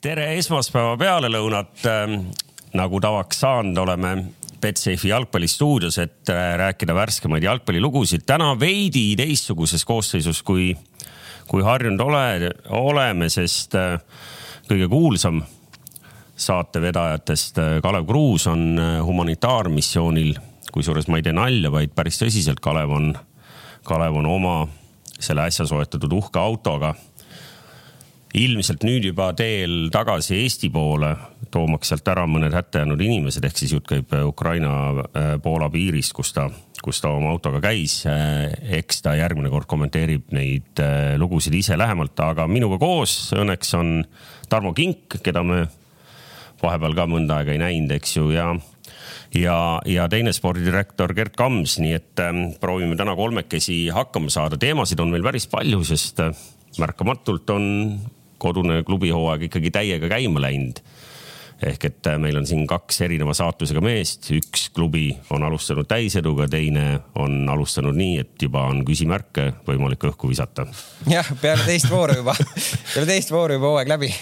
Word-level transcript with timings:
tere 0.00 0.34
esmaspäeva 0.38 0.96
pealelõunat. 1.00 1.86
nagu 2.70 3.00
tavaks 3.02 3.40
saanud, 3.42 3.78
oleme 3.82 4.10
Betsafe'i 4.60 5.10
jalgpallistuudios, 5.10 5.98
et 5.98 6.30
äh, 6.30 6.54
rääkida 6.56 6.94
värskemaid 6.94 7.42
jalgpallilugusid. 7.42 8.22
täna 8.26 8.54
veidi 8.60 9.16
teistsuguses 9.16 9.84
koosseisus, 9.84 10.42
kui, 10.42 10.76
kui 11.48 11.62
harjunud 11.62 12.00
ole, 12.00 12.52
oleme, 12.68 13.28
sest 13.28 13.74
äh, 13.74 13.98
kõige 14.68 14.88
kuulsam 14.88 15.42
saatevedajatest 16.36 17.58
äh, 17.58 17.80
Kalev 17.82 18.06
Kruus 18.06 18.46
on 18.46 18.80
humanitaarmissioonil, 19.04 20.38
kusjuures 20.72 21.08
ma 21.08 21.18
ei 21.18 21.26
tee 21.26 21.34
nalja, 21.36 21.72
vaid 21.72 21.92
päris 21.94 22.22
tõsiselt 22.22 22.60
Kalev 22.60 22.94
on, 22.94 23.12
Kalev 23.84 24.16
on 24.22 24.26
oma 24.26 24.56
selle 25.20 25.44
äsja 25.50 25.66
soetatud 25.66 26.12
uhke 26.12 26.38
autoga 26.38 26.94
ilmselt 28.36 28.84
nüüd 28.86 29.08
juba 29.08 29.30
teel 29.34 29.88
tagasi 29.92 30.36
Eesti 30.38 30.70
poole, 30.72 31.10
toomaks 31.50 31.90
sealt 31.90 32.06
ära 32.12 32.26
mõned 32.30 32.54
hätta 32.54 32.84
jäänud 32.84 33.00
inimesed, 33.02 33.44
ehk 33.46 33.58
siis 33.58 33.74
jutt 33.74 33.88
käib 33.90 34.12
äh, 34.14 34.26
Ukraina-Poola 34.26 35.66
äh, 35.66 35.72
piirist, 35.74 36.14
kus 36.14 36.30
ta, 36.36 36.46
kus 36.82 37.02
ta 37.02 37.10
oma 37.16 37.32
autoga 37.34 37.62
käis. 37.64 38.00
Äh, 38.06 38.52
eks 38.78 39.02
ta 39.02 39.16
järgmine 39.18 39.50
kord 39.50 39.66
kommenteerib 39.70 40.30
neid 40.36 40.82
lugusid 41.18 41.56
ise 41.58 41.78
lähemalt, 41.78 42.14
aga 42.22 42.46
minuga 42.50 42.78
koos 42.82 43.32
õnneks 43.34 43.74
on 43.78 43.96
Tarmo 44.50 44.74
Kink, 44.78 45.18
keda 45.24 45.42
me 45.46 45.64
vahepeal 46.62 46.94
ka 46.94 47.08
mõnda 47.10 47.40
aega 47.40 47.56
ei 47.56 47.62
näinud, 47.62 47.96
eks 47.98 48.14
ju, 48.18 48.28
ja 48.36 48.52
ja, 49.34 49.56
ja 49.86 50.06
teine 50.12 50.32
spordidirektor 50.36 51.14
Gerd 51.16 51.34
Kams, 51.38 51.78
nii 51.82 51.98
et 51.98 52.22
ähm, 52.22 52.46
proovime 52.62 52.98
täna 52.98 53.16
kolmekesi 53.18 53.88
hakkama 53.94 54.30
saada. 54.30 54.58
teemasid 54.60 55.02
on 55.02 55.10
meil 55.10 55.26
päris 55.26 55.48
palju, 55.50 55.82
sest 55.88 56.22
märkamatult 56.78 57.50
on 57.50 57.68
kodune 58.40 58.82
klubihooaeg 58.86 59.48
ikkagi 59.48 59.72
täiega 59.74 60.10
käima 60.10 60.42
läinud. 60.42 60.82
Ehk 61.60 61.84
et 61.84 62.08
äh, 62.08 62.16
meil 62.16 62.38
on 62.40 62.46
siin 62.48 62.64
kaks 62.68 63.02
erineva 63.04 63.34
saatusega 63.36 63.82
meest, 63.84 64.30
üks 64.32 64.70
klubi 64.72 65.10
on 65.36 65.44
alustanud 65.44 65.88
täiseduga, 65.88 66.46
teine 66.48 66.86
on 67.20 67.42
alustanud 67.52 67.96
nii, 67.96 68.16
et 68.22 68.48
juba 68.48 68.64
on 68.72 68.80
küsimärke 68.88 69.50
võimalik 69.66 70.08
õhku 70.08 70.32
visata. 70.32 70.64
jah, 71.10 71.28
peale 71.42 71.68
teist 71.68 71.90
vooru 71.92 72.16
juba. 72.22 72.36
Peale 72.94 73.06
teist 73.12 73.32
vooru 73.34 73.60
juba 73.60 73.74
hooaeg 73.74 73.92
läbi 73.92 74.12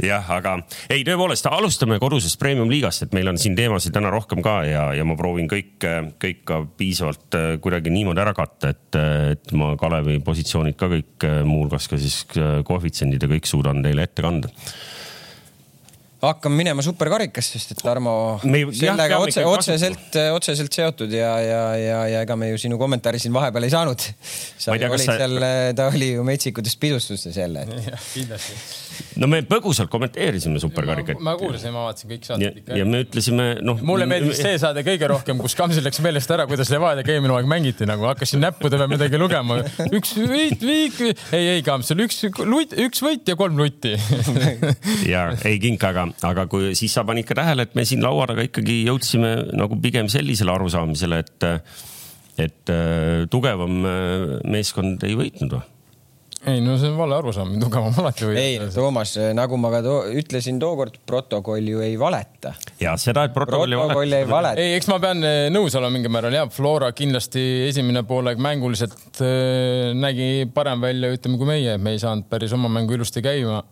jah, 0.00 0.24
aga 0.32 0.56
ei, 0.90 1.02
tõepoolest 1.06 1.48
alustame 1.50 1.98
kodusest 2.02 2.38
premium-liigast, 2.40 3.06
et 3.06 3.16
meil 3.16 3.28
on 3.32 3.40
siin 3.40 3.56
teemasid 3.58 3.94
täna 3.94 4.12
rohkem 4.12 4.42
ka 4.44 4.60
ja, 4.68 4.86
ja 4.96 5.04
ma 5.08 5.16
proovin 5.18 5.50
kõik, 5.50 5.76
kõik 6.22 6.42
ka 6.48 6.62
piisavalt 6.78 7.38
äh, 7.38 7.48
kuidagi 7.62 7.92
niimoodi 7.92 8.24
ära 8.24 8.34
katta, 8.36 8.72
et, 8.72 9.00
et 9.36 9.54
ma 9.58 9.74
Kalevi 9.80 10.18
positsioonid 10.24 10.78
ka 10.80 10.88
kõik, 10.92 11.14
äh, 11.28 11.42
muuhulgas 11.48 11.90
ka 11.90 12.00
siis 12.00 12.22
äh, 12.38 12.60
koefitsiendid 12.66 13.22
ja 13.22 13.30
kõik 13.34 13.48
suudan 13.50 13.84
teile 13.84 14.08
ette 14.08 14.24
kanda 14.24 14.52
hakkame 16.22 16.58
minema 16.60 16.84
superkarikasse, 16.86 17.58
sest 17.58 17.74
et 17.74 17.82
Tarmo 17.82 18.14
me, 18.44 18.62
sellega 18.76 19.16
jah, 19.16 19.24
otse, 19.26 19.44
otseselt, 19.48 20.18
otseselt 20.36 20.78
seotud 20.78 21.12
ja, 21.16 21.32
ja, 21.42 21.62
ja, 21.78 21.98
ja 22.14 22.22
ega 22.26 22.36
me 22.38 22.52
ju 22.52 22.60
sinu 22.62 22.78
kommentaari 22.80 23.18
siin 23.22 23.34
vahepeal 23.34 23.66
ei 23.66 23.74
saanud. 23.74 24.06
sa 24.22 24.76
tea, 24.78 24.90
olid 24.92 25.06
sa... 25.06 25.18
seal, 25.18 25.48
ta 25.78 25.90
oli 25.90 26.12
ju 26.14 26.26
metsikutes 26.26 26.78
pidustustes 26.78 27.36
jälle. 27.42 27.66
kindlasti 28.14 28.60
no 29.20 29.28
me 29.30 29.40
põgusalt 29.46 29.90
kommenteerisime 29.92 30.60
superkarikat. 30.62 31.20
ma 31.24 31.34
kuulsin, 31.40 31.72
ma 31.74 31.86
vaatasin 31.88 32.10
kõik 32.12 32.26
saated 32.26 32.60
ikka. 32.62 32.78
ja 32.78 32.86
me 32.88 33.02
ütlesime, 33.04 33.46
noh. 33.64 33.80
mulle 33.86 34.06
meeldis 34.10 34.40
see 34.42 34.58
saade 34.62 34.84
kõige 34.86 35.08
rohkem, 35.10 35.40
kus 35.42 35.56
Kamsil 35.58 35.84
läks 35.86 36.00
meelest 36.04 36.32
ära, 36.34 36.46
kuidas 36.50 36.70
Levadiaga 36.72 37.14
eelmine 37.14 37.34
hooaeg 37.34 37.50
mängiti, 37.50 37.88
nagu 37.88 38.06
hakkasin 38.08 38.42
näppude 38.42 38.80
peal 38.80 38.90
midagi 38.92 39.20
lugema. 39.20 39.60
üks 39.88 40.14
võit, 40.18 40.62
viik, 40.62 41.00
ei, 41.34 41.56
ei 41.56 41.66
Kamsil 41.66 42.04
üks 42.06 42.22
üks 42.22 43.04
võit 43.04 43.28
ja 43.28 43.36
kolm 43.38 43.60
lutti 43.60 43.94
ja 45.12 45.28
ei 45.48 45.60
kink, 45.62 45.84
aga, 45.88 46.08
aga 46.26 46.46
kui 46.50 46.72
siis 46.78 46.94
sa 46.94 47.04
panid 47.08 47.26
ka 47.28 47.36
tähele, 47.38 47.66
et 47.66 47.76
me 47.78 47.86
siin 47.88 48.02
laua 48.04 48.28
taga 48.30 48.46
ikkagi 48.46 48.82
jõudsime 48.86 49.34
nagu 49.58 49.78
pigem 49.82 50.10
sellisele 50.12 50.54
arusaamisele, 50.54 51.20
et, 51.24 51.46
et 52.46 52.72
äh, 52.72 53.28
tugevam 53.32 53.84
äh, 53.84 54.26
meeskond 54.52 55.04
ei 55.08 55.18
võitnud 55.18 55.58
või? 55.58 55.68
ei 56.42 56.58
no 56.58 56.74
see 56.74 56.90
on 56.90 56.96
vale 56.98 57.14
arusaam, 57.14 57.52
tugevam 57.62 57.94
alati 58.02 58.26
võib. 58.26 58.38
ei, 58.40 58.56
Toomas, 58.74 59.12
nagu 59.36 59.58
ma 59.62 59.70
ka 59.70 59.82
to 59.84 59.92
ütlesin 60.18 60.58
tookord, 60.62 60.96
protokoll 61.06 61.68
ju 61.70 61.82
ei 61.84 61.94
valeta. 61.98 62.54
ja 62.82 62.96
seda, 62.98 63.28
et 63.28 63.36
protokoll, 63.36 63.76
protokoll 63.78 64.16
ei 64.18 64.26
valeta. 64.28 64.62
ei, 64.62 64.74
eks 64.78 64.90
ma 64.90 64.98
pean 65.02 65.22
nõus 65.54 65.76
olema 65.78 65.94
mingil 65.94 66.14
määral 66.14 66.38
ja 66.40 66.48
Flora 66.50 66.90
kindlasti 66.98 67.44
esimene 67.68 68.02
poolaeg 68.08 68.42
mänguliselt 68.42 69.22
äh, 69.22 69.92
nägi 69.94 70.48
parem 70.54 70.82
välja, 70.82 71.12
ütleme, 71.14 71.38
kui 71.38 71.52
meie, 71.52 71.78
me 71.78 71.94
ei 71.94 72.02
saanud 72.02 72.26
päris 72.30 72.54
oma 72.58 72.72
mängu 72.72 72.98
ilusti 72.98 73.22
käima 73.22 73.62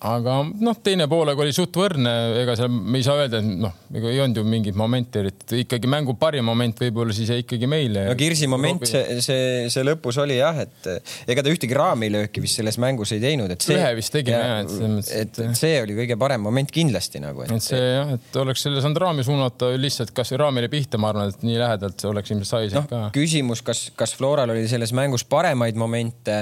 aga 0.00 0.34
noh, 0.64 0.78
teine 0.84 1.04
poolega 1.10 1.42
oli 1.44 1.52
suht 1.52 1.76
võrdne, 1.76 2.12
ega 2.40 2.54
seal 2.56 2.70
me 2.72 3.00
ei 3.00 3.04
saa 3.04 3.18
öelda, 3.20 3.40
et 3.42 3.48
noh, 3.64 3.74
ega 3.92 4.08
ei 4.08 4.20
olnud 4.24 4.40
ju 4.40 4.44
mingit 4.48 4.76
momenti 4.78 5.20
eriti, 5.20 5.60
ikkagi 5.66 5.90
mängu 5.90 6.14
parim 6.20 6.46
moment 6.48 6.80
võib-olla 6.80 7.12
siis 7.16 7.28
jäi 7.32 7.42
ikkagi 7.44 7.68
meile. 7.68 8.06
no 8.08 8.14
Kirsi 8.18 8.48
moment, 8.50 8.86
see, 8.88 9.18
see, 9.24 9.42
see 9.72 9.84
lõpus 9.84 10.16
oli 10.22 10.38
jah, 10.38 10.62
et 10.64 10.88
ega 11.30 11.44
ta 11.44 11.52
ühtegi 11.52 11.76
raamilööki 11.76 12.44
vist 12.44 12.60
selles 12.60 12.80
mängus 12.80 13.12
ei 13.16 13.20
teinud, 13.22 13.52
et 13.52 13.66
see. 13.66 13.76
ühe 13.76 13.90
vist 13.98 14.14
tegi 14.14 14.32
jah, 14.32 14.62
et 14.62 14.72
selles 14.72 14.94
mõttes. 14.94 15.12
et, 15.20 15.42
et 15.44 15.60
see 15.60 15.76
oli 15.84 15.98
kõige 16.00 16.16
parem 16.20 16.48
moment 16.48 16.72
kindlasti 16.72 17.20
nagu. 17.20 17.44
et 17.44 17.66
see 17.66 17.82
jah, 17.82 18.14
et 18.16 18.40
oleks 18.40 18.64
selle 18.64 18.80
saanud 18.80 19.02
raami 19.04 19.26
suunata 19.26 19.74
lihtsalt 19.76 20.14
kas 20.16 20.32
raamile 20.40 20.72
pihta, 20.72 21.00
ma 21.00 21.12
arvan, 21.12 21.34
et 21.34 21.44
nii 21.44 21.60
lähedalt 21.60 22.08
oleks 22.08 22.32
ilmselt 22.32 22.50
sai 22.50 22.72
no, 22.72 22.86
ka. 22.88 23.04
küsimus, 23.14 23.60
kas, 23.66 23.90
kas 23.98 24.16
Floral 24.16 24.56
oli 24.56 24.64
selles 24.70 24.96
mängus 24.96 25.28
paremaid 25.28 25.76
momente 25.80 26.40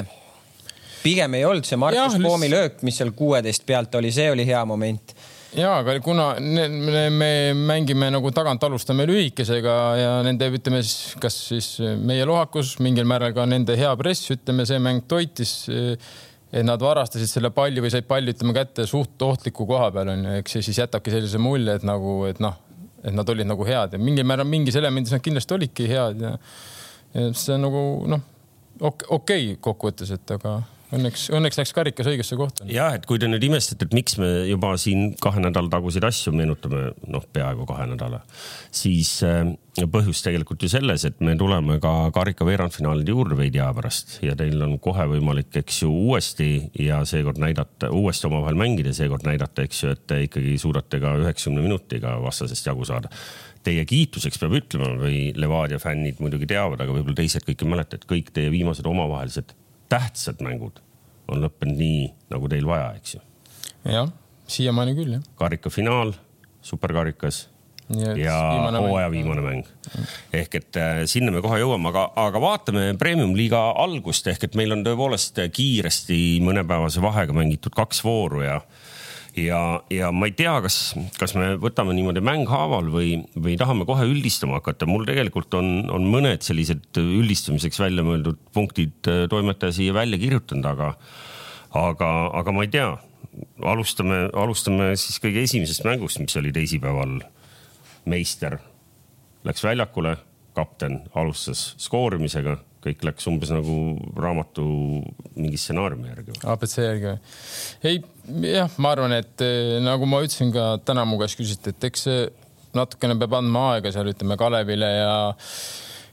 pigem 1.03 1.35
ei 1.39 1.45
olnud 1.49 1.67
see 1.69 1.79
Markus 1.81 2.17
ja, 2.17 2.23
Poomi 2.23 2.51
löök, 2.53 2.83
mis 2.87 3.01
seal 3.01 3.15
kuueteist 3.17 3.67
pealt 3.67 3.95
oli, 4.01 4.13
see 4.15 4.31
oli 4.33 4.47
hea 4.49 4.63
moment 4.69 5.15
ja, 5.57 5.79
aga 5.79 5.97
kuna 6.05 6.29
me, 6.41 7.09
me 7.11 7.31
mängime 7.57 8.11
nagu 8.13 8.31
tagant 8.35 8.65
alustame 8.69 9.07
lühikesega 9.09 9.75
ja 9.99 10.15
nende, 10.27 10.51
ütleme 10.53 10.83
siis, 10.85 11.17
kas 11.21 11.37
siis 11.49 11.69
meie 12.05 12.27
lohakus, 12.29 12.77
mingil 12.85 13.09
määral 13.09 13.35
ka 13.37 13.47
nende 13.49 13.77
hea 13.79 13.93
press, 14.01 14.29
ütleme, 14.35 14.67
see 14.69 14.81
mäng 14.83 15.07
toitis. 15.09 15.55
et 16.49 16.65
nad 16.65 16.81
varastasid 16.81 17.29
selle 17.29 17.51
palli 17.53 17.83
või 17.85 17.91
said 17.93 18.07
palli, 18.09 18.33
ütleme 18.33 18.55
kätte 18.57 18.87
suht 18.89 19.21
ohtliku 19.23 19.67
koha 19.69 19.91
peal 19.93 20.15
onju, 20.15 20.39
eks 20.41 20.57
see 20.57 20.65
siis 20.71 20.79
jätabki 20.81 21.13
sellise 21.13 21.41
mulje, 21.41 21.75
et 21.77 21.85
nagu, 21.85 22.23
et 22.25 22.41
noh, 22.41 22.57
et 23.05 23.13
nad 23.13 23.29
olid 23.29 23.49
nagu 23.49 23.67
head 23.69 23.93
ja 23.95 24.01
mingil 24.01 24.25
määral 24.27 24.49
mingis 24.49 24.77
elemendis 24.81 25.13
nad 25.13 25.23
kindlasti 25.25 25.55
olidki 25.55 25.89
head 25.91 26.25
ja, 26.25 26.33
ja 27.15 27.29
see 27.37 27.59
nagu 27.61 27.83
noh, 28.09 28.25
okei 28.81 29.13
okay, 29.19 29.55
kokkuvõttes, 29.61 30.13
et 30.17 30.37
aga 30.39 30.61
õnneks, 30.95 31.29
õnneks 31.35 31.59
läks 31.61 31.73
karikas 31.77 32.09
õigesse 32.11 32.37
kohta. 32.39 32.67
jah, 32.71 32.95
et 32.97 33.07
kui 33.09 33.21
te 33.21 33.29
nüüd 33.29 33.45
imestate, 33.49 33.89
et 33.89 33.97
miks 33.97 34.17
me 34.21 34.29
juba 34.49 34.75
siin 34.81 35.13
kahe 35.21 35.43
nädala 35.43 35.71
taguseid 35.73 36.07
asju 36.09 36.33
meenutame, 36.37 36.93
noh, 37.13 37.25
peaaegu 37.33 37.67
kahe 37.69 37.89
nädala, 37.91 38.23
siis 38.75 39.19
äh, 39.27 39.43
põhjus 39.93 40.23
tegelikult 40.25 40.65
ju 40.65 40.71
selles, 40.73 41.05
et 41.09 41.21
me 41.25 41.37
tuleme 41.39 41.79
ka 41.83 41.93
karika 42.15 42.47
veerandfinaalide 42.49 43.15
juurde 43.15 43.39
veidi 43.39 43.61
aja 43.63 43.71
pärast 43.77 44.19
ja 44.25 44.37
teil 44.39 44.63
on 44.65 44.79
kohe 44.83 45.07
võimalik, 45.13 45.53
eks 45.61 45.83
ju, 45.85 45.93
uuesti 46.09 46.51
ja 46.83 47.03
seekord 47.09 47.41
näidata, 47.43 47.93
uuesti 47.95 48.31
omavahel 48.31 48.59
mängida, 48.59 48.95
seekord 48.97 49.29
näidata, 49.29 49.69
eks 49.69 49.85
ju, 49.85 49.93
et 49.95 50.07
te 50.09 50.23
ikkagi 50.27 50.57
suudate 50.61 51.03
ka 51.03 51.15
üheksakümne 51.21 51.65
minutiga 51.65 52.17
vastasest 52.25 52.67
jagu 52.71 52.89
saada 52.89 53.13
teie 53.67 53.83
kiituseks 53.85 54.39
peab 54.41 54.55
ütlema 54.55 54.95
või 54.97 55.33
Levadia 55.37 55.81
fännid 55.83 56.23
muidugi 56.23 56.47
teavad, 56.49 56.81
aga 56.81 56.95
võib-olla 56.95 57.19
teised 57.19 57.45
kõik 57.45 57.65
ei 57.65 57.73
mäleta, 57.73 57.99
et 57.99 58.07
kõik 58.09 58.31
teie 58.33 58.53
viimased 58.55 58.87
omavahelised 58.87 59.53
tähtsad 59.89 60.43
mängud 60.45 60.83
on 61.29 61.43
lõppenud 61.45 61.77
nii, 61.79 62.09
nagu 62.33 62.49
teil 62.49 62.67
vaja, 62.69 62.93
eks 62.97 63.17
ju. 63.17 63.23
jah, 63.89 64.11
siiamaani 64.49 64.97
küll 64.97 65.19
jah. 65.19 65.29
karikafinaal, 65.41 66.15
superkarikas 66.65 67.47
ja, 67.97 68.15
ja 68.17 68.37
hooaja 68.79 69.11
viimane 69.11 69.45
mäng. 69.45 69.69
ehk 70.33 70.55
et 70.61 70.77
äh, 70.77 71.03
sinna 71.11 71.33
me 71.33 71.43
kohe 71.45 71.61
jõuame, 71.61 71.91
aga, 71.93 72.09
aga 72.17 72.43
vaatame 72.43 72.91
premium-liiga 73.01 73.61
algust 73.85 74.29
ehk 74.29 74.49
et 74.49 74.59
meil 74.59 74.77
on 74.77 74.85
tõepoolest 74.87 75.41
kiiresti 75.55 76.39
mõnepäevase 76.45 77.03
vahega 77.05 77.37
mängitud 77.37 77.77
kaks 77.77 78.03
vooru 78.05 78.45
ja 78.45 78.61
ja, 79.47 79.61
ja 79.93 80.11
ma 80.15 80.29
ei 80.29 80.35
tea, 80.37 80.55
kas, 80.65 80.77
kas 81.19 81.35
me 81.39 81.53
võtame 81.61 81.95
niimoodi 81.97 82.23
mänghaaval 82.25 82.91
või, 82.93 83.11
või 83.37 83.57
tahame 83.61 83.87
kohe 83.89 84.07
üldistama 84.09 84.59
hakata. 84.59 84.89
mul 84.91 85.07
tegelikult 85.09 85.55
on, 85.59 85.89
on 85.95 86.07
mõned 86.11 86.45
sellised 86.47 87.01
üldistamiseks 87.01 87.81
välja 87.83 88.05
mõeldud 88.07 88.41
punktid 88.55 89.11
äh, 89.11 89.27
toimetaja 89.31 89.77
siia 89.79 89.97
välja 89.97 90.21
kirjutanud, 90.21 90.69
aga, 90.69 90.93
aga, 91.79 92.13
aga 92.43 92.55
ma 92.55 92.67
ei 92.67 92.73
tea. 92.73 92.93
alustame, 93.63 94.29
alustame 94.35 94.93
siis 94.97 95.21
kõige 95.23 95.45
esimesest 95.47 95.85
mängust, 95.87 96.21
mis 96.23 96.37
oli 96.41 96.53
teisipäeval. 96.53 97.21
meister 98.09 98.59
läks 99.45 99.65
väljakule, 99.65 100.17
kapten 100.57 101.03
alustas 101.15 101.75
skoorimisega 101.79 102.57
kõik 102.85 103.03
läks 103.09 103.27
umbes 103.31 103.51
nagu 103.55 103.77
raamatu 104.17 104.67
mingi 105.37 105.59
stsenaariumi 105.61 106.13
järgi. 106.13 106.39
abc 106.55 106.77
järgi 106.79 107.11
või? 107.11 107.19
ei, 107.91 108.03
jah, 108.55 108.79
ma 108.79 108.95
arvan, 108.97 109.17
et 109.19 109.47
eh, 109.47 109.79
nagu 109.85 110.09
ma 110.11 110.23
ütlesin 110.25 110.55
ka 110.55 110.71
täna 110.87 111.07
mu 111.09 111.19
käest 111.21 111.41
küsiti, 111.41 111.75
et 111.75 111.91
eks 111.91 112.09
natukene 112.77 113.19
peab 113.19 113.39
andma 113.41 113.69
aega 113.75 113.93
seal 113.95 114.11
ütleme 114.13 114.39
Kalevile 114.41 114.91
ja 114.95 115.13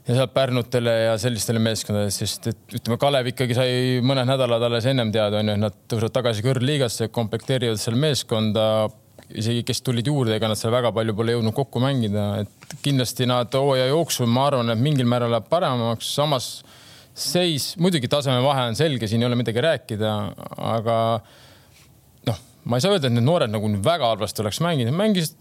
ja 0.06 0.14
sealt 0.14 0.34
Pärnutele 0.34 0.92
ja 1.08 1.14
sellistele 1.18 1.58
meeskondadele, 1.62 2.12
sest 2.14 2.46
et 2.52 2.76
ütleme, 2.78 2.98
Kalev 3.02 3.26
ikkagi 3.32 3.56
sai 3.58 3.72
mõned 4.06 4.28
nädalad 4.28 4.62
alles 4.68 4.86
ennem 4.86 5.10
teada, 5.14 5.40
onju, 5.40 5.56
et 5.56 5.62
nad 5.64 5.80
tõusevad 5.90 6.14
tagasi 6.14 6.44
kõrgliigasse, 6.46 7.08
komplekteerivad 7.14 7.80
seal 7.82 7.98
meeskonda. 7.98 8.66
Isegi 9.34 9.64
kes 9.66 9.82
tulid 9.86 10.06
juurde, 10.06 10.36
ega 10.36 10.50
nad 10.50 10.58
seal 10.58 10.74
väga 10.74 10.92
palju 10.94 11.14
pole 11.18 11.34
jõudnud 11.34 11.54
kokku 11.56 11.82
mängida, 11.82 12.26
et 12.44 12.76
kindlasti 12.84 13.26
nad 13.28 13.52
hooaja 13.54 13.88
jooksul, 13.90 14.28
ma 14.30 14.46
arvan, 14.50 14.70
et 14.74 14.82
mingil 14.82 15.08
määral 15.10 15.32
läheb 15.34 15.48
paremaks, 15.50 16.12
samas 16.18 16.50
seis, 17.16 17.72
muidugi 17.80 18.10
tasemevahe 18.12 18.68
on 18.70 18.78
selge, 18.78 19.08
siin 19.08 19.24
ei 19.24 19.30
ole 19.30 19.38
midagi 19.40 19.64
rääkida, 19.64 20.12
aga 20.74 20.98
noh, 22.28 22.40
ma 22.68 22.78
ei 22.78 22.84
saa 22.84 22.94
öelda, 22.94 23.08
et 23.08 23.16
need 23.16 23.26
noored 23.26 23.52
nagu 23.52 23.72
väga 23.82 24.12
halvasti 24.12 24.44
oleks 24.44 24.60
mänginud, 24.64 24.94
mängisid 24.96 25.38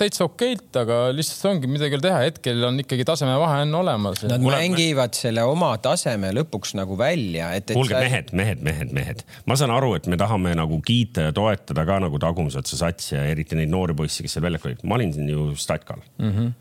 täitsa 0.00 0.26
okeilt, 0.26 0.68
aga 0.78 0.98
lihtsalt 1.14 1.48
ongi 1.52 1.70
midagi 1.70 1.94
ei 1.94 1.98
ole 1.98 2.06
teha, 2.06 2.22
hetkel 2.26 2.64
on 2.68 2.80
ikkagi 2.82 3.06
tasemevahe 3.08 3.62
on 3.66 3.74
olemas. 3.82 4.24
Nad 4.28 4.42
Mule... 4.42 4.58
mängivad 4.58 5.14
selle 5.16 5.44
oma 5.48 5.72
taseme 5.82 6.32
lõpuks 6.36 6.74
nagu 6.78 6.96
välja, 6.98 7.52
et, 7.56 7.70
et. 7.70 7.76
kuulge 7.78 7.96
sa... 7.96 8.02
mehed, 8.02 8.32
mehed, 8.36 8.64
mehed, 8.66 8.94
mehed, 8.96 9.22
ma 9.48 9.58
saan 9.58 9.74
aru, 9.74 9.94
et 9.98 10.08
me 10.10 10.18
tahame 10.20 10.56
nagu 10.58 10.80
kiita 10.86 11.28
ja 11.28 11.36
toetada 11.36 11.86
ka 11.88 12.00
nagu 12.02 12.20
tagumise 12.22 12.60
otsa 12.62 12.80
satsi 12.84 13.14
ja 13.16 13.24
eriti 13.30 13.58
neid 13.58 13.72
noori 13.72 13.96
poisse, 13.98 14.24
kes 14.24 14.38
seal 14.38 14.46
väljakul 14.46 14.72
olid. 14.72 14.84
ma 14.86 14.98
olin 14.98 15.14
siin 15.14 15.30
ju 15.32 15.52
statkal 15.58 16.02
mm. 16.18 16.34
-hmm 16.34 16.52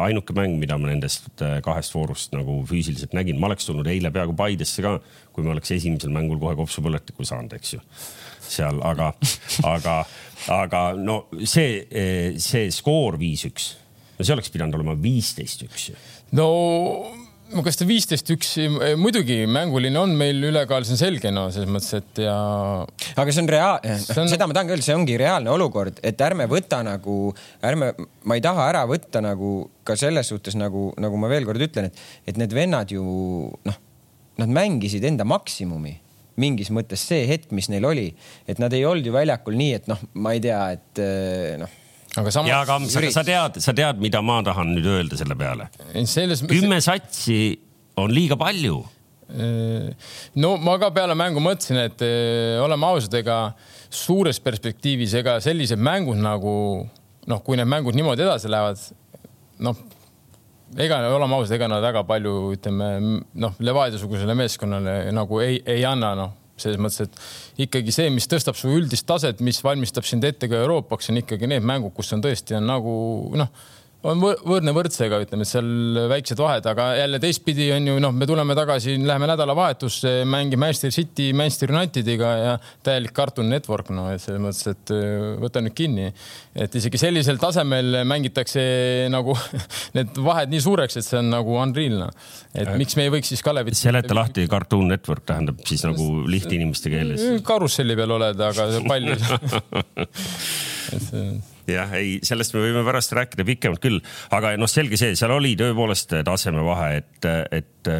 ainuke 0.00 0.34
mäng, 0.36 0.56
mida 0.60 0.78
ma 0.80 0.90
nendest 0.90 1.28
äh, 1.44 1.58
kahest 1.64 1.94
voorust 1.96 2.34
nagu 2.36 2.60
füüsiliselt 2.68 3.16
nägin, 3.16 3.40
ma 3.40 3.50
oleks 3.50 3.68
tulnud 3.68 3.88
eile 3.90 4.12
peaaegu 4.14 4.36
Paidesse 4.38 4.84
ka, 4.84 4.96
kui 5.34 5.46
ma 5.46 5.54
oleks 5.54 5.74
esimesel 5.76 6.14
mängul 6.14 6.40
kohe 6.42 6.56
kopsupõletiku 6.58 7.26
saanud, 7.26 7.56
eks 7.58 7.76
ju 7.76 7.82
seal, 8.46 8.80
aga, 8.86 9.10
aga, 9.74 9.98
aga 10.54 10.82
no 10.98 11.24
see, 11.42 11.82
see 12.42 12.70
skoor 12.74 13.18
viis-üks, 13.20 13.72
no 14.16 14.26
see 14.26 14.36
oleks 14.36 14.52
pidanud 14.54 14.78
olema 14.78 14.96
viisteist-üks 15.00 15.88
ju. 15.90 15.96
no 16.38 16.50
kas 17.46 17.78
ta 17.78 17.86
viisteist 17.86 18.30
üks, 18.34 18.54
muidugi 18.98 19.38
mänguline 19.50 20.00
on 20.00 20.14
meil 20.18 20.40
ülekaal, 20.48 20.86
see 20.86 20.96
on 20.96 21.00
selge, 21.00 21.30
no 21.34 21.46
selles 21.54 21.70
mõttes, 21.70 21.92
et 22.00 22.22
ja. 22.24 22.36
aga 23.14 23.34
see 23.34 23.44
on 23.44 23.50
reaal-, 23.50 23.86
on... 23.86 24.30
seda 24.32 24.48
ma 24.48 24.56
tahangi 24.56 24.74
öelda, 24.74 24.86
see 24.86 24.96
ongi 24.96 25.18
reaalne 25.20 25.52
olukord, 25.54 26.00
et 26.06 26.24
ärme 26.26 26.48
võta 26.50 26.82
nagu, 26.86 27.30
ärme, 27.66 27.92
ma 28.26 28.38
ei 28.38 28.44
taha 28.44 28.66
ära 28.72 28.82
võtta 28.90 29.22
nagu 29.24 29.52
ka 29.86 29.98
selles 29.98 30.32
suhtes 30.32 30.58
nagu, 30.58 30.88
nagu 31.02 31.22
ma 31.22 31.30
veel 31.30 31.46
kord 31.48 31.62
ütlen, 31.68 31.90
et, 31.90 32.02
et 32.32 32.40
need 32.40 32.56
vennad 32.56 32.92
ju 32.94 33.06
noh, 33.68 33.80
nad 34.42 34.58
mängisid 34.58 35.06
enda 35.06 35.26
maksimumi 35.28 35.96
mingis 36.36 36.68
mõttes 36.74 37.00
see 37.08 37.24
hetk, 37.30 37.54
mis 37.56 37.70
neil 37.72 37.86
oli, 37.88 38.10
et 38.44 38.58
nad 38.60 38.74
ei 38.76 38.84
olnud 38.84 39.06
ju 39.06 39.14
väljakul 39.14 39.56
nii, 39.56 39.72
et 39.78 39.86
noh, 39.88 40.02
ma 40.20 40.34
ei 40.36 40.42
tea, 40.44 40.60
et 40.76 41.04
noh 41.62 41.82
aga 42.20 42.32
samas. 42.34 42.50
ja 42.50 42.60
aga 42.64 42.78
sa, 42.90 43.04
sa 43.18 43.24
tead, 43.26 43.60
sa 43.62 43.74
tead, 43.76 44.02
mida 44.02 44.22
ma 44.24 44.40
tahan 44.46 44.74
nüüd 44.76 44.88
öelda 44.96 45.18
selle 45.20 45.36
peale? 45.38 45.70
Selles... 46.08 46.44
kümme 46.48 46.80
satsi 46.84 47.56
on 48.00 48.12
liiga 48.12 48.38
palju. 48.40 48.82
no 50.42 50.52
ma 50.62 50.76
ka 50.78 50.92
peale 50.94 51.16
mängu 51.18 51.42
mõtlesin, 51.42 51.80
et 51.88 52.04
öö, 52.06 52.60
oleme 52.62 52.86
ausad, 52.86 53.14
ega 53.18 53.40
suures 53.90 54.38
perspektiivis, 54.42 55.16
ega 55.18 55.40
sellised 55.42 55.82
mängud 55.82 56.20
nagu 56.22 56.54
noh, 57.26 57.42
kui 57.42 57.58
need 57.58 57.66
mängud 57.66 57.98
niimoodi 57.98 58.22
edasi 58.22 58.50
lähevad, 58.52 58.78
noh 59.66 59.82
ega 60.74 61.00
oleme 61.10 61.38
ausad, 61.38 61.56
ega 61.58 61.68
nad 61.70 61.82
väga 61.84 62.02
palju 62.06 62.34
ütleme 62.54 62.90
noh, 63.38 63.54
Levadia-sugusele 63.62 64.34
meeskonnale 64.38 64.96
nagu 65.14 65.40
ei, 65.42 65.60
ei 65.66 65.84
anna 65.86 66.14
noh, 66.18 66.34
selles 66.60 66.80
mõttes, 66.80 67.06
et 67.06 67.66
ikkagi 67.66 67.94
see, 67.94 68.10
mis 68.12 68.28
tõstab 68.30 68.56
su 68.58 68.70
üldist 68.72 69.06
taset, 69.08 69.40
mis 69.44 69.60
valmistab 69.64 70.06
sind 70.08 70.24
ette 70.24 70.48
ka 70.48 70.62
Euroopaks, 70.64 71.10
on 71.12 71.20
ikkagi 71.22 71.50
need 71.50 71.66
mängud, 71.66 71.94
kus 71.96 72.14
on 72.16 72.24
tõesti 72.24 72.56
on 72.58 72.70
nagu 72.70 72.94
noh 73.36 73.50
on 74.06 74.20
võrdne 74.22 74.72
võrdsega, 74.76 75.18
ütleme, 75.24 75.46
seal 75.48 75.98
väiksed 76.10 76.38
vahed, 76.40 76.66
aga 76.70 76.88
jälle 76.98 77.20
teistpidi 77.22 77.68
on 77.74 77.88
ju 77.90 77.96
noh, 78.02 78.14
me 78.14 78.28
tuleme 78.28 78.56
tagasi, 78.58 78.96
läheme 79.02 79.28
nädalavahetusse, 79.30 80.12
mängime 80.28 80.66
Manchester 80.66 80.94
City, 80.94 81.30
Manchester 81.36 81.72
Unitediga 81.74 82.30
ja 82.38 82.52
täielik 82.86 83.14
Cartoon 83.16 83.50
Network, 83.52 83.90
no 83.94 84.08
et 84.12 84.22
selles 84.22 84.42
mõttes, 84.42 84.66
et 84.72 84.94
äh, 84.94 85.32
võta 85.42 85.62
nüüd 85.64 85.76
kinni. 85.76 86.12
et 86.56 86.78
isegi 86.78 87.00
sellisel 87.00 87.40
tasemel 87.42 88.02
mängitakse 88.08 88.62
nagu 89.12 89.36
need 89.96 90.22
vahed 90.28 90.52
nii 90.52 90.62
suureks, 90.62 91.00
et 91.00 91.06
see 91.06 91.20
on 91.20 91.32
nagu 91.34 91.58
unreal 91.60 91.98
noh. 92.04 92.30
et 92.54 92.70
miks 92.78 92.96
me 92.98 93.08
ei 93.08 93.14
võiks 93.16 93.32
siis 93.34 93.44
Kalevit. 93.46 93.78
seleta 93.78 94.16
lahti, 94.16 94.46
Cartoon 94.50 94.88
Network 94.92 95.26
tähendab 95.26 95.60
siis 95.66 95.84
nagu 95.86 96.24
lihtinimeste 96.30 96.92
keeles. 96.92 97.26
karusselli 97.46 97.98
peal 97.98 98.16
oled, 98.20 98.46
aga 98.50 98.70
palli 98.86 99.16
et 100.94 101.02
see 101.02 101.28
jah, 101.70 101.92
ei, 101.98 102.16
sellest 102.26 102.56
me 102.56 102.64
võime 102.64 102.84
pärast 102.86 103.14
rääkida 103.16 103.46
pikemalt 103.48 103.82
küll, 103.82 104.00
aga 104.36 104.54
noh, 104.60 104.70
selge 104.70 104.98
see, 105.00 105.16
seal 105.18 105.34
oli 105.36 105.54
tõepoolest 105.58 106.18
tasemevahe, 106.26 107.02
et, 107.02 107.28
et 107.60 107.92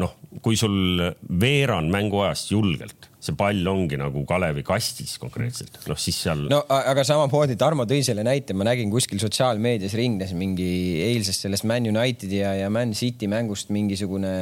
noh, 0.00 0.16
kui 0.44 0.58
sul 0.58 1.00
veerand 1.40 1.92
mänguajast 1.92 2.52
julgelt 2.54 3.10
see 3.20 3.36
pall 3.36 3.68
ongi 3.68 3.98
nagu 4.00 4.22
Kalevi 4.28 4.62
kastis 4.64 5.18
konkreetselt, 5.20 5.76
noh 5.88 5.98
siis 6.00 6.16
seal. 6.24 6.46
no 6.50 6.62
aga 6.72 7.04
samamoodi 7.04 7.56
Tarmo 7.60 7.84
tõi 7.88 8.00
selle 8.06 8.24
näite, 8.26 8.56
ma 8.56 8.64
nägin 8.70 8.92
kuskil 8.92 9.20
sotsiaalmeedias 9.20 9.96
ringles 9.98 10.32
mingi 10.36 10.70
eilsest 11.04 11.44
sellest 11.44 11.68
Man 11.68 11.88
Unitedi 11.92 12.40
ja, 12.40 12.54
ja 12.62 12.70
Man 12.72 12.94
City 12.96 13.28
mängust 13.30 13.72
mingisugune, 13.74 14.34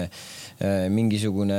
mingisugune 0.95 1.59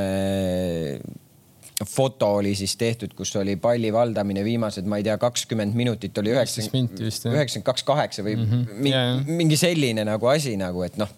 foto 1.87 2.33
oli 2.35 2.55
siis 2.55 2.75
tehtud, 2.77 3.13
kus 3.15 3.31
oli 3.39 3.55
palli 3.55 3.91
valdamine 3.93 4.43
viimased, 4.43 4.87
ma 4.89 4.99
ei 4.99 5.05
tea, 5.07 5.15
kakskümmend 5.21 5.77
minutit 5.79 6.17
oli 6.19 6.33
üheksakümmend, 6.33 6.99
üheksakümmend 6.99 7.67
kaks, 7.67 7.85
kaheksa 7.87 8.25
või 8.25 8.35
mm 8.35 8.49
-hmm. 8.49 8.81
mingi, 8.83 8.95
yeah. 8.97 9.21
mingi 9.25 9.57
selline 9.59 10.03
nagu 10.07 10.27
asi 10.27 10.57
nagu, 10.59 10.83
et 10.83 10.97
noh. 10.99 11.09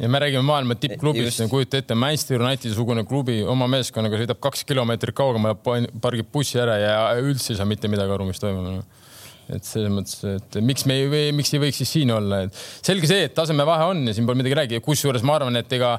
Ja 0.00 0.08
me 0.08 0.18
räägime 0.18 0.42
maailma 0.42 0.74
tippklubist, 0.80 1.42
kujuta 1.48 1.76
ette, 1.76 1.94
Manchester 1.94 2.40
Unitedi 2.40 2.74
sugune 2.74 3.04
klubi 3.04 3.42
oma 3.44 3.66
meeskonnaga 3.68 4.16
sõidab 4.16 4.40
kaks 4.40 4.64
kilomeetrit 4.64 5.16
kaugemale, 5.16 5.56
pargib 6.00 6.30
bussi 6.32 6.60
ära 6.60 6.78
ja 6.80 6.94
üldse 7.20 7.52
ei 7.52 7.58
saa 7.58 7.68
mitte 7.68 7.88
midagi 7.88 8.12
aru, 8.12 8.28
mis 8.28 8.40
toimub 8.40 8.64
no.. 8.64 8.84
et 9.52 9.64
selles 9.64 9.92
mõttes, 9.92 10.24
et 10.24 10.56
miks 10.64 10.86
me 10.88 10.96
ei, 11.00 11.32
miks 11.36 11.52
ei 11.52 11.60
võiks 11.60 11.82
siis 11.82 11.92
siin 11.98 12.12
olla, 12.16 12.42
et 12.46 12.56
selge 12.86 13.08
see, 13.10 13.26
et 13.28 13.34
tasemevahe 13.36 13.90
on 13.92 14.06
ja 14.08 14.16
siin 14.16 14.28
pole 14.28 14.40
midagi 14.40 14.56
rääkida, 14.62 14.80
kusjuures 14.84 15.24
ma 15.26 15.36
arvan, 15.36 15.60
et 15.60 15.72
ega 15.72 15.98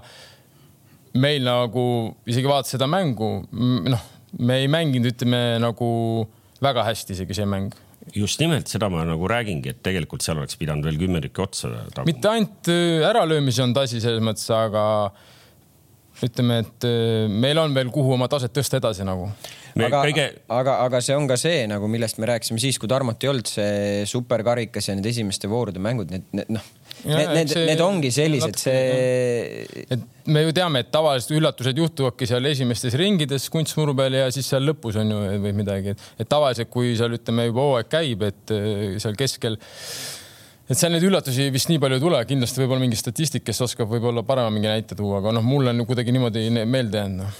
meil 1.19 1.43
nagu 1.45 1.85
isegi 2.29 2.49
vaadates 2.49 2.75
seda 2.77 2.87
mängu, 2.89 3.31
noh, 3.51 4.09
me 4.39 4.61
ei 4.61 4.69
mänginud, 4.71 5.11
ütleme 5.11 5.41
nagu 5.61 5.89
väga 6.61 6.85
hästi 6.87 7.17
isegi 7.17 7.41
see 7.41 7.49
mäng 7.49 7.75
just 8.15 8.41
nimelt 8.41 8.69
seda 8.71 8.89
ma 8.91 9.03
nagu 9.07 9.27
räägingi, 9.29 9.75
et 9.75 9.81
tegelikult 9.85 10.23
seal 10.25 10.39
oleks 10.41 10.57
pidanud 10.59 10.85
veel 10.87 10.97
kümme 11.01 11.21
tükki 11.23 11.43
otsa 11.43 11.69
taguma. 11.91 12.07
mitte 12.09 12.31
ainult 12.31 12.71
äh, 12.71 13.05
äralöömisi 13.09 13.63
on 13.63 13.75
tasi 13.77 14.01
selles 14.03 14.23
mõttes, 14.25 14.47
aga 14.55 14.83
ütleme, 16.25 16.61
et 16.65 16.87
äh, 16.87 17.29
meil 17.29 17.59
on 17.61 17.75
veel, 17.75 17.91
kuhu 17.93 18.15
oma 18.17 18.29
taset 18.31 18.53
tõsta 18.55 18.81
edasi 18.81 19.05
nagu. 19.07 19.29
aga 19.77 20.03
kõige..., 20.07 20.27
aga, 20.49 20.77
aga 20.87 21.01
see 21.05 21.17
on 21.17 21.29
ka 21.29 21.37
see 21.39 21.65
nagu, 21.69 21.89
millest 21.91 22.21
me 22.21 22.29
rääkisime 22.31 22.61
siis, 22.61 22.81
kui 22.81 22.89
Tarmot 22.91 23.21
ei 23.23 23.31
olnud, 23.31 23.49
see 23.49 24.05
superkarikas 24.09 24.89
ja 24.89 24.97
need 24.97 25.09
esimeste 25.13 25.49
voorude 25.51 25.81
mängud, 25.83 26.13
need, 26.13 26.27
need 26.35 26.57
noh 26.57 26.69
Need, 27.01 27.31
need, 27.33 27.53
need 27.71 27.81
ongi 27.81 28.11
sellised, 28.13 28.57
see. 28.61 29.85
et 29.89 30.29
me 30.29 30.43
ju 30.45 30.53
teame, 30.53 30.83
et 30.83 30.91
tavaliselt 30.93 31.33
üllatused 31.39 31.81
juhtuvadki 31.81 32.27
seal 32.29 32.45
esimestes 32.51 32.95
ringides 32.99 33.47
kunstmuru 33.53 33.95
peal 33.97 34.19
ja 34.19 34.27
siis 34.33 34.49
seal 34.53 34.65
lõpus 34.69 34.99
on 35.01 35.13
ju 35.13 35.21
või 35.41 35.53
midagi, 35.63 35.95
et, 35.95 36.29
tavaliselt, 36.29 36.69
kui 36.73 36.93
seal 36.99 37.17
ütleme 37.17 37.47
juba 37.49 37.67
hooaeg 37.67 37.91
käib, 37.91 38.25
et 38.29 38.53
äh, 38.55 38.97
seal 39.01 39.17
keskel 39.19 39.57
et 40.71 40.77
seal 40.79 40.93
neid 40.93 41.03
üllatusi 41.07 41.49
vist 41.51 41.71
nii 41.71 41.81
palju 41.81 41.97
ei 41.97 42.03
tule, 42.05 42.21
kindlasti 42.29 42.61
võib-olla 42.63 42.85
mingi 42.85 42.99
statistik, 42.99 43.43
kes 43.47 43.65
oskab 43.65 43.89
võib-olla 43.91 44.23
parema 44.27 44.53
mingi 44.53 44.69
näite 44.71 44.97
tuua, 44.99 45.19
aga 45.19 45.33
noh, 45.35 45.45
mul 45.45 45.73
on 45.73 45.85
kuidagi 45.89 46.13
niimoodi 46.15 46.45
meelde 46.63 47.01
jäänud 47.01 47.25
no 47.25 47.31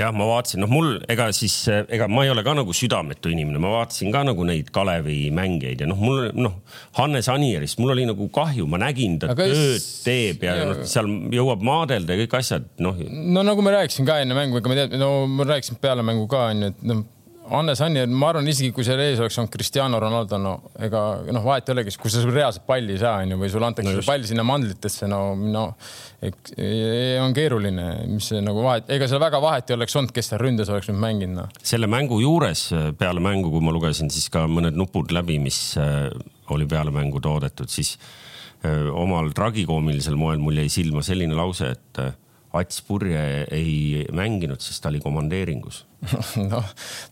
jah, 0.00 0.12
ma 0.16 0.26
vaatasin, 0.28 0.62
noh, 0.64 0.70
mul 0.72 0.96
ega 1.10 1.28
siis, 1.36 1.56
ega 1.68 2.08
ma 2.10 2.24
ei 2.26 2.32
ole 2.32 2.44
ka 2.46 2.54
nagu 2.56 2.74
südametu 2.76 3.32
inimene, 3.32 3.60
ma 3.62 3.74
vaatasin 3.76 4.12
ka 4.14 4.24
nagu 4.26 4.46
neid 4.48 4.72
Kalevi 4.74 5.18
mängijaid 5.36 5.84
ja 5.84 5.88
noh, 5.90 6.00
mul 6.00 6.30
noh, 6.38 6.58
Hannes 6.98 7.30
Anierist, 7.32 7.80
mul 7.82 7.94
oli 7.94 8.08
nagu 8.08 8.30
kahju, 8.34 8.66
ma 8.70 8.80
nägin 8.82 9.18
ta 9.22 9.32
Aga 9.34 9.48
tööd 9.50 9.86
teeb 10.06 10.44
ja, 10.46 10.56
ja 10.60 10.68
noh, 10.72 10.82
seal 10.88 11.10
jõuab 11.36 11.64
maadelda 11.66 12.16
ja 12.16 12.24
kõik 12.24 12.40
asjad, 12.40 12.68
noh. 12.82 12.98
no 13.08 13.46
nagu 13.46 13.64
me 13.64 13.76
rääkisime 13.76 14.08
ka 14.08 14.20
enne 14.24 14.36
mängu, 14.38 14.60
ega 14.60 14.72
ma 14.72 14.78
tean, 14.82 14.98
no 15.00 15.12
ma 15.30 15.48
rääkisin 15.52 15.80
peale 15.82 16.06
mängu 16.06 16.28
ka 16.30 16.48
onju, 16.50 16.74
et 16.74 16.86
noh 16.90 17.06
Hannes 17.50 17.80
Anni, 17.82 18.04
ma 18.06 18.30
arvan 18.30 18.46
isegi 18.50 18.70
kui 18.74 18.84
seal 18.86 19.00
ees 19.02 19.18
oleks 19.18 19.38
olnud 19.40 19.50
Cristiano 19.52 19.98
Ronaldo, 20.02 20.38
no 20.38 20.52
ega 20.78 21.00
noh, 21.34 21.42
vahet 21.44 21.68
ei 21.68 21.74
olegi, 21.74 21.94
kui 21.98 22.12
sa 22.12 22.22
reaalselt 22.26 22.66
palli 22.68 22.94
ei 22.94 23.00
saa, 23.02 23.24
onju, 23.24 23.38
või 23.40 23.50
sulle 23.50 23.66
antakse 23.70 23.94
no 23.96 24.04
pall 24.06 24.26
sinna 24.28 24.44
mandlitesse, 24.46 25.08
no, 25.10 25.20
no 25.34 25.64
on 27.24 27.34
keeruline, 27.36 27.86
mis 28.12 28.30
nagu 28.44 28.62
vahet, 28.64 28.90
ega 28.94 29.08
seal 29.10 29.22
väga 29.22 29.40
vahet 29.42 29.70
ei 29.70 29.78
oleks 29.78 29.98
olnud, 29.98 30.14
kes 30.14 30.30
seal 30.30 30.42
ründes 30.42 30.70
oleks 30.70 30.90
nüüd 30.92 31.02
mänginud 31.02 31.40
no.. 31.40 31.46
selle 31.72 31.90
mängu 31.90 32.20
juures 32.22 32.68
peale 33.00 33.22
mängu, 33.24 33.50
kui 33.52 33.64
ma 33.64 33.74
lugesin 33.74 34.12
siis 34.12 34.30
ka 34.32 34.46
mõned 34.50 34.78
nupud 34.78 35.12
läbi, 35.14 35.40
mis 35.42 35.60
äh, 35.80 36.08
oli 36.54 36.68
peale 36.70 36.94
mängu 36.94 37.22
toodetud, 37.24 37.72
siis 37.72 37.96
äh, 38.62 38.88
omal 38.94 39.32
tragikoomilisel 39.36 40.18
moel 40.20 40.42
mul 40.42 40.62
jäi 40.62 40.70
silma 40.72 41.02
selline 41.06 41.34
lause, 41.38 41.74
et 41.74 42.02
äh, 42.04 42.14
Ats 42.58 42.82
Purje 42.82 43.20
ei 43.54 44.06
mänginud, 44.16 44.62
sest 44.64 44.82
ta 44.82 44.90
oli 44.90 45.02
komandeeringus 45.02 45.84
noh, 46.48 46.64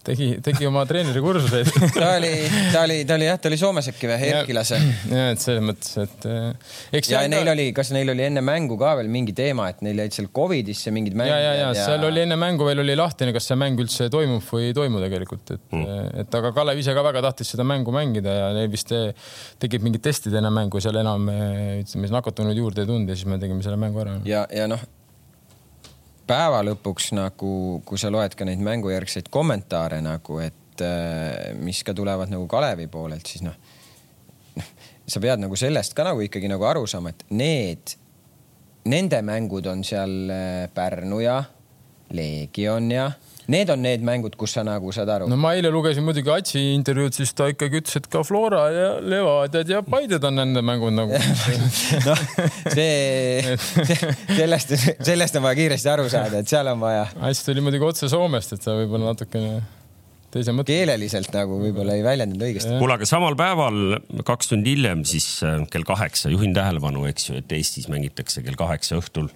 tegi, 0.04 0.28
tegi 0.45 0.64
oma 0.64 0.83
treenerikursuseid 0.88 1.68
ta 1.99 2.14
oli, 2.16 2.30
ta 2.73 2.85
oli, 2.87 2.97
ta 3.09 3.18
oli 3.18 3.26
jah, 3.26 3.37
ta 3.40 3.50
oli 3.50 3.59
Soomes 3.61 3.90
äkki 3.90 4.09
või, 4.09 4.30
Erkilase. 4.33 4.78
ja, 5.12 5.26
et 5.35 5.42
selles 5.42 5.64
mõttes, 5.64 5.92
et 6.00 6.26
eh, 6.30 6.73
eks. 6.97 7.11
ja 7.12 7.21
neil 7.28 7.45
ka... 7.45 7.52
oli, 7.52 7.66
kas 7.76 7.92
neil 7.92 8.14
oli 8.14 8.25
enne 8.25 8.42
mängu 8.45 8.78
ka 8.80 8.95
veel 8.99 9.12
mingi 9.12 9.37
teema, 9.37 9.68
et 9.75 9.85
neil 9.85 10.00
jäid 10.04 10.16
seal 10.16 10.30
Covidisse 10.35 10.92
mingid 10.95 11.18
mängud. 11.18 11.35
ja, 11.35 11.38
ja, 11.45 11.54
ja, 11.61 11.71
ja 11.76 11.87
seal 11.92 12.09
oli 12.09 12.25
enne 12.25 12.40
mängu 12.40 12.64
veel 12.68 12.80
oli 12.80 12.97
lahtine, 12.97 13.35
kas 13.37 13.50
see 13.52 13.61
mäng 13.61 13.85
üldse 13.85 14.09
toimub 14.12 14.45
või 14.49 14.71
ei 14.71 14.76
toimu 14.80 15.04
tegelikult, 15.04 15.57
et 15.59 15.64
mm., 15.68 16.12
et 16.25 16.40
aga 16.40 16.57
Kalev 16.57 16.80
ise 16.80 16.97
ka 16.97 17.04
väga 17.04 17.26
tahtis 17.28 17.52
seda 17.52 17.68
mängu 17.68 17.92
mängida 17.95 18.40
ja 18.40 18.52
neil 18.57 18.73
vist 18.73 18.95
eh, 18.97 19.11
tegid 19.61 19.85
mingid 19.85 20.07
testid 20.09 20.33
enne 20.40 20.52
mängu, 20.54 20.80
seal 20.80 20.97
enam 20.97 21.28
eh, 21.35 21.83
ütleme, 21.85 22.09
nakatunuid 22.16 22.64
juurde 22.64 22.87
ei 22.87 22.88
tulnud 22.88 23.12
ja 23.12 23.21
siis 23.21 23.28
me 23.28 23.37
tegime 23.42 23.61
selle 23.66 23.76
mängu 23.80 24.00
ära. 24.00 24.23
ja, 24.25 24.49
ja 24.49 24.71
noh 24.71 24.80
päeva 26.28 26.61
lõpuks 26.66 27.12
nagu, 27.16 27.52
kui 27.88 28.00
sa 28.00 28.11
loed 28.12 28.37
ka 28.38 28.47
neid 28.49 28.62
mängujärgseid 28.64 29.30
kommentaare 29.32 30.00
nagu, 30.04 30.40
et 30.44 30.85
äh, 30.85 31.54
mis 31.58 31.82
ka 31.87 31.94
tulevad 31.97 32.30
nagu 32.32 32.47
Kalevi 32.50 32.88
poolelt, 32.92 33.26
siis 33.26 33.44
noh, 33.47 33.56
noh, 34.56 34.75
sa 35.08 35.23
pead 35.25 35.42
nagu 35.42 35.56
sellest 35.58 35.97
ka 35.97 36.06
nagu 36.06 36.23
ikkagi 36.25 36.50
nagu 36.50 36.68
aru 36.68 36.87
saama, 36.90 37.14
et 37.14 37.25
need, 37.32 37.97
nende 38.88 39.23
mängud 39.26 39.68
on 39.70 39.85
seal 39.87 40.32
äh, 40.32 40.66
Pärnu 40.75 41.23
ja 41.25 41.40
Leegion 42.14 42.92
ja 42.92 43.11
need 43.49 43.71
on 43.73 43.81
need 43.83 44.05
mängud, 44.05 44.37
kus 44.38 44.55
sa 44.59 44.64
nagu 44.67 44.93
saad 44.95 45.11
aru. 45.12 45.28
no 45.31 45.38
ma 45.40 45.55
eile 45.57 45.71
lugesin 45.73 46.05
muidugi 46.07 46.33
Atsi 46.33 46.62
intervjuud, 46.75 47.17
siis 47.17 47.33
ta 47.37 47.49
ikkagi 47.52 47.81
ütles, 47.81 47.97
et 48.00 48.09
ka 48.12 48.23
Flora 48.26 48.67
ja 48.75 48.90
Levadiad 49.00 49.73
ja 49.73 49.81
Paided 49.87 50.25
on 50.28 50.37
nende 50.40 50.62
mängud 50.64 50.95
nagu 50.97 51.17
noh, 52.09 52.23
see, 52.75 53.57
sellest, 54.40 54.76
sellest 55.00 55.40
on 55.40 55.47
vaja 55.49 55.61
kiiresti 55.62 55.93
aru 55.95 56.07
saada, 56.12 56.43
et 56.43 56.50
seal 56.50 56.69
on 56.75 56.83
vaja. 56.83 57.09
Ats 57.25 57.43
tuli 57.47 57.64
muidugi 57.64 57.88
otse 57.88 58.11
Soomest, 58.12 58.57
et 58.59 58.64
sa 58.64 58.76
võib-olla 58.76 59.14
natukene 59.14 59.62
teise 60.35 60.52
mõtte. 60.52 60.75
keeleliselt 60.75 61.33
nagu 61.33 61.57
võib-olla 61.62 61.97
ei 61.97 62.05
väljendanud 62.05 62.45
õigesti. 62.50 62.75
kuule, 62.81 62.99
aga 62.99 63.09
samal 63.09 63.37
päeval, 63.38 63.81
kaks 64.28 64.52
tundi 64.52 64.76
hiljem, 64.76 65.07
siis 65.09 65.31
äh, 65.47 65.62
kell 65.73 65.88
kaheksa, 65.88 66.28
juhin 66.35 66.52
tähelepanu, 66.57 67.07
eks 67.09 67.31
ju, 67.31 67.40
et 67.40 67.57
Eestis 67.57 67.88
mängitakse 67.93 68.45
kell 68.45 68.59
kaheksa 68.61 69.00
õhtul 69.00 69.33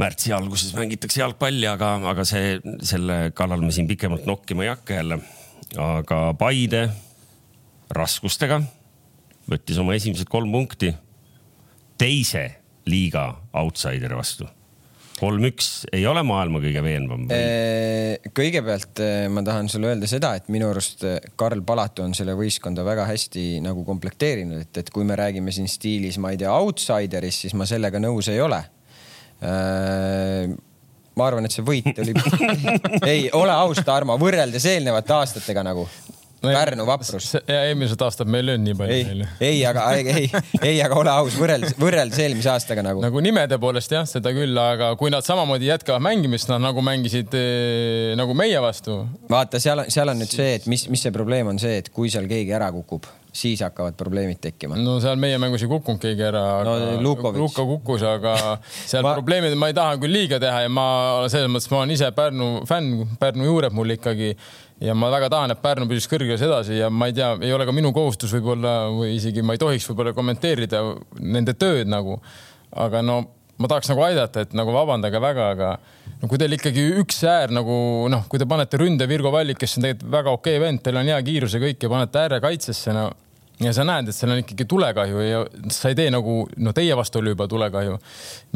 märtsi 0.00 0.32
alguses 0.34 0.74
mängitakse 0.74 1.22
jalgpalli, 1.22 1.66
aga, 1.70 1.94
aga 2.10 2.26
see, 2.26 2.58
selle 2.86 3.30
kallal 3.36 3.62
me 3.62 3.70
siin 3.74 3.88
pikemalt 3.90 4.26
nokkima 4.26 4.66
ei 4.66 4.72
hakka 4.72 4.98
jälle. 4.98 5.20
aga 5.80 6.18
Paide 6.38 6.88
raskustega 7.94 8.60
võttis 9.50 9.78
oma 9.78 9.94
esimesed 9.94 10.28
kolm 10.30 10.52
punkti 10.52 10.92
teise 12.00 12.44
liiga 12.90 13.28
outsideri 13.54 14.16
vastu 14.18 14.48
kolm-üks 15.14 15.86
ei 15.94 16.02
ole 16.10 16.24
maailma 16.26 16.58
kõige 16.62 16.82
veenvam 16.82 17.28
või? 17.30 18.28
kõigepealt 18.34 19.02
ma 19.30 19.44
tahan 19.46 19.70
sulle 19.70 19.92
öelda 19.92 20.10
seda, 20.10 20.34
et 20.34 20.50
minu 20.50 20.72
arust 20.72 21.06
Karl 21.38 21.62
Palatu 21.66 22.02
on 22.02 22.16
selle 22.18 22.34
võistkonda 22.38 22.82
väga 22.86 23.06
hästi 23.08 23.62
nagu 23.64 23.86
komplekteerinud, 23.86 24.66
et, 24.66 24.82
et 24.82 24.90
kui 24.90 25.06
me 25.06 25.16
räägime 25.18 25.54
siin 25.54 25.70
stiilis, 25.70 26.18
ma 26.18 26.34
ei 26.34 26.40
tea, 26.42 26.50
outsiderist, 26.50 27.46
siis 27.46 27.54
ma 27.54 27.68
sellega 27.68 28.02
nõus 28.02 28.32
ei 28.32 28.42
ole 28.42 28.64
Äh, 28.64 28.73
ma 31.14 31.28
arvan, 31.28 31.46
et 31.46 31.54
see 31.54 31.64
võit 31.66 32.02
oli 32.02 32.14
ei, 33.12 33.28
ole 33.36 33.54
aus, 33.54 33.82
Tarmo, 33.86 34.18
võrreldes 34.20 34.66
eelnevate 34.70 35.16
aastatega 35.20 35.66
nagu. 35.66 35.86
Pärnu 36.44 36.84
vaprus. 36.84 37.30
ja 37.48 37.62
eelmised 37.70 38.02
aastad 38.04 38.28
meil 38.28 38.50
ei 38.50 38.58
olnud 38.58 38.68
nii 38.68 38.74
palju. 38.76 39.28
ei, 39.40 39.46
ei, 39.48 39.62
aga 39.64 39.86
ei, 39.96 40.26
ei, 40.58 40.74
aga 40.84 40.98
ole 41.00 41.12
aus, 41.14 41.38
võrreldes, 41.40 41.72
võrreldes 41.80 42.20
eelmise 42.20 42.50
aastaga 42.52 42.84
nagu. 42.84 43.00
nagu 43.00 43.22
nimede 43.24 43.56
poolest 43.62 43.94
jah, 43.96 44.04
seda 44.08 44.34
küll, 44.36 44.52
aga 44.60 44.90
kui 45.00 45.08
nad 45.14 45.24
samamoodi 45.24 45.70
jätkavad 45.70 46.04
mängimist, 46.04 46.52
nad 46.52 46.60
nagu 46.60 46.84
mängisid 46.84 47.32
eh, 47.40 48.12
nagu 48.20 48.36
meie 48.36 48.60
vastu. 48.60 49.00
vaata, 49.32 49.62
seal 49.62 49.86
on, 49.86 49.92
seal 49.94 50.12
on 50.12 50.20
nüüd 50.20 50.36
see, 50.36 50.58
et 50.58 50.68
mis, 50.68 50.84
mis 50.92 51.08
see 51.08 51.16
probleem 51.16 51.48
on 51.54 51.62
see, 51.62 51.78
et 51.80 51.88
kui 51.94 52.12
seal 52.12 52.28
keegi 52.28 52.52
ära 52.60 52.68
kukub 52.76 53.08
siis 53.34 53.62
hakkavad 53.64 53.96
probleemid 53.98 54.38
tekkima. 54.42 54.78
no 54.78 54.98
seal 55.02 55.18
meie 55.20 55.38
mängus 55.42 55.64
ei 55.64 55.70
kukkunud 55.70 56.02
keegi 56.02 56.26
ära. 56.28 56.42
no. 56.66 56.74
Luka 57.02 57.32
kukkus, 57.66 58.04
aga 58.06 58.34
seal 58.64 59.02
ma... 59.02 59.14
probleemid, 59.18 59.56
ma 59.58 59.70
ei 59.70 59.76
taha 59.76 59.98
küll 60.02 60.14
liiga 60.14 60.38
teha 60.42 60.64
ja 60.66 60.72
ma 60.72 60.86
selles 61.32 61.50
mõttes, 61.50 61.70
ma 61.72 61.82
olen 61.82 61.94
ise 61.96 62.10
Pärnu 62.14 62.50
fänn, 62.68 63.16
Pärnu 63.20 63.48
juured 63.48 63.74
mul 63.74 63.96
ikkagi 63.96 64.32
ja 64.84 64.94
ma 64.98 65.10
väga 65.12 65.30
tahan, 65.34 65.54
et 65.54 65.62
Pärnu 65.62 65.88
püsiks 65.90 66.10
kõrges 66.10 66.42
edasi 66.46 66.78
ja 66.78 66.90
ma 66.90 67.10
ei 67.10 67.16
tea, 67.16 67.34
ei 67.42 67.54
ole 67.54 67.66
ka 67.66 67.74
minu 67.74 67.92
kohustus 67.96 68.34
võib-olla 68.36 68.76
või 68.94 69.16
isegi 69.18 69.42
ma 69.42 69.56
ei 69.56 69.62
tohiks 69.62 69.88
võib-olla 69.90 70.14
kommenteerida 70.16 70.84
nende 71.20 71.56
tööd 71.58 71.90
nagu. 71.90 72.20
aga 72.74 73.02
no 73.06 73.22
ma 73.58 73.70
tahaks 73.70 73.90
nagu 73.90 74.02
aidata, 74.02 74.42
et 74.42 74.54
nagu 74.56 74.72
vabandage 74.74 75.20
väga, 75.22 75.50
aga 75.54 75.74
no 76.22 76.30
kui 76.30 76.38
teil 76.38 76.56
ikkagi 76.56 76.86
üks 77.02 77.20
äär 77.28 77.54
nagu 77.54 77.74
noh, 78.10 78.24
kui 78.30 78.38
te 78.38 78.48
panete 78.50 78.78
ründe 78.80 79.06
Virgo 79.10 79.30
Vallik, 79.34 79.60
kes 79.62 79.78
on 79.78 79.86
tegelikult 79.86 80.16
väga 80.16 80.38
okei 80.38 80.56
okay 80.56 80.64
vend, 80.64 80.82
teil 80.82 80.98
on 80.98 81.12
hea 81.12 81.20
kiirus 81.26 81.54
ja 81.54 81.62
kõik 81.62 81.86
ja 81.86 81.92
panete 81.92 82.24
ääre 82.24 82.40
kaitsesse, 82.42 82.94
no 82.96 83.10
ja 83.62 83.70
sa 83.74 83.84
näed, 83.86 84.08
et 84.10 84.16
seal 84.16 84.32
on 84.34 84.40
ikkagi 84.40 84.66
tulekahju 84.70 85.20
ja 85.22 85.42
sa 85.72 85.92
ei 85.92 85.98
tee 85.98 86.08
nagu, 86.10 86.40
no 86.66 86.72
teie 86.74 86.96
vastu 86.98 87.20
oli 87.20 87.34
juba 87.34 87.46
tulekahju, 87.50 87.96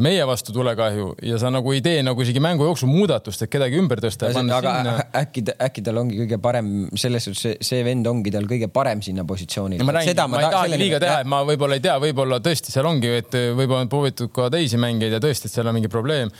meie 0.03 0.25
vastu 0.27 0.53
tulekahju 0.55 1.13
ja 1.29 1.39
sa 1.39 1.51
nagu 1.53 1.71
ei 1.75 1.81
tee 1.85 2.01
nagu 2.03 2.25
isegi 2.25 2.41
mängu 2.43 2.67
jooksul 2.67 2.91
muudatust, 2.91 3.45
et 3.45 3.53
kedagi 3.53 3.79
ümber 3.79 4.03
tõsta. 4.03 4.27
aga 4.33 4.75
sinna. 4.75 4.95
äkki, 5.21 5.45
äkki 5.69 5.85
tal 5.85 6.01
ongi 6.03 6.19
kõige 6.23 6.41
parem, 6.43 6.71
selles 6.99 7.29
suhtes 7.29 7.63
see, 7.69 7.83
vend 7.87 8.07
ongi 8.11 8.33
tal 8.35 8.47
kõige 8.49 8.67
parem 8.73 9.03
sinna 9.05 9.23
positsioonile. 9.27 9.87
ma 9.87 9.95
räägin, 9.99 10.19
ma, 10.19 10.27
ma 10.35 10.41
ei 10.43 10.55
tahagi 10.57 10.81
liiga 10.83 11.03
teha, 11.05 11.19
et 11.23 11.31
ma 11.31 11.43
võib-olla 11.47 11.79
ei 11.79 11.85
tea, 11.85 11.99
võib-olla 12.03 12.41
tõesti 12.43 12.75
seal 12.75 12.89
ongi, 12.89 13.13
et 13.23 13.39
võib-olla 13.55 13.85
on 13.85 13.93
proovitud 13.93 14.33
ka 14.35 14.49
teisi 14.53 14.81
mängijaid 14.81 15.15
ja 15.15 15.23
tõesti, 15.23 15.47
et 15.47 15.55
seal 15.55 15.71
on 15.71 15.79
mingi 15.79 15.91
probleem 15.91 16.33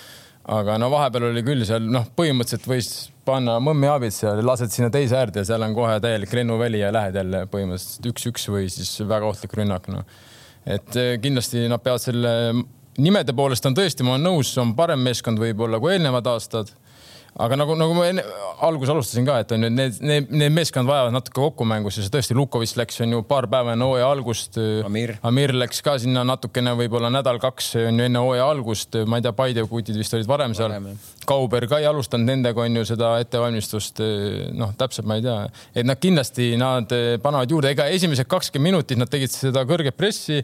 aga 0.49 0.77
no 0.81 0.89
vahepeal 0.91 1.29
oli 1.29 1.43
küll 1.45 1.65
seal 1.67 1.85
noh, 1.91 2.07
põhimõtteliselt 2.17 2.67
võis 2.69 2.89
panna 3.29 3.59
mõmmi 3.63 3.89
abid 3.91 4.15
seal, 4.15 4.41
lased 4.45 4.73
sinna 4.73 4.89
teise 4.93 5.17
äärde 5.19 5.43
ja 5.43 5.51
seal 5.51 5.65
on 5.65 5.75
kohe 5.77 5.99
täielik 6.03 6.33
lennuväli 6.35 6.81
ja 6.81 6.91
lähed 6.95 7.15
jälle 7.19 7.45
põhimõtteliselt 7.51 8.09
üks-üks 8.11 8.49
või 8.51 8.67
siis 8.73 8.91
väga 9.07 9.29
ohtlik 9.29 9.55
rünnak, 9.59 9.87
noh. 9.93 10.03
et 10.65 10.99
eh, 10.99 11.15
kindlasti 11.21 11.67
nad 11.71 11.83
peavad 11.85 12.03
selle, 12.03 12.33
nimede 12.99 13.35
poolest 13.37 13.65
on 13.69 13.77
tõesti, 13.77 14.05
ma 14.05 14.17
olen 14.17 14.27
nõus, 14.31 14.53
on 14.61 14.75
parem 14.77 15.01
meeskond 15.05 15.41
võib-olla 15.41 15.79
kui 15.81 15.95
eelnevad 15.95 16.27
aastad 16.33 16.73
aga 17.39 17.57
nagu, 17.59 17.75
nagu 17.79 17.95
ma 17.95 18.07
enne 18.09 18.23
alguses 18.65 18.91
alustasin 18.91 19.27
ka, 19.27 19.37
et 19.43 19.51
on 19.55 19.63
ju 19.63 19.69
need, 19.71 19.99
need, 20.03 20.31
need 20.41 20.55
meeskond 20.55 20.89
vajavad 20.89 21.13
natuke 21.15 21.39
kokkumängus 21.39 21.99
ja 21.99 22.03
see 22.03 22.13
tõesti 22.13 22.35
Lukovitš 22.35 22.75
läks, 22.79 22.99
on 23.05 23.15
ju 23.15 23.21
paar 23.27 23.47
päeva 23.51 23.75
enne 23.75 23.87
hooaja 23.87 24.09
algust. 24.11 24.59
Amir. 24.87 25.15
Amir 25.25 25.53
läks 25.55 25.79
ka 25.85 25.95
sinna 26.01 26.25
natukene, 26.27 26.73
võib-olla 26.79 27.11
nädal-kaks 27.13 27.71
on 27.85 28.01
ju 28.01 28.09
enne 28.09 28.23
hooaja 28.25 28.49
algust, 28.51 28.99
ma 29.07 29.19
ei 29.19 29.25
tea, 29.25 29.35
Paide 29.39 29.63
kutid 29.69 29.95
vist 29.99 30.17
olid 30.17 30.27
varem 30.27 30.55
seal. 30.57 30.75
Kauber 31.29 31.69
ka 31.71 31.79
ei 31.79 31.87
alustanud 31.87 32.27
nendega 32.27 32.65
on 32.65 32.81
ju 32.81 32.83
seda 32.89 33.13
ettevalmistust, 33.23 34.03
noh, 34.59 34.75
täpselt 34.79 35.07
ma 35.07 35.19
ei 35.19 35.23
tea, 35.23 35.37
et 35.79 35.87
nad 35.87 36.01
kindlasti, 36.01 36.51
nad 36.59 36.91
panevad 37.23 37.55
juurde, 37.55 37.71
ega 37.71 37.87
esimesed 37.93 38.27
kakskümmend 38.27 38.69
minutit 38.69 38.99
nad 38.99 39.09
tegid 39.09 39.31
seda 39.31 39.63
kõrget 39.65 39.95
pressi, 39.97 40.43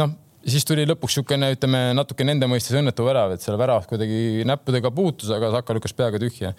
noh 0.00 0.10
siis 0.48 0.66
tuli 0.66 0.84
lõpuks 0.88 1.16
niisugune, 1.16 1.52
ütleme 1.54 1.80
natuke 1.96 2.26
nende 2.26 2.48
mõistes 2.50 2.74
õnnetu 2.78 3.06
värav, 3.06 3.34
et 3.34 3.44
seal 3.44 3.56
värav 3.60 3.86
kuidagi 3.90 4.44
näppudega 4.48 4.90
puutus, 4.94 5.30
aga 5.34 5.52
Saka 5.54 5.76
lükkas 5.76 5.94
peaga 5.96 6.20
tühja. 6.22 6.52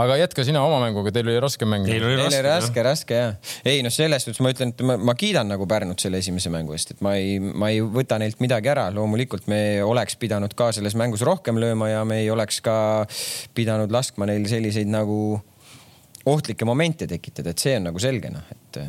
aga 0.00 0.16
jätka 0.18 0.44
sina 0.46 0.62
oma 0.66 0.80
mänguga, 0.82 1.12
teil 1.14 1.28
oli 1.28 1.38
raske 1.42 1.68
mäng. 1.68 1.86
Teil 1.86 2.04
oli 2.04 2.18
raske, 2.18 2.42
raske, 2.46 2.82
raske 2.86 3.20
jah. 3.20 3.54
ei 3.64 3.84
noh, 3.86 3.94
selles 3.94 4.26
suhtes 4.26 4.42
ma 4.44 4.50
ütlen, 4.54 4.74
et 4.74 4.82
ma, 4.86 4.98
ma 4.98 5.14
kiidan 5.18 5.48
nagu 5.52 5.68
Pärnut 5.70 6.02
selle 6.02 6.18
esimese 6.22 6.52
mängu 6.52 6.74
eest, 6.74 6.96
et 6.96 7.04
ma 7.04 7.14
ei, 7.20 7.38
ma 7.38 7.70
ei 7.70 7.80
võta 7.84 8.18
neilt 8.22 8.42
midagi 8.42 8.72
ära, 8.74 8.88
loomulikult 8.94 9.48
me 9.52 9.60
oleks 9.84 10.18
pidanud 10.20 10.54
ka 10.58 10.72
selles 10.74 10.98
mängus 10.98 11.24
rohkem 11.26 11.60
lööma 11.62 11.92
ja 11.92 12.04
me 12.08 12.22
ei 12.24 12.30
oleks 12.34 12.60
ka 12.64 12.76
pidanud 13.54 13.94
laskma 13.94 14.28
neil 14.30 14.46
selliseid 14.50 14.90
nagu 14.90 15.38
ohtlikke 16.24 16.66
momente 16.66 17.06
tekitada, 17.06 17.52
et 17.52 17.62
see 17.62 17.76
on 17.78 17.90
nagu 17.90 18.00
selge 18.00 18.32
noh, 18.32 18.46
et 18.50 18.84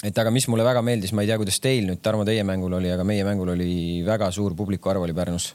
et 0.00 0.16
aga 0.16 0.30
mis 0.32 0.46
mulle 0.48 0.64
väga 0.64 0.80
meeldis, 0.84 1.10
ma 1.12 1.20
ei 1.20 1.28
tea, 1.28 1.36
kuidas 1.40 1.58
teil 1.60 1.84
nüüd, 1.84 2.00
Tarmo, 2.00 2.24
teie 2.24 2.40
mängul 2.46 2.72
oli, 2.78 2.88
aga 2.88 3.04
meie 3.04 3.24
mängul 3.26 3.50
oli 3.52 4.00
väga 4.06 4.30
suur 4.32 4.54
publiku 4.56 4.88
arv 4.92 5.04
oli 5.04 5.12
Pärnus. 5.16 5.50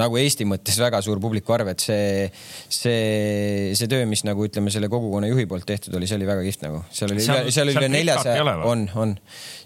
nagu 0.00 0.16
Eesti 0.16 0.46
mõttes 0.48 0.78
väga 0.80 1.02
suur 1.04 1.20
publiku 1.20 1.52
arv, 1.52 1.68
et 1.74 1.84
see, 1.84 2.24
see, 2.72 3.74
see 3.76 3.90
töö, 3.92 4.06
mis 4.08 4.24
nagu 4.24 4.46
ütleme, 4.46 4.72
selle 4.72 4.88
kogukonna 4.92 5.28
juhi 5.28 5.44
poolt 5.50 5.68
tehtud 5.68 5.98
oli, 6.00 6.08
see 6.08 6.16
oli 6.16 6.30
väga 6.30 6.46
kihvt 6.48 6.64
nagu. 6.64 6.82
seal 6.96 7.12
oli, 7.12 7.26
seal, 7.26 7.52
seal 7.52 7.68
oli 7.68 7.76
üle 7.76 7.92
neljasaja, 7.92 8.48
on, 8.72 8.88
on. 8.96 9.14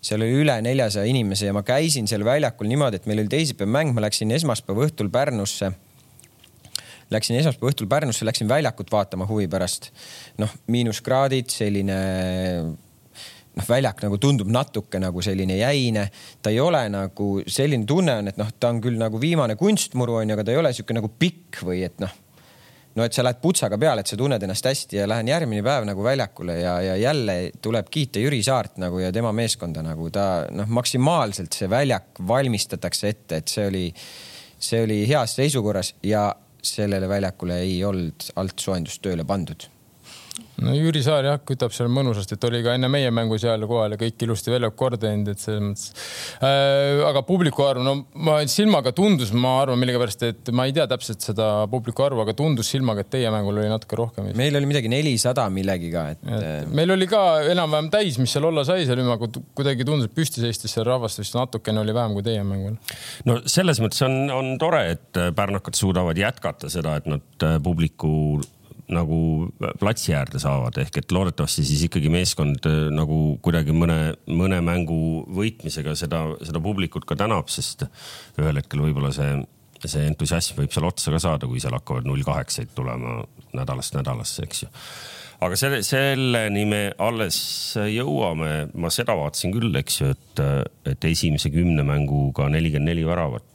seal 0.03 0.27
oli 0.27 0.43
üle 0.43 0.59
neljasaja 0.67 1.07
inimese 1.15 1.53
ja 1.53 1.55
ma 1.55 1.63
käisin 1.67 2.11
seal 2.11 2.27
väljakul 2.27 2.71
niimoodi, 2.71 2.99
et 2.99 3.11
meil 3.11 3.23
oli 3.23 3.31
teisipäev 3.39 3.71
mäng, 3.71 3.95
ma 3.95 4.03
läksin 4.09 4.35
esmaspäeva 4.35 4.89
õhtul 4.89 5.15
Pärnusse 5.15 5.71
läksin 7.15 7.39
esmaspäeva 7.39 7.71
õhtul 7.71 7.87
Pärnusse, 7.87 8.27
läksin 8.27 8.51
väljakut 8.51 8.91
vaatama 8.91 9.29
huvi 9.31 9.47
pärast. 9.47 9.93
noh, 10.43 10.51
miinuskraadid, 10.67 11.53
selline 11.55 11.99
noh, 13.55 13.69
väljak 13.69 14.03
nagu 14.05 14.19
tundub 14.23 14.51
natuke 14.53 15.01
nagu 15.03 15.23
selline 15.25 15.59
jäine, 15.59 16.09
ta 16.43 16.53
ei 16.53 16.61
ole 16.63 16.85
nagu 16.93 17.31
selline 17.47 17.87
tunne 17.89 18.19
on, 18.23 18.33
et 18.33 18.41
noh, 18.41 18.51
ta 18.61 18.73
on 18.73 18.83
küll 18.85 18.99
nagu 19.01 19.21
viimane 19.21 19.57
kunstmuru 19.61 20.21
on 20.21 20.31
ju, 20.31 20.37
aga 20.37 20.45
ta 20.47 20.55
ei 20.55 20.61
ole 20.61 20.75
sihuke 20.75 20.97
nagu 20.97 21.11
pikk 21.19 21.63
või 21.67 21.85
et 21.87 21.99
noh, 22.03 22.13
no 22.95 23.07
et 23.07 23.17
sa 23.17 23.25
lähed 23.27 23.41
putsaga 23.43 23.79
peale, 23.81 24.05
et 24.05 24.11
sa 24.11 24.19
tunned 24.19 24.43
ennast 24.43 24.67
hästi 24.69 25.01
ja 25.01 25.09
lähen 25.11 25.31
järgmine 25.31 25.65
päev 25.67 25.87
nagu 25.89 26.05
väljakule 26.05 26.59
ja, 26.61 26.77
ja 26.83 26.97
jälle 27.01 27.39
tuleb 27.63 27.91
kiita 27.91 28.23
Jüri 28.23 28.43
Saart 28.47 28.79
nagu 28.83 29.03
ja 29.03 29.11
tema 29.13 29.33
meeskonda 29.35 29.83
nagu. 29.83 30.11
Ta 30.15 30.47
noh, 30.55 30.71
maksimaalselt 30.71 31.57
see 31.57 31.71
väljak 31.71 32.23
valmistatakse 32.29 33.11
ette, 33.11 33.43
et 33.43 33.51
see 33.51 33.69
oli 33.71 33.89
see 34.65 34.83
oli 34.85 35.03
heas 35.09 35.37
seisukorras 35.37 35.95
ja 36.03 36.35
sellele 36.65 37.09
väljakule 37.09 37.59
ei 37.61 37.79
olnud 37.85 38.31
altsoojendust 38.41 39.03
tööle 39.05 39.27
pandud 39.29 39.69
no 40.63 40.75
Jüri 40.77 41.03
Saar 41.05 41.27
jah, 41.27 41.41
kütab 41.47 41.73
seal 41.75 41.89
mõnusasti, 41.93 42.37
et 42.37 42.47
oli 42.49 42.61
ka 42.65 42.75
enne 42.79 42.89
meie 42.93 43.11
mängu 43.15 43.39
seal 43.41 43.65
kohal 43.69 43.95
ja 43.95 43.99
kõik 44.01 44.23
ilusti 44.27 44.53
väljaku 44.53 44.79
korda 44.79 45.01
teinud, 45.03 45.31
et 45.33 45.43
selles 45.43 45.63
mõttes 45.65 46.07
äh,. 46.39 47.03
aga 47.09 47.25
publiku 47.27 47.65
arv, 47.67 47.83
no 47.85 47.97
ma 48.27 48.37
silmaga 48.51 48.95
tundus, 48.97 49.33
ma 49.35 49.57
arvan 49.63 49.81
millegipärast, 49.83 50.27
et 50.29 50.53
ma 50.55 50.69
ei 50.69 50.77
tea 50.77 50.87
täpselt 50.91 51.25
seda 51.25 51.49
publiku 51.71 52.07
arvu, 52.07 52.23
aga 52.25 52.37
tundus 52.39 52.71
silmaga, 52.71 53.05
et 53.05 53.13
teie 53.17 53.33
mängul 53.35 53.59
oli 53.59 53.71
natuke 53.73 53.99
rohkem. 53.99 54.31
meil 54.39 54.61
oli 54.61 54.71
midagi 54.71 54.93
nelisada 54.93 55.49
millegiga, 55.53 56.07
et, 56.15 56.23
et. 56.25 56.39
Äh, 56.39 56.57
meil 56.75 56.95
oli 56.95 57.09
ka 57.11 57.25
enam-vähem 57.51 57.91
täis, 57.95 58.21
mis 58.23 58.35
seal 58.35 58.49
olla 58.51 58.67
sai, 58.69 58.87
seal 58.89 59.03
aga 59.05 59.31
kuidagi 59.57 59.87
tundus, 59.89 60.11
et 60.11 60.17
püsti 60.17 60.45
seistes 60.45 60.75
seal 60.75 60.87
rahvast 60.89 61.23
vist 61.23 61.37
natukene 61.37 61.83
oli 61.83 61.95
vähem 61.97 62.15
kui 62.17 62.27
teie 62.27 62.47
mängul. 62.47 62.79
no 63.29 63.41
selles 63.51 63.83
mõttes 63.83 64.05
on, 64.07 64.21
on 64.35 64.55
tore, 64.63 64.85
et 64.95 65.23
pärnakad 65.35 65.79
suudavad 65.79 66.19
jätkata 66.19 66.71
seda, 66.73 66.99
et 67.01 67.11
nad 67.11 67.47
äh, 67.47 67.59
publiku 67.63 68.15
nagu 68.93 69.19
platsi 69.81 70.13
äärde 70.17 70.41
saavad, 70.43 70.77
ehk 70.83 70.99
et 71.01 71.13
loodetavasti 71.15 71.65
siis 71.65 71.87
ikkagi 71.87 72.11
meeskond 72.13 72.67
äh, 72.69 72.79
nagu 72.93 73.39
kuidagi 73.45 73.73
mõne, 73.77 74.15
mõne 74.29 74.61
mängu 74.65 75.25
võitmisega 75.35 75.97
seda, 75.99 76.27
seda 76.45 76.61
publikut 76.65 77.07
ka 77.09 77.17
tänab, 77.19 77.49
sest 77.53 77.87
ühel 78.41 78.61
hetkel 78.61 78.85
võib-olla 78.85 79.13
see, 79.15 79.39
see 79.85 80.05
entusiasm 80.11 80.61
võib 80.61 80.75
seal 80.75 80.89
otsa 80.89 81.15
ka 81.15 81.23
saada, 81.23 81.49
kui 81.49 81.63
seal 81.63 81.77
hakkavad 81.79 82.09
null 82.09 82.25
kaheksaid 82.27 82.75
tulema 82.77 83.23
nädalast 83.57 83.97
nädalasse, 83.97 84.45
eks 84.45 84.65
ju. 84.67 84.71
aga 85.47 85.59
selle, 85.61 85.81
selleni 85.87 86.65
me 86.69 86.83
alles 87.01 87.39
jõuame, 87.89 88.53
ma 88.75 88.93
seda 88.93 89.17
vaatasin 89.17 89.55
küll, 89.55 89.73
eks 89.81 90.01
ju, 90.03 90.13
et, 90.13 90.45
et 90.93 91.09
esimese 91.09 91.53
kümne 91.55 91.87
mänguga 91.87 92.51
nelikümmend 92.53 92.93
neli 92.93 93.07
väravat 93.09 93.54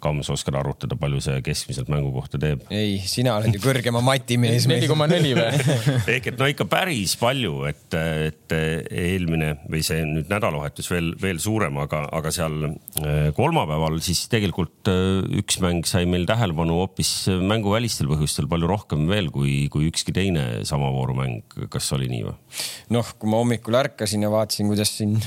Kams, 0.00 0.30
oskad 0.32 0.56
arvutada, 0.58 0.96
palju 1.00 1.20
see 1.24 1.40
keskmiselt 1.44 1.90
mängu 1.92 2.12
kohta 2.14 2.40
teeb? 2.40 2.64
ei, 2.72 2.98
sina 3.04 3.36
oled 3.38 3.56
ju 3.56 3.62
kõrgema 3.62 4.02
mati 4.04 4.38
mees. 4.40 4.66
neli 4.70 4.88
koma 4.90 5.08
neli 5.10 5.34
või? 5.36 5.48
ehk 6.14 6.30
et 6.32 6.40
no 6.40 6.48
ikka 6.50 6.66
päris 6.70 7.16
palju, 7.20 7.54
et, 7.70 7.96
et 8.30 8.54
eelmine 8.56 9.52
või 9.70 9.82
see 9.86 10.04
nüüd 10.08 10.30
nädalavahetus 10.32 10.90
veel, 10.92 11.12
veel 11.20 11.40
suurem, 11.42 11.78
aga, 11.84 12.04
aga 12.16 12.32
seal 12.34 12.56
äh, 12.70 13.30
kolmapäeval 13.36 14.00
siis 14.04 14.24
tegelikult 14.32 14.90
äh, 14.92 15.20
üks 15.40 15.60
mäng 15.64 15.88
sai 15.88 16.06
meil 16.10 16.26
tähelepanu 16.28 16.80
hoopis 16.80 17.12
mänguvälistel 17.40 18.10
põhjustel 18.10 18.48
palju 18.50 18.70
rohkem 18.70 19.06
veel 19.10 19.30
kui, 19.34 19.66
kui 19.72 19.88
ükski 19.90 20.14
teine 20.16 20.64
sama 20.68 20.90
vooru 20.94 21.16
mäng. 21.18 21.58
kas 21.70 21.90
oli 21.96 22.08
nii 22.10 22.24
või? 22.26 22.36
noh, 22.96 23.14
kui 23.18 23.30
ma 23.30 23.40
hommikul 23.42 23.76
ärkasin 23.80 24.24
ja 24.24 24.32
vaatasin, 24.32 24.70
kuidas 24.70 24.92
siin 24.98 25.18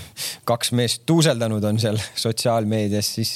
kaks 0.47 0.73
meest 0.75 1.03
tuuseldanud 1.09 1.63
on 1.67 1.79
seal 1.81 1.99
sotsiaalmeedias, 2.19 3.13
siis 3.17 3.33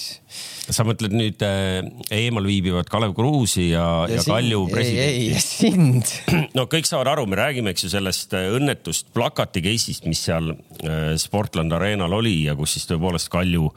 sa 0.68 0.84
mõtled 0.88 1.14
nüüd 1.16 1.44
äh, 1.46 1.80
eemal 2.14 2.48
viibivat 2.48 2.90
Kalev 2.92 3.14
Kruusi 3.16 3.70
ja, 3.70 3.86
ja, 4.08 4.18
ja 4.18 4.24
sind, 4.24 4.34
Kalju 4.34 4.64
presidenti? 4.72 5.04
ei, 5.04 5.30
ei, 5.32 5.44
sind. 5.44 6.12
no 6.58 6.68
kõik 6.72 6.90
saavad 6.90 7.14
aru, 7.14 7.28
me 7.32 7.40
räägime, 7.40 7.72
eks 7.72 7.88
ju, 7.88 7.92
sellest 7.94 8.36
äh, 8.38 8.50
õnnetust 8.58 9.12
plakati 9.16 9.64
case'ist, 9.64 10.08
mis 10.10 10.26
seal 10.28 10.52
äh, 10.52 11.14
Sportland 11.22 11.76
Arenal 11.78 12.18
oli 12.20 12.36
ja 12.50 12.56
kus 12.60 12.76
siis 12.76 12.88
tõepoolest 12.92 13.32
Kalju 13.34 13.72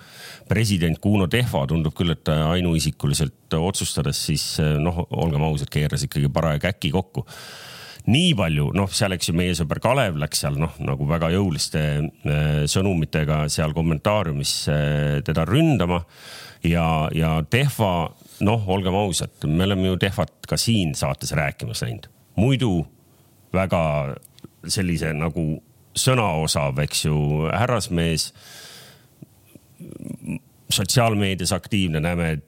president 0.50 0.98
Kuno 1.02 1.30
Tehva 1.30 1.62
tundub 1.70 1.94
küll, 1.94 2.10
et 2.16 2.30
ainuisikuliselt 2.30 3.54
otsustades 3.60 4.18
siis 4.26 4.44
noh, 4.82 5.04
olgem 5.14 5.44
ausad, 5.46 5.70
keeras 5.70 6.02
ikkagi 6.06 6.30
paraja 6.32 6.62
käki 6.70 6.90
kokku 6.94 7.26
nii 8.08 8.34
palju, 8.38 8.70
noh, 8.76 8.90
seal, 8.94 9.12
eks 9.16 9.30
ju, 9.30 9.34
meie 9.36 9.56
sõber 9.58 9.80
Kalev 9.82 10.18
läks 10.20 10.44
seal 10.44 10.56
noh, 10.60 10.76
nagu 10.84 11.08
väga 11.08 11.32
jõuliste 11.34 11.82
sõnumitega 12.70 13.42
seal 13.52 13.74
kommentaariumis 13.76 14.54
teda 15.26 15.44
ründama 15.48 16.00
ja, 16.64 16.86
ja 17.14 17.34
Tehva, 17.50 18.10
noh, 18.46 18.68
olgem 18.72 18.96
ausad, 18.96 19.34
me 19.48 19.66
oleme 19.68 19.90
ju 19.90 20.00
Tehvat 20.00 20.48
ka 20.48 20.58
siin 20.60 20.94
saates 20.98 21.32
rääkimas 21.36 21.82
näinud. 21.84 22.08
muidu 22.36 22.86
väga 23.52 24.16
sellise 24.68 25.12
nagu 25.16 25.60
sõnaosav, 25.96 26.78
eks 26.84 27.04
ju, 27.04 27.16
härrasmees. 27.52 28.32
sotsiaalmeedias 30.70 31.52
aktiivne, 31.52 32.00
näeme 32.00 32.38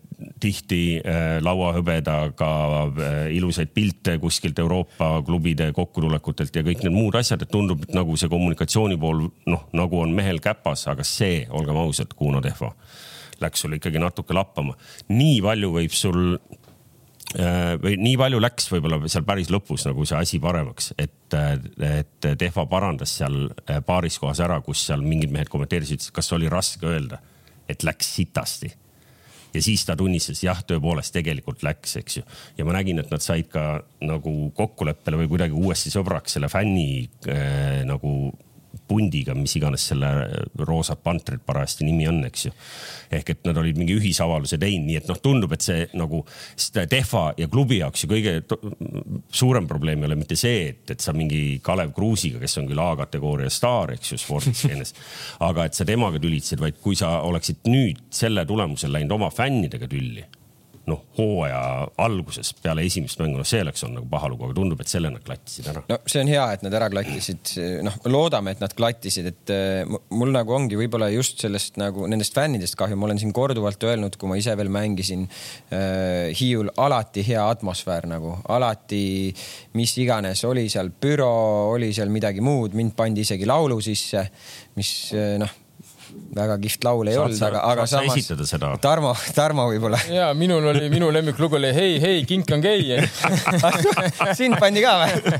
tihti 0.40 0.82
äh, 0.98 1.38
lauahõbedaga 1.44 2.50
äh, 2.86 3.20
ilusaid 3.36 3.72
pilte 3.74 4.18
kuskilt 4.22 4.58
Euroopa 4.58 5.14
klubide 5.26 5.70
kokkutulekutelt 5.76 6.56
ja 6.56 6.64
kõik 6.66 6.84
need 6.84 6.96
muud 6.96 7.16
asjad, 7.18 7.44
et 7.44 7.52
tundub, 7.52 7.84
et 7.86 7.94
nagu 7.96 8.16
see 8.16 8.30
kommunikatsiooni 8.32 8.98
pool 9.00 9.26
noh, 9.46 9.68
nagu 9.76 10.02
on 10.02 10.14
mehel 10.16 10.42
käpas, 10.42 10.86
aga 10.92 11.06
see, 11.06 11.46
olgem 11.50 11.78
ausad, 11.82 12.14
Kuno 12.16 12.42
Tehva 12.44 12.72
läks 13.42 13.64
sul 13.64 13.76
ikkagi 13.76 14.00
natuke 14.02 14.34
lappama. 14.36 14.76
nii 15.10 15.40
palju 15.44 15.70
võib 15.74 15.94
sul 15.96 16.20
äh, 17.38 17.74
või 17.82 17.96
nii 18.00 18.16
palju 18.20 18.40
läks 18.42 18.70
võib-olla 18.72 19.00
seal 19.08 19.26
päris 19.28 19.50
lõpus 19.52 19.86
nagu 19.88 20.06
see 20.08 20.18
asi 20.18 20.40
paremaks, 20.42 20.92
et, 20.98 21.36
et 21.88 22.30
Tehva 22.38 22.66
parandas 22.70 23.16
seal 23.20 23.44
äh, 23.50 23.82
paaris 23.86 24.18
kohas 24.22 24.42
ära, 24.44 24.60
kus 24.64 24.86
seal 24.88 25.04
mingid 25.04 25.34
mehed 25.34 25.50
kommenteerisid, 25.52 26.10
kas 26.14 26.32
oli 26.36 26.50
raske 26.52 26.88
öelda, 26.88 27.22
et 27.70 27.84
läks 27.86 28.14
sitasti. 28.18 28.72
Ja 29.54 29.62
siis 29.62 29.84
ta 29.88 29.96
tunnistas, 29.98 30.42
jah, 30.44 30.62
tõepoolest 30.68 31.14
tegelikult 31.16 31.64
läks, 31.66 31.96
eks 32.00 32.20
ju. 32.20 32.24
ja 32.58 32.66
ma 32.68 32.76
nägin, 32.76 33.02
et 33.02 33.12
nad 33.12 33.24
said 33.24 33.50
ka 33.52 33.82
nagu 34.04 34.52
kokkuleppele 34.56 35.22
või 35.22 35.30
kuidagi 35.34 35.56
uuesti 35.56 35.92
sõbraks 35.92 36.38
selle 36.38 36.50
fänni 36.52 37.04
äh, 37.28 37.82
nagu 37.88 38.32
pundiga, 38.92 39.34
mis 39.38 39.56
iganes 39.56 39.88
selle 39.92 40.10
roosa 40.68 40.98
pantrid 41.00 41.42
parajasti 41.46 41.88
nimi 41.88 42.08
on, 42.10 42.20
eks 42.28 42.46
ju. 42.46 42.52
ehk 43.12 43.34
et 43.34 43.48
nad 43.48 43.58
olid 43.60 43.80
mingi 43.80 43.96
ühisavalduse 43.98 44.58
teinud, 44.60 44.88
nii 44.88 45.00
et 45.00 45.08
noh, 45.10 45.18
tundub, 45.24 45.52
et 45.56 45.64
see 45.64 45.86
nagu 45.98 46.22
Tehva 46.92 47.24
ja 47.36 47.48
klubi 47.52 47.78
jaoks 47.80 48.04
ju 48.04 48.08
kõige 48.10 48.34
suurem 49.32 49.66
probleem 49.68 50.02
ei 50.02 50.10
ole 50.10 50.16
mitte 50.20 50.36
see, 50.38 50.68
et, 50.72 50.84
et 50.94 51.04
sa 51.04 51.14
mingi 51.16 51.60
Kalev 51.64 51.92
Kruusiga, 51.96 52.40
kes 52.42 52.58
on 52.60 52.68
küll 52.70 52.82
A-kategooria 52.82 53.52
staar, 53.52 53.94
eks 53.96 54.14
ju, 54.14 54.20
spordistseenes 54.20 54.94
aga 55.48 55.66
et 55.68 55.78
sa 55.78 55.86
temaga 55.88 56.20
tülitsesid, 56.22 56.60
vaid 56.62 56.78
kui 56.82 56.98
sa 56.98 57.18
oleksid 57.26 57.66
nüüd 57.70 58.06
selle 58.12 58.46
tulemusel 58.48 58.92
läinud 58.94 59.18
oma 59.18 59.32
fännidega 59.34 59.88
tülli 59.90 60.24
noh, 60.90 61.02
hooaja 61.18 61.60
alguses 62.02 62.50
peale 62.62 62.82
esimest 62.86 63.20
mängu, 63.22 63.38
noh, 63.38 63.46
see 63.46 63.60
oleks 63.62 63.84
olnud 63.86 64.00
nagu 64.00 64.08
paha 64.10 64.30
lugu, 64.32 64.48
aga 64.48 64.56
tundub, 64.56 64.80
et 64.82 64.90
selle 64.90 65.12
nad 65.12 65.22
klattisid 65.22 65.68
ära. 65.70 65.84
no 65.88 65.98
see 66.10 66.22
on 66.24 66.30
hea, 66.32 66.46
et 66.56 66.64
nad 66.66 66.74
ära 66.78 66.88
klattisid, 66.90 67.52
noh, 67.86 67.98
loodame, 68.10 68.56
et 68.56 68.62
nad 68.64 68.74
klattisid, 68.76 69.28
et 69.30 69.52
äh, 69.54 69.94
mul 70.10 70.34
nagu 70.34 70.56
ongi 70.56 70.78
võib-olla 70.80 71.10
just 71.14 71.42
sellest 71.44 71.78
nagu 71.80 72.08
nendest 72.10 72.34
fännidest 72.34 72.78
kahju, 72.80 72.98
ma 72.98 73.08
olen 73.08 73.22
siin 73.22 73.34
korduvalt 73.36 73.86
öelnud, 73.86 74.18
kui 74.18 74.30
ma 74.32 74.40
ise 74.40 74.56
veel 74.58 74.72
mängisin 74.72 75.28
äh,. 75.70 76.32
Hiiul 76.32 76.70
alati 76.80 77.22
hea 77.26 77.42
atmosfäär 77.52 78.06
nagu, 78.10 78.34
alati 78.50 79.30
mis 79.78 79.92
iganes, 80.00 80.42
oli 80.48 80.66
seal 80.72 80.90
büroo, 81.02 81.72
oli 81.74 81.92
seal 81.94 82.10
midagi 82.12 82.42
muud, 82.44 82.74
mind 82.78 82.96
pandi 82.98 83.22
isegi 83.26 83.46
laulu 83.48 83.78
sisse, 83.84 84.24
mis 84.78 84.92
äh, 85.14 85.36
noh 85.42 85.61
väga 86.32 86.56
kihvt 86.62 86.86
laul 86.86 87.08
ei 87.10 87.16
saad 87.16 87.26
olnud, 87.26 87.42
aga, 87.48 87.62
aga 87.72 87.84
samas 87.90 88.30
Tarmo, 88.80 89.12
Tarmo 89.36 89.66
võib-olla. 89.68 89.98
ja 90.08 90.30
minul 90.36 90.64
oli, 90.72 90.86
minu 90.92 91.10
lemmiklugu 91.12 91.58
oli 91.58 91.72
Hei, 91.76 91.98
hei, 92.02 92.22
kink 92.28 92.50
on 92.56 92.64
gei 92.64 92.96
sind 94.38 94.56
pandi 94.60 94.84
ka 94.84 94.94
või? 95.02 95.34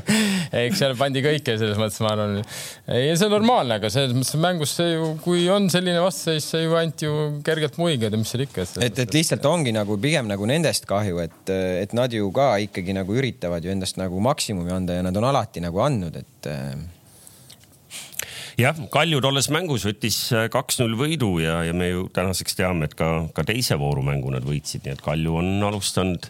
eks 0.63 0.81
seal 0.83 0.95
pandi 0.99 1.23
kõike 1.25 1.57
selles 1.57 1.79
mõttes, 1.81 1.99
ma 2.05 2.13
arvan. 2.13 2.39
ei, 2.87 3.11
see 3.17 3.27
on 3.27 3.35
normaalne, 3.37 3.79
aga 3.81 3.91
selles 3.93 4.15
mõttes 4.17 4.37
mängus 4.41 4.75
see 4.77 4.93
ju, 4.93 5.11
kui 5.25 5.47
on 5.53 5.69
selline 5.73 6.01
vastuseis, 6.03 6.47
see 6.53 6.65
ju 6.65 6.77
ainult 6.79 7.05
ju 7.05 7.13
kergelt 7.45 7.79
muigad 7.81 8.13
ja 8.13 8.21
mis 8.21 8.33
seal 8.33 8.45
ikka. 8.45 8.67
et, 8.85 9.03
et 9.05 9.17
lihtsalt 9.17 9.45
ongi 9.49 9.73
nagu 9.75 9.97
pigem 10.01 10.29
nagu 10.29 10.49
nendest 10.49 10.85
kahju, 10.89 11.21
et, 11.25 11.53
et 11.83 11.97
nad 11.97 12.13
ju 12.13 12.29
ka 12.35 12.53
ikkagi 12.67 12.95
nagu 12.97 13.17
üritavad 13.17 13.65
ju 13.65 13.73
endast 13.73 13.97
nagu 14.01 14.21
maksimumi 14.23 14.73
anda 14.73 14.99
ja 14.99 15.05
nad 15.05 15.17
on 15.17 15.31
alati 15.33 15.63
nagu 15.63 15.81
andnud, 15.83 16.21
et 16.21 16.51
jah, 18.59 18.81
Kalju 18.93 19.21
tolles 19.23 19.49
mängus 19.53 19.85
võttis 19.87 20.17
äh, 20.35 20.47
kaks-null 20.53 20.97
võidu 20.99 21.35
ja, 21.43 21.61
ja 21.67 21.75
me 21.77 21.91
ju 21.91 22.07
tänaseks 22.13 22.59
teame, 22.59 22.89
et 22.89 22.97
ka, 22.99 23.29
ka 23.35 23.45
teise 23.47 23.79
voorumängu 23.81 24.33
nad 24.33 24.45
võitsid, 24.47 24.85
nii 24.85 24.97
et 24.97 25.05
Kalju 25.05 25.39
on 25.41 25.55
alustanud 25.69 26.27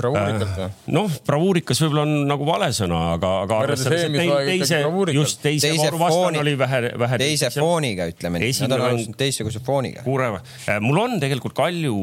bravuurikalt 0.00 0.52
või? 0.54 0.66
Äh, 0.68 0.76
noh, 0.94 1.16
bravuurikas 1.26 1.82
võib-olla 1.82 2.04
on 2.06 2.14
nagu 2.30 2.46
vale 2.48 2.70
sõna, 2.76 3.00
aga, 3.16 3.32
aga 3.44 3.58
arvestades, 3.66 4.06
et 4.06 4.14
teil 4.16 4.32
teise, 4.48 4.80
just 5.16 5.42
teise, 5.42 5.66
teise 5.66 5.88
vooru 5.88 6.00
vastane 6.00 6.42
oli 6.44 6.54
vähe, 6.60 6.82
vähe. 7.02 7.20
teise 7.20 7.50
fooniga 7.54 8.06
ütleme 8.12 8.42
nii, 8.42 8.54
nad 8.64 8.76
on 8.76 8.86
alustanud 8.88 9.20
teistsuguse 9.20 9.64
fooniga. 9.66 10.04
kuule, 10.06 10.30
äh, 10.38 10.78
mul 10.84 11.02
on 11.02 11.18
tegelikult 11.22 11.56
Kalju 11.58 11.96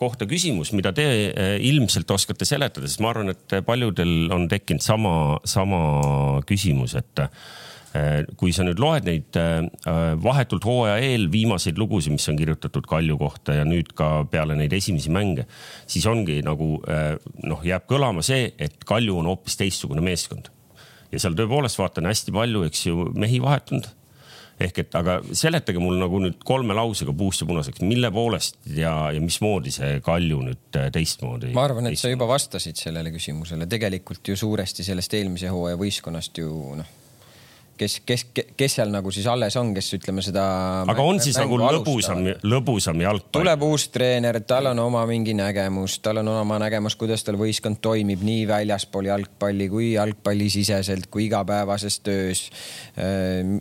kohta 0.00 0.26
küsimus, 0.30 0.72
mida 0.74 0.94
te 0.96 1.04
ilmselt 1.62 2.10
oskate 2.16 2.48
seletada, 2.48 2.88
sest 2.88 3.04
ma 3.04 3.12
arvan, 3.12 3.34
et 3.36 3.58
paljudel 3.66 4.32
on 4.34 4.48
tekkinud 4.50 4.82
sama, 4.82 5.14
sama 5.48 5.84
küsimus, 6.48 6.96
et 6.98 7.22
Äh, 7.24 7.63
kui 8.38 8.50
sa 8.54 8.64
nüüd 8.66 8.80
loed 8.82 9.06
neid 9.06 9.36
äh, 9.38 9.60
vahetult 10.18 10.66
hooaja 10.66 10.98
eel 11.04 11.28
viimaseid 11.30 11.78
lugusid, 11.78 12.14
mis 12.16 12.26
on 12.30 12.38
kirjutatud 12.40 12.88
Kalju 12.90 13.18
kohta 13.20 13.54
ja 13.60 13.66
nüüd 13.68 13.92
ka 13.94 14.24
peale 14.30 14.56
neid 14.58 14.74
esimesi 14.74 15.12
mänge, 15.14 15.46
siis 15.86 16.06
ongi 16.10 16.40
nagu 16.46 16.80
äh, 16.90 17.14
noh, 17.46 17.62
jääb 17.62 17.86
kõlama 17.90 18.24
see, 18.26 18.50
et 18.58 18.82
Kalju 18.88 19.20
on 19.20 19.30
hoopis 19.30 19.58
teistsugune 19.60 20.02
meeskond. 20.04 20.50
ja 21.12 21.20
seal 21.22 21.36
tõepoolest 21.38 21.78
vaatan 21.78 22.10
hästi 22.10 22.34
palju, 22.34 22.64
eks 22.66 22.88
ju, 22.88 23.12
mehi 23.14 23.38
vahetunud 23.42 23.86
ehk 24.64 24.80
et, 24.84 24.94
aga 24.98 25.16
seletage 25.34 25.80
mul 25.82 25.96
nagu 25.98 26.18
nüüd 26.22 26.42
kolme 26.46 26.74
lausega 26.74 27.14
puust 27.14 27.42
ja 27.42 27.46
punaseks, 27.46 27.82
mille 27.86 28.10
poolest 28.14 28.58
ja, 28.74 28.92
ja 29.14 29.22
mismoodi 29.22 29.70
see 29.74 30.02
Kalju 30.02 30.42
nüüd 30.48 30.80
äh, 30.82 30.90
teistmoodi? 30.94 31.54
ma 31.54 31.68
arvan, 31.68 31.92
et 31.92 32.00
sa 32.00 32.10
juba 32.10 32.26
vastasid 32.30 32.78
sellele 32.82 33.14
küsimusele, 33.14 33.70
tegelikult 33.70 34.34
ju 34.34 34.38
suuresti 34.38 34.86
sellest 34.86 35.14
eelmise 35.14 35.54
hooaja 35.54 35.78
võistkonnast 35.78 36.42
ju 36.42 36.50
noh 36.82 37.00
kes, 37.78 37.98
kes, 38.06 38.26
kes 38.56 38.76
seal 38.78 38.92
nagu 38.92 39.12
siis 39.14 39.26
alles 39.30 39.56
on, 39.60 39.72
kes 39.76 39.90
ütleme 39.98 40.22
seda. 40.24 40.44
aga 40.90 41.06
on 41.06 41.20
siis 41.22 41.38
nagu 41.40 41.58
lõbusam, 41.60 42.22
lõbusam 42.46 43.02
jalgpall? 43.04 43.40
tuleb 43.40 43.66
uus 43.68 43.88
treener, 43.94 44.40
tal 44.46 44.70
on 44.72 44.82
oma 44.86 45.04
mingi 45.10 45.36
nägemus, 45.38 45.98
tal 46.04 46.22
on 46.22 46.32
oma 46.36 46.58
nägemus, 46.62 46.98
kuidas 47.00 47.26
tal 47.26 47.38
võistkond 47.40 47.82
toimib 47.84 48.24
nii 48.24 48.46
väljaspool 48.50 49.10
jalgpalli 49.10 49.68
kui 49.72 49.92
jalgpallisiseselt 49.94 51.10
kui 51.12 51.28
igapäevases 51.28 52.00
töös. 52.04 52.46
Äh, 52.98 53.56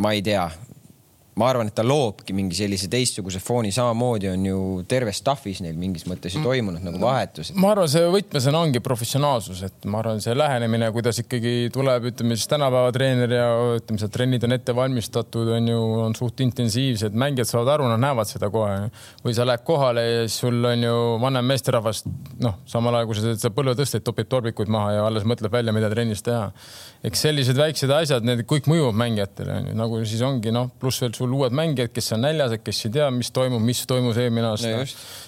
ma 0.00 0.12
ei 0.16 0.22
tea, 0.24 0.46
ma 1.36 1.50
arvan, 1.50 1.68
et 1.68 1.76
ta 1.76 1.84
loobki 1.84 2.32
mingi 2.36 2.56
sellise 2.56 2.88
teistsuguse 2.88 3.42
fooni, 3.44 3.68
samamoodi 3.74 4.30
on 4.30 4.44
ju 4.48 4.60
terves 4.88 5.18
staff'is 5.20 5.60
neil 5.60 5.76
mingis 5.76 6.06
mõttes 6.08 6.32
ju 6.32 6.40
toimunud 6.44 6.84
nagu 6.84 7.00
vahetus. 7.02 7.50
ma 7.60 7.74
arvan, 7.74 7.90
see 7.92 8.06
võtmesõna 8.12 8.62
ongi 8.64 8.80
professionaalsus, 8.84 9.60
et 9.68 9.84
ma 9.92 10.00
arvan, 10.00 10.22
see 10.24 10.32
lähenemine, 10.36 10.88
kuidas 10.96 11.20
ikkagi 11.20 11.68
tuleb, 11.74 12.08
ütleme 12.12 12.38
siis 12.38 12.48
tänapäeva 12.48 12.94
treener 12.96 13.34
ja 13.36 13.50
ütleme, 13.76 14.00
seal 14.00 14.12
trennid 14.14 14.46
on 14.48 14.56
ette 14.56 14.76
valmistatud, 14.76 15.52
on 15.58 15.68
ju, 15.72 15.82
on 16.06 16.16
suht 16.16 16.40
intensiivsed, 16.46 17.12
mängijad 17.12 17.52
saavad 17.52 17.74
aru, 17.74 17.90
nad 17.92 18.00
näevad 18.06 18.32
seda 18.32 18.48
kohe. 18.52 18.88
või 19.24 19.36
sa 19.36 19.44
lähed 19.44 19.64
kohale 19.66 20.06
ja 20.06 20.24
siis 20.24 20.40
sul 20.40 20.64
on 20.64 20.88
ju 20.88 20.96
vanem 21.20 21.52
meesterahvas, 21.52 22.04
noh, 22.40 22.62
samal 22.68 22.96
ajal 22.96 23.10
kui 23.10 23.20
sa 23.20 23.28
teed 23.28 23.44
seda 23.44 23.54
põlvetõsteid, 23.56 24.04
topib 24.08 24.32
torbikuid 24.32 24.72
maha 24.72 24.96
ja 24.96 25.06
alles 25.10 25.28
mõtleb 25.28 25.52
välja, 25.52 25.76
mida 25.76 25.92
trennis 25.92 26.24
teha. 26.24 26.48
Eks 27.06 27.22
sellised 27.22 27.58
väiksed 27.58 27.92
asjad, 27.94 28.24
need 28.26 28.42
kõik 28.50 28.66
mõjuvad 28.70 28.96
mängijatele, 28.98 29.60
on 29.60 29.68
ju, 29.70 29.74
nagu 29.78 29.98
siis 30.02 30.22
ongi 30.26 30.52
noh, 30.54 30.70
pluss 30.80 31.02
veel 31.02 31.14
sul 31.16 31.34
uued 31.36 31.54
mängijad, 31.54 31.92
kes 31.94 32.14
on 32.16 32.24
näljased, 32.26 32.64
kes 32.66 32.86
ei 32.88 32.94
tea, 32.98 33.10
mis 33.14 33.30
toimub, 33.34 33.62
mis 33.62 33.84
toimus 33.88 34.18
eelmine 34.22 34.50
aasta. 34.50 34.86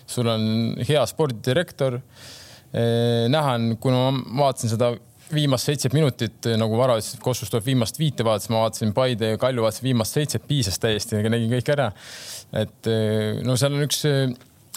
sul 0.08 0.30
on 0.32 0.48
hea 0.88 1.04
spordidirektor. 1.06 2.00
näha 3.34 3.52
on, 3.58 3.76
kuna 3.80 4.08
ma 4.10 4.48
vaatasin 4.48 4.74
seda 4.74 4.90
viimast 5.32 5.68
seitset 5.68 5.92
minutit 5.92 6.48
nagu 6.58 6.76
Varo 6.80 6.96
ütles, 6.98 7.14
et 7.14 7.22
Kossus 7.22 7.50
tuleb 7.52 7.66
viimast 7.66 7.98
viite 8.00 8.24
vaadates, 8.24 8.48
ma 8.52 8.64
vaatasin 8.64 8.94
Paide 8.96 9.34
ja 9.34 9.40
Kalju 9.40 9.64
vaatasin 9.64 9.86
viimast 9.90 10.16
seitset, 10.16 10.46
piisas 10.48 10.80
täiesti, 10.80 11.20
nägin 11.28 11.52
kõik 11.52 11.72
ära. 11.76 11.92
et 12.52 12.90
no 13.44 13.56
seal 13.60 13.76
on 13.76 13.84
üks 13.84 14.02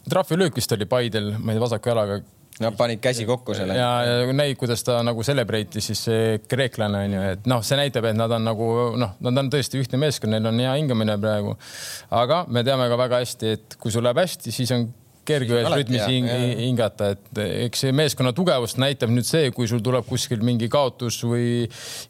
trahvilöök 0.09 0.59
vist 0.59 0.71
oli 0.75 0.85
Paidel, 0.85 1.33
ma 1.39 1.51
ei 1.51 1.57
tea, 1.57 1.65
vasaku 1.65 1.93
jalaga 1.93 2.21
Nad 2.61 2.77
panid 2.77 3.01
käsi 3.03 3.25
kokku 3.29 3.55
selle. 3.57 3.75
ja, 3.77 3.89
ja 4.05 4.35
näid, 4.35 4.55
kuidas 4.59 4.85
ta 4.87 4.99
nagu 5.05 5.25
celebrate'is 5.25 5.91
siis 5.91 6.05
see 6.09 6.39
kreeklane 6.51 7.03
on 7.07 7.17
ju, 7.17 7.25
et 7.35 7.51
noh, 7.51 7.65
see 7.65 7.79
näitab, 7.79 8.07
et 8.11 8.17
nad 8.17 8.31
on 8.37 8.47
nagu 8.47 8.71
noh, 9.01 9.17
nad 9.19 9.43
on 9.43 9.51
tõesti 9.53 9.81
ühtne 9.81 9.99
meeskond, 10.01 10.33
neil 10.35 10.49
on 10.51 10.63
hea 10.63 10.77
hingamine 10.79 11.17
praegu. 11.21 11.57
aga 12.23 12.43
me 12.47 12.65
teame 12.67 12.89
ka 12.91 12.99
väga 13.05 13.21
hästi, 13.25 13.53
et 13.57 13.77
kui 13.81 13.93
sul 13.93 14.05
läheb 14.05 14.21
hästi, 14.21 14.53
siis 14.53 14.73
on 14.77 14.89
kerge 15.27 15.53
ühes 15.53 15.69
rütmis 15.69 16.03
hing, 16.09 16.27
hingata, 16.57 17.11
et 17.15 17.41
eks 17.67 17.83
see 17.85 17.95
meeskonna 17.95 18.33
tugevust 18.35 18.79
näitab 18.81 19.11
nüüd 19.13 19.27
see, 19.27 19.51
kui 19.55 19.69
sul 19.69 19.83
tuleb 19.85 20.07
kuskil 20.07 20.41
mingi 20.45 20.69
kaotus 20.71 21.19
või 21.27 21.67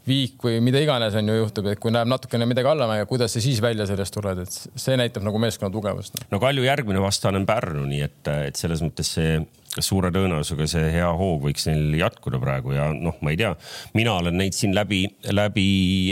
viik 0.07 0.41
või 0.45 0.61
mida 0.63 0.81
iganes 0.83 1.15
on 1.19 1.31
ju 1.31 1.37
juhtub, 1.41 1.71
et 1.71 1.81
kui 1.81 1.93
läheb 1.93 2.09
natukene 2.11 2.47
midagi 2.49 2.71
allamäge, 2.71 3.07
kuidas 3.09 3.35
sa 3.35 3.43
siis 3.43 3.61
välja 3.63 3.87
sellest 3.89 4.15
tuled, 4.15 4.43
et 4.45 4.59
see 4.85 4.99
näitab 4.99 5.25
nagu 5.27 5.41
meeskonna 5.43 5.73
tugevust. 5.73 6.21
no 6.31 6.39
Kalju 6.41 6.65
järgmine 6.65 7.03
vastane 7.03 7.41
on 7.41 7.47
Pärnu, 7.49 7.83
nii 7.89 8.05
et, 8.07 8.21
et 8.51 8.59
selles 8.59 8.83
mõttes 8.85 9.11
see 9.17 9.41
suure 9.79 10.11
tõenäosusega 10.11 10.67
see 10.67 10.89
hea 10.97 11.07
hoog 11.15 11.45
võiks 11.45 11.67
neil 11.69 11.95
jätkuda 12.01 12.41
praegu 12.41 12.73
ja 12.75 12.89
noh, 12.91 13.15
ma 13.23 13.31
ei 13.31 13.39
tea, 13.39 13.53
mina 13.95 14.17
olen 14.19 14.35
neid 14.41 14.55
siin 14.57 14.75
läbi, 14.75 15.05
läbi 15.31 15.67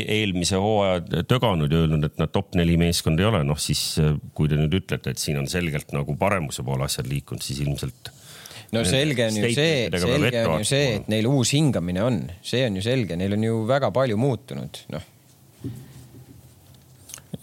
eelmise 0.05 0.61
hooaja 0.61 1.25
töganud 1.27 1.71
ja 1.71 1.83
öelnud, 1.83 2.07
et 2.07 2.21
nad 2.21 2.31
top 2.31 2.55
neli 2.59 2.77
meeskond 2.79 3.19
ei 3.19 3.27
ole, 3.27 3.43
noh 3.47 3.59
siis 3.59 3.83
kui 4.37 4.47
te 4.51 4.59
nüüd 4.59 4.79
ütlete, 4.79 5.11
et 5.11 5.19
siin 5.19 5.41
on 5.41 5.51
selgelt 5.51 5.91
nagu 5.95 6.15
paremuse 6.19 6.63
poole 6.63 6.87
asjad 6.87 7.09
liikunud, 7.11 7.43
siis 7.43 7.59
ilmselt 7.65 8.13
no 8.75 8.85
selge 8.87 9.27
on 9.27 9.39
ju 9.41 9.51
see, 9.51 9.77
selge 9.91 10.43
on 10.45 10.63
ju 10.63 10.71
see, 10.71 10.89
et 11.01 11.11
neil 11.11 11.27
uus 11.27 11.51
hingamine 11.57 12.03
on, 12.05 12.23
see 12.45 12.63
on 12.67 12.79
ju 12.79 12.85
selge, 12.85 13.19
neil 13.19 13.35
on 13.35 13.47
ju 13.49 13.63
väga 13.67 13.91
palju 13.95 14.19
muutunud, 14.19 14.85
noh 14.95 15.15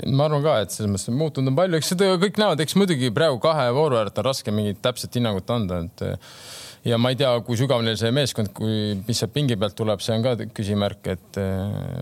ma 0.04 0.26
arvan 0.26 0.44
ka, 0.44 0.58
et 0.64 0.74
selles 0.74 0.92
mõttes 0.92 1.14
muutunud 1.16 1.52
on 1.52 1.56
palju, 1.56 1.78
eks 1.78 1.92
seda 1.94 2.10
kõik 2.20 2.40
näevad, 2.40 2.60
eks 2.60 2.76
muidugi 2.76 3.10
praegu 3.14 3.38
kahe 3.42 3.70
vooru 3.76 3.96
äärelt 4.00 4.18
on 4.20 4.26
raske 4.28 4.52
mingit 4.52 4.82
täpset 4.84 5.16
hinnangut 5.16 5.50
anda, 5.54 5.80
et 5.86 6.04
ja 6.90 6.98
ma 7.00 7.12
ei 7.12 7.18
tea, 7.18 7.32
kui 7.46 7.56
sügav 7.58 7.84
neil 7.84 7.96
see 8.00 8.12
meeskond, 8.14 8.52
kui, 8.56 8.98
mis 9.06 9.22
sealt 9.22 9.32
pingi 9.34 9.56
pealt 9.60 9.76
tuleb, 9.78 10.04
see 10.04 10.18
on 10.18 10.26
ka 10.26 10.36
küsimärk, 10.56 11.08
et 11.16 11.40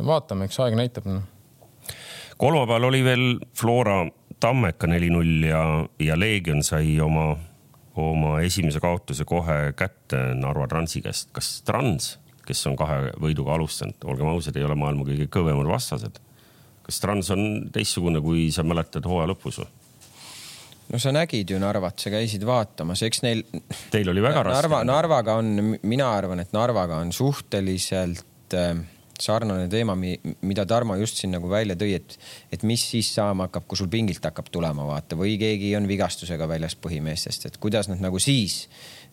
vaatame, 0.07 0.48
eks 0.48 0.59
aeg 0.64 0.76
näitab 0.80 1.07
no.. 1.11 1.22
kolmapäeval 2.42 2.90
oli 2.90 3.04
veel 3.07 3.26
Flora 3.54 4.02
Tammeka 4.42 4.90
neli-null 4.90 5.46
ja, 5.46 5.62
ja 6.02 6.18
Leegion 6.18 6.66
sai 6.66 6.98
oma, 7.00 7.30
oma 7.94 8.40
esimese 8.44 8.83
kaotuse 8.83 9.24
kohe 9.24 9.72
kätte 9.78 10.26
Narva 10.35 10.66
Transi 10.68 11.00
käest. 11.04 11.30
kas 11.33 11.61
Trans, 11.64 12.16
kes 12.44 12.66
on 12.68 12.76
kahe 12.76 13.14
võiduga 13.22 13.54
alustanud, 13.54 14.02
olgem 14.04 14.35
ausad, 14.35 14.59
ei 14.59 14.66
ole 14.66 14.76
maailma 14.76 15.07
kõige 15.07 15.30
kõvemad 15.33 15.70
vastased 15.70 16.18
kas 16.85 17.01
Trans 17.01 17.31
on 17.35 17.44
teistsugune, 17.73 18.20
kui 18.25 18.51
sa 18.55 18.64
mäletad 18.66 19.07
hooaja 19.09 19.33
lõpus 19.33 19.62
või? 19.62 19.70
no 20.92 21.01
sa 21.01 21.12
nägid 21.14 21.51
ju 21.51 21.59
Narvat, 21.61 21.99
sa 22.01 22.12
käisid 22.12 22.44
vaatamas, 22.47 23.03
eks 23.07 23.23
neil. 23.25 23.44
Teil 23.92 24.11
oli 24.12 24.23
väga 24.25 24.42
raske. 24.44 24.61
Narva, 24.61 24.83
Narvaga 24.87 25.38
on, 25.40 25.79
mina 25.83 26.11
arvan, 26.12 26.44
et 26.44 26.53
Narvaga 26.55 27.01
on 27.03 27.12
suhteliselt 27.14 28.57
äh, 28.59 28.75
sarnane 29.20 29.68
teema, 29.70 29.94
mida 29.97 30.66
Tarmo 30.66 30.97
just 31.01 31.20
siin 31.20 31.33
nagu 31.35 31.49
välja 31.51 31.77
tõi, 31.79 31.94
et, 31.97 32.16
et 32.53 32.66
mis 32.66 32.83
siis 32.90 33.12
saama 33.14 33.49
hakkab, 33.49 33.66
kui 33.70 33.79
sul 33.79 33.90
pingilt 33.92 34.25
hakkab 34.25 34.51
tulema, 34.53 34.87
vaata, 34.88 35.18
või 35.18 35.37
keegi 35.40 35.73
on 35.79 35.88
vigastusega 35.90 36.49
väljas 36.51 36.77
põhimeestest, 36.83 37.49
et 37.49 37.59
kuidas 37.62 37.88
nad 37.90 38.03
nagu 38.03 38.20
siis 38.23 38.64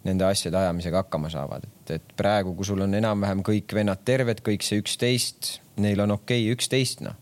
nende 0.08 0.26
asjade 0.26 0.58
ajamisega 0.58 1.04
hakkama 1.04 1.30
saavad, 1.34 1.68
et, 1.68 1.98
et 2.00 2.14
praegu, 2.18 2.56
kui 2.58 2.68
sul 2.68 2.82
on 2.82 2.98
enam-vähem 2.98 3.44
kõik 3.46 3.74
vennad 3.78 4.02
terved, 4.06 4.42
kõik 4.46 4.66
see 4.66 4.82
üksteist, 4.82 5.60
neil 5.82 6.02
on 6.02 6.18
okei 6.18 6.48
okay, 6.48 6.56
üksteist, 6.58 7.06
noh 7.06 7.21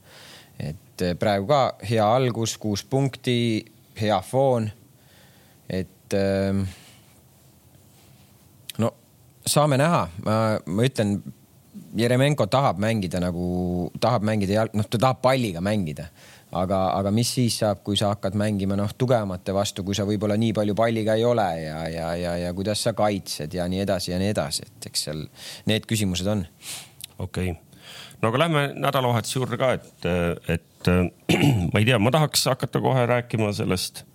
et 0.99 1.07
eh, 1.07 1.15
praegu 1.15 1.47
ka 1.47 1.61
hea 1.87 2.03
algus, 2.03 2.57
kuus 2.59 2.83
punkti, 2.83 3.63
hea 3.99 4.19
foon. 4.21 4.69
et 5.69 6.13
ehm, 6.17 6.63
no 8.81 8.89
saame 9.45 9.77
näha, 9.77 10.07
ma, 10.25 10.39
ma 10.65 10.87
ütlen, 10.87 11.19
Jeremenko 11.95 12.45
tahab 12.51 12.81
mängida 12.81 13.21
nagu, 13.21 13.89
tahab 14.01 14.25
mängida 14.27 14.57
jalg, 14.57 14.73
noh, 14.77 14.85
ta 14.89 14.99
tahab 14.99 15.21
palliga 15.23 15.61
mängida 15.61 16.09
aga, 16.51 16.79
aga 16.97 17.13
mis 17.13 17.29
siis 17.37 17.59
saab, 17.61 17.83
kui 17.85 17.97
sa 17.97 18.09
hakkad 18.11 18.35
mängima 18.37 18.75
noh, 18.77 18.91
tugevamate 18.97 19.53
vastu, 19.55 19.85
kui 19.85 19.95
sa 19.97 20.05
võib-olla 20.09 20.37
nii 20.41 20.51
palju 20.57 20.75
palliga 20.77 21.15
ei 21.15 21.25
ole 21.25 21.47
ja, 21.61 21.79
ja, 21.93 22.11
ja, 22.17 22.35
ja 22.43 22.51
kuidas 22.57 22.83
sa 22.83 22.95
kaitsed 22.97 23.53
ja 23.53 23.69
nii 23.69 23.85
edasi 23.85 24.11
ja 24.11 24.19
nii 24.21 24.33
edasi, 24.33 24.67
et 24.67 24.89
eks 24.91 25.07
seal 25.07 25.25
need 25.69 25.87
küsimused 25.89 26.29
on. 26.29 26.45
okei 27.17 27.53
okay 27.53 27.69
no 28.21 28.31
aga 28.31 28.43
lähme 28.43 28.65
nädalavahetuse 28.75 29.39
juurde 29.39 29.59
ka, 29.61 29.71
et, 29.77 30.09
et 30.49 30.68
ma 31.71 31.81
ei 31.81 31.87
tea, 31.87 31.99
ma 31.99 32.11
tahaks 32.13 32.45
hakata 32.51 32.81
kohe 32.83 33.05
rääkima 33.09 33.51
sellest 33.55 34.05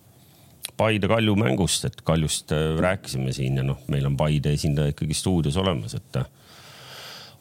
Paide 0.77 1.09
Kalju 1.09 1.37
mängust, 1.39 1.85
et 1.87 2.01
Kaljust 2.03 2.53
äh, 2.53 2.73
rääkisime 2.81 3.33
siin 3.33 3.61
ja 3.61 3.67
noh, 3.67 3.83
meil 3.89 4.07
on 4.09 4.17
Paide 4.19 4.55
esindaja 4.57 4.95
ikkagi 4.95 5.15
stuudios 5.15 5.57
olemas, 5.61 5.95
et 5.95 6.19
äh, 6.19 6.27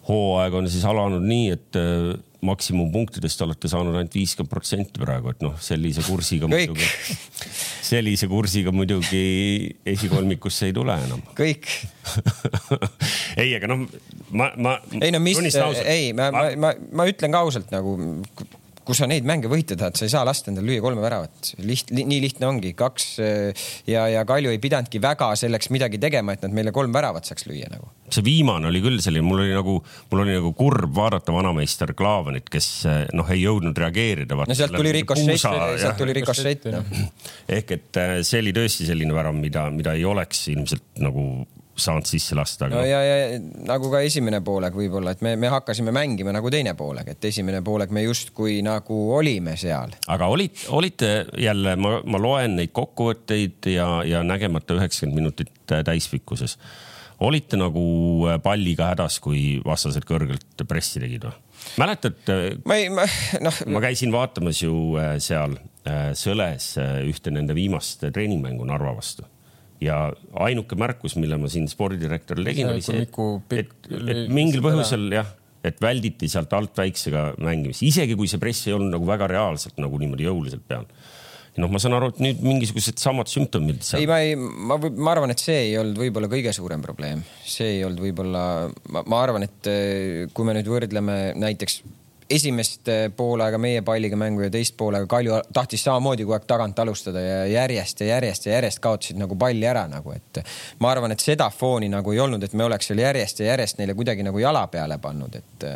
hooaeg 0.08 0.60
on 0.60 0.70
siis 0.70 0.86
alanud 0.86 1.24
nii, 1.26 1.50
et 1.56 1.80
äh, 1.80 2.14
maksimumpunktidest 2.44 3.42
olete 3.46 3.70
saanud 3.72 3.96
ainult 3.96 4.16
viiskümmend 4.16 4.52
protsenti 4.52 5.02
praegu, 5.02 5.32
et 5.32 5.44
noh, 5.46 5.56
sellise 5.64 6.04
kursiga 6.06 6.50
muidugi, 6.52 6.88
sellise 7.94 8.28
kursiga 8.32 8.74
muidugi 8.76 9.24
esikolmikusse 9.94 10.70
ei 10.70 10.76
tule 10.76 10.98
enam. 11.08 11.24
kõik 11.38 11.70
ei, 13.42 13.54
aga 13.56 13.72
noh, 13.72 13.86
ma, 14.36 14.52
ma. 14.60 14.76
ei 15.00 15.14
no 15.16 15.24
mis, 15.24 15.40
ei, 15.86 16.12
ma, 16.18 16.30
ma, 16.36 16.46
ma, 16.60 16.74
ma 16.92 17.08
ütlen 17.10 17.34
ka 17.34 17.46
ausalt 17.48 17.72
nagu 17.74 17.96
kui 18.88 18.98
sa 18.98 19.08
neid 19.10 19.28
mänge 19.28 19.50
võita 19.52 19.78
tahad, 19.80 19.98
sa 19.98 20.08
ei 20.08 20.12
saa 20.14 20.24
lasta 20.28 20.52
endale 20.52 20.70
lüüa 20.70 20.84
kolme 20.84 21.04
väravat. 21.04 21.54
liht-, 21.64 21.92
nii 21.94 22.20
lihtne 22.24 22.48
ongi, 22.50 22.74
kaks 22.78 23.08
ja, 23.90 24.06
ja 24.12 24.24
Kalju 24.28 24.52
ei 24.54 24.62
pidanudki 24.64 25.02
väga 25.04 25.32
selleks 25.40 25.72
midagi 25.74 26.00
tegema, 26.02 26.36
et 26.36 26.44
nad 26.46 26.56
meile 26.56 26.74
kolm 26.76 26.94
väravat 26.96 27.30
saaks 27.30 27.48
lüüa 27.50 27.72
nagu. 27.72 27.90
see 28.14 28.26
viimane 28.26 28.68
oli 28.70 28.82
küll 28.84 29.00
selline, 29.02 29.26
mul 29.26 29.42
oli 29.46 29.56
nagu, 29.56 29.78
mul 30.12 30.24
oli 30.26 30.36
nagu 30.36 30.54
kurb 30.58 30.92
vaadata 30.96 31.34
vanameister 31.34 31.96
Klaavanit, 31.98 32.50
kes 32.52 32.70
noh, 33.16 33.32
ei 33.34 33.42
jõudnud 33.46 33.78
reageerida. 33.86 34.38
no 34.38 34.58
sealt 34.58 34.76
tuli 34.76 34.94
rikošett, 35.00 35.48
sealt 35.82 36.00
tuli 36.00 36.18
rikošett 36.20 36.70
no.. 36.74 36.84
ehk 37.58 37.76
et 37.78 38.02
äh, 38.02 38.16
see 38.28 38.44
oli 38.44 38.54
tõesti 38.56 38.88
selline 38.90 39.16
värav, 39.16 39.36
mida, 39.38 39.70
mida 39.74 39.96
ei 39.98 40.06
oleks 40.08 40.48
ilmselt 40.54 41.04
nagu 41.04 41.46
saanud 41.76 42.08
sisse 42.08 42.36
lasta 42.38 42.68
aga.... 42.68 42.78
no 42.78 42.86
ja, 42.86 43.00
ja 43.04 43.40
nagu 43.68 43.90
ka 43.92 44.04
esimene 44.06 44.44
poolek 44.46 44.76
võib-olla, 44.78 45.16
et 45.16 45.24
me, 45.26 45.34
me 45.40 45.50
hakkasime 45.52 45.94
mängima 45.96 46.34
nagu 46.36 46.52
teine 46.54 46.76
poolek, 46.78 47.14
et 47.16 47.28
esimene 47.30 47.64
poolek 47.66 47.94
me 47.96 48.06
justkui 48.06 48.60
nagu 48.66 49.00
olime 49.18 49.56
seal. 49.60 49.96
aga 50.14 50.30
olid, 50.32 50.66
olite 50.76 51.12
jälle, 51.42 51.76
ma, 51.80 51.98
ma 52.06 52.22
loen 52.22 52.58
neid 52.62 52.74
kokkuvõtteid 52.76 53.72
ja, 53.74 53.88
ja 54.08 54.24
nägemata 54.28 54.78
üheksakümmend 54.78 55.22
minutit 55.24 55.54
täispikkuses. 55.74 56.58
olite 57.26 57.58
nagu 57.58 57.84
palliga 58.44 58.92
hädas, 58.94 59.20
kui 59.24 59.60
vastased 59.66 60.06
kõrgelt 60.06 60.68
pressi 60.70 61.02
tegid 61.02 61.26
või? 61.30 61.36
mäletad? 61.82 62.34
ma 62.70 62.78
ei, 62.78 62.90
ma 62.94 63.08
noh. 63.42 63.62
ma 63.74 63.84
käisin 63.84 64.14
vaatamas 64.14 64.64
ju 64.66 64.98
seal 65.24 65.58
Sõles 66.16 66.78
ühte 67.04 67.32
nende 67.36 67.52
viimast 67.52 68.06
treeningmängu 68.16 68.64
Narva 68.64 68.94
vastu 68.96 69.26
ja 69.84 69.98
ainuke 70.46 70.78
märkus, 70.80 71.18
mille 71.20 71.38
ma 71.42 71.52
siin 71.52 71.68
spordidirektorile 71.72 72.52
tegin, 72.52 72.72
oli 72.74 72.84
see, 72.86 73.06
et, 73.06 73.58
et, 73.60 73.90
et 73.94 74.22
mingil 74.34 74.64
põhjusel 74.66 75.10
jah, 75.14 75.34
et 75.64 75.80
välditi 75.82 76.30
sealt 76.32 76.54
alt 76.56 76.78
väiksega 76.78 77.34
mängimist, 77.44 77.86
isegi 77.88 78.18
kui 78.20 78.30
see 78.32 78.42
press 78.42 78.68
ei 78.68 78.76
olnud 78.76 78.96
nagu 78.98 79.08
väga 79.08 79.30
reaalselt 79.32 79.80
nagu 79.82 80.00
niimoodi 80.02 80.28
jõuliselt 80.28 80.66
peal. 80.68 80.88
Noh, 81.62 81.70
ma 81.70 81.78
saan 81.78 81.94
aru, 81.94 82.08
et 82.10 82.20
nüüd 82.24 82.40
mingisugused 82.42 82.98
samad 82.98 83.30
sümptomid. 83.30 83.84
ei, 84.00 84.08
ma 84.10 84.16
ei, 84.26 84.34
ma, 84.34 84.80
ma 84.80 85.12
arvan, 85.12 85.30
et 85.36 85.42
see 85.42 85.60
ei 85.68 85.76
olnud 85.78 86.00
võib-olla 86.02 86.30
kõige 86.32 86.54
suurem 86.56 86.82
probleem, 86.82 87.22
see 87.46 87.76
ei 87.76 87.84
olnud 87.86 88.02
võib-olla, 88.02 88.46
ma 88.90 89.20
arvan, 89.20 89.46
et 89.46 89.70
kui 90.34 90.48
me 90.48 90.56
nüüd 90.58 90.72
võrdleme 90.74 91.20
näiteks 91.38 91.84
esimest 92.30 92.88
eh, 92.88 93.06
poolaega 93.16 93.58
meie 93.62 93.82
palliga 93.82 94.18
mängu 94.20 94.46
ja 94.46 94.50
teist 94.54 94.78
poolega 94.78 95.08
Kalju 95.10 95.40
tahtis 95.54 95.84
samamoodi 95.84 96.26
kogu 96.26 96.38
aeg 96.38 96.48
tagant 96.50 96.80
alustada 96.80 97.22
ja 97.22 97.46
järjest 97.52 98.02
ja 98.02 98.14
järjest 98.16 98.46
ja 98.48 98.58
järjest 98.58 98.80
kaotasid 98.84 99.20
nagu 99.20 99.36
palli 99.40 99.68
ära 99.68 99.86
nagu, 99.92 100.16
et 100.16 100.44
ma 100.80 100.92
arvan, 100.92 101.14
et 101.14 101.24
seda 101.24 101.50
fooni 101.54 101.90
nagu 101.92 102.14
ei 102.14 102.20
olnud, 102.24 102.44
et 102.44 102.54
me 102.54 102.68
oleks 102.68 102.92
seal 102.92 103.04
järjest 103.04 103.44
ja 103.44 103.54
järjest 103.54 103.82
neile 103.82 103.96
kuidagi 103.98 104.26
nagu 104.26 104.40
jala 104.40 104.68
peale 104.68 105.00
pannud, 105.04 105.42
et 105.42 105.68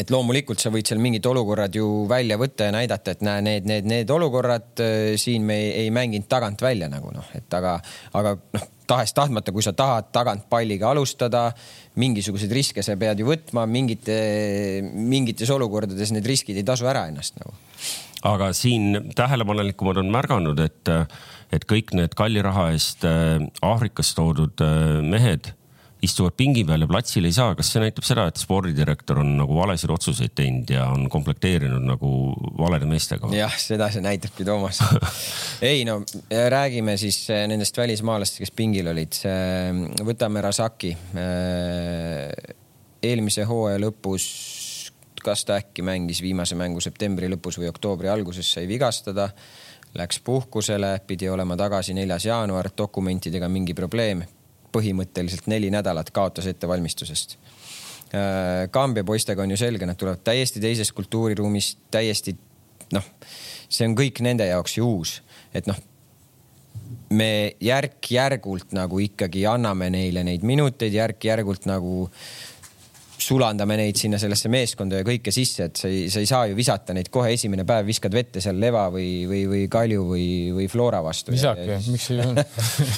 et 0.00 0.10
loomulikult 0.10 0.60
sa 0.62 0.70
võid 0.72 0.88
seal 0.88 1.00
mingid 1.02 1.26
olukorrad 1.28 1.74
ju 1.76 1.86
välja 2.08 2.38
võtta 2.40 2.70
ja 2.70 2.72
näidata, 2.72 3.12
et 3.12 3.24
näe, 3.26 3.42
need, 3.44 3.66
need, 3.68 3.88
need 3.88 4.10
olukorrad 4.10 4.80
eh, 4.84 5.14
siin 5.20 5.44
me 5.46 5.58
ei, 5.60 5.72
ei 5.84 5.94
mänginud 5.94 6.28
tagant 6.30 6.62
välja 6.62 6.88
nagu 6.88 7.12
noh, 7.12 7.26
et 7.36 7.58
aga, 7.58 7.76
aga 8.16 8.36
noh, 8.56 8.68
tahes-tahtmata, 8.90 9.52
kui 9.54 9.62
sa 9.62 9.72
tahad 9.76 10.10
tagant 10.14 10.48
palliga 10.50 10.90
alustada 10.90 11.50
mingisuguseid 12.00 12.52
riske 12.54 12.84
sa 12.84 12.96
pead 13.00 13.20
ju 13.20 13.28
võtma, 13.28 13.66
mingite, 13.70 14.16
mingites 14.84 15.50
olukordades 15.54 16.14
need 16.14 16.28
riskid 16.28 16.60
ei 16.60 16.66
tasu 16.66 16.88
ära 16.90 17.06
ennast 17.10 17.38
nagu. 17.40 17.54
aga 18.30 18.50
siin 18.56 19.12
tähelepanelikumad 19.16 20.00
on 20.02 20.10
märganud, 20.12 20.60
et, 20.60 20.92
et 21.52 21.64
kõik 21.68 21.94
need 21.96 22.16
kalli 22.18 22.42
raha 22.44 22.70
eest 22.74 23.06
äh, 23.08 23.38
Aafrikast 23.64 24.18
toodud 24.18 24.64
äh, 24.64 25.00
mehed 25.04 25.54
istuvad 26.02 26.34
pingi 26.36 26.64
peal 26.64 26.84
ja 26.84 26.88
platsil 26.88 27.26
ei 27.28 27.34
saa, 27.34 27.54
kas 27.58 27.72
see 27.72 27.82
näitab 27.82 28.06
seda, 28.06 28.26
et 28.30 28.40
spordidirektor 28.40 29.20
on 29.22 29.34
nagu 29.42 29.56
valesid 29.56 29.92
otsuseid 29.92 30.32
teinud 30.38 30.70
ja 30.72 30.86
on 30.92 31.08
komplekteerinud 31.12 31.84
nagu 31.84 32.12
valede 32.58 32.88
meestega? 32.88 33.30
jah, 33.36 33.56
seda 33.60 33.90
see 33.92 34.04
näitabki, 34.04 34.46
Toomas 34.48 34.80
ei 35.72 35.84
no 35.88 36.00
räägime 36.30 36.96
siis 37.00 37.22
eh, 37.32 37.44
nendest 37.50 37.76
välismaalastest, 37.76 38.44
kes 38.44 38.54
pingil 38.56 38.88
olid. 38.92 39.20
võtame 40.06 40.42
Rasaki. 40.44 40.94
Eh, 41.20 42.56
eelmise 43.02 43.44
hooaja 43.48 43.80
lõpus, 43.80 44.24
kas 45.24 45.44
ta 45.48 45.58
äkki 45.60 45.84
mängis 45.84 46.20
viimase 46.24 46.56
mängu 46.56 46.80
septembri 46.84 47.28
lõpus 47.32 47.60
või 47.60 47.68
oktoobri 47.70 48.08
alguses, 48.12 48.48
sai 48.56 48.68
vigastada 48.68 49.30
läks 49.96 50.20
puhkusele, 50.24 51.00
pidi 51.06 51.28
olema 51.28 51.56
tagasi 51.58 51.96
neljas 51.96 52.28
jaanuar, 52.28 52.70
dokumentidega 52.78 53.48
mingi 53.50 53.74
probleem 53.74 54.22
põhimõtteliselt 54.72 55.48
neli 55.50 55.70
nädalat 55.70 56.10
kaotas 56.14 56.46
ettevalmistusest. 56.50 57.36
Äh, 58.14 58.66
Kambja 58.70 59.04
poistega 59.04 59.42
on 59.42 59.54
ju 59.54 59.60
selge, 59.60 59.86
nad 59.86 59.98
tulevad 59.98 60.22
täiesti 60.24 60.60
teisest 60.60 60.94
kultuuriruumist, 60.96 61.78
täiesti 61.90 62.36
noh, 62.92 63.06
see 63.68 63.86
on 63.86 63.96
kõik 63.98 64.22
nende 64.24 64.48
jaoks 64.50 64.78
ju 64.78 64.88
uus, 64.88 65.20
et 65.54 65.70
noh, 65.70 65.78
me 67.14 67.56
järk-järgult 67.62 68.74
nagu 68.74 68.98
ikkagi 69.02 69.44
anname 69.46 69.90
neile 69.90 70.24
neid 70.26 70.46
minuteid, 70.46 70.94
järk-järgult 70.94 71.66
nagu 71.70 72.06
äh, 72.06 72.49
sulandame 73.20 73.76
neid 73.78 73.98
sinna 74.00 74.18
sellesse 74.20 74.50
meeskonda 74.52 75.00
ja 75.00 75.06
kõike 75.06 75.32
sisse, 75.34 75.68
et 75.70 75.80
sa 75.80 75.88
ei, 75.90 76.08
sa 76.12 76.22
ei 76.22 76.28
saa 76.28 76.48
ju 76.50 76.56
visata 76.58 76.94
neid 76.96 77.10
kohe 77.12 77.32
esimene 77.34 77.66
päev, 77.68 77.88
viskad 77.90 78.14
vette 78.16 78.42
seal 78.42 78.58
Leva 78.60 78.86
või, 78.92 79.24
või, 79.30 79.42
või 79.50 79.64
Kalju 79.72 80.06
või, 80.08 80.28
või 80.56 80.68
Flora 80.72 81.02
vastu. 81.04 81.34
visake, 81.34 81.80
miks 81.90 82.10
ei 82.14 82.22
ole 82.24 82.44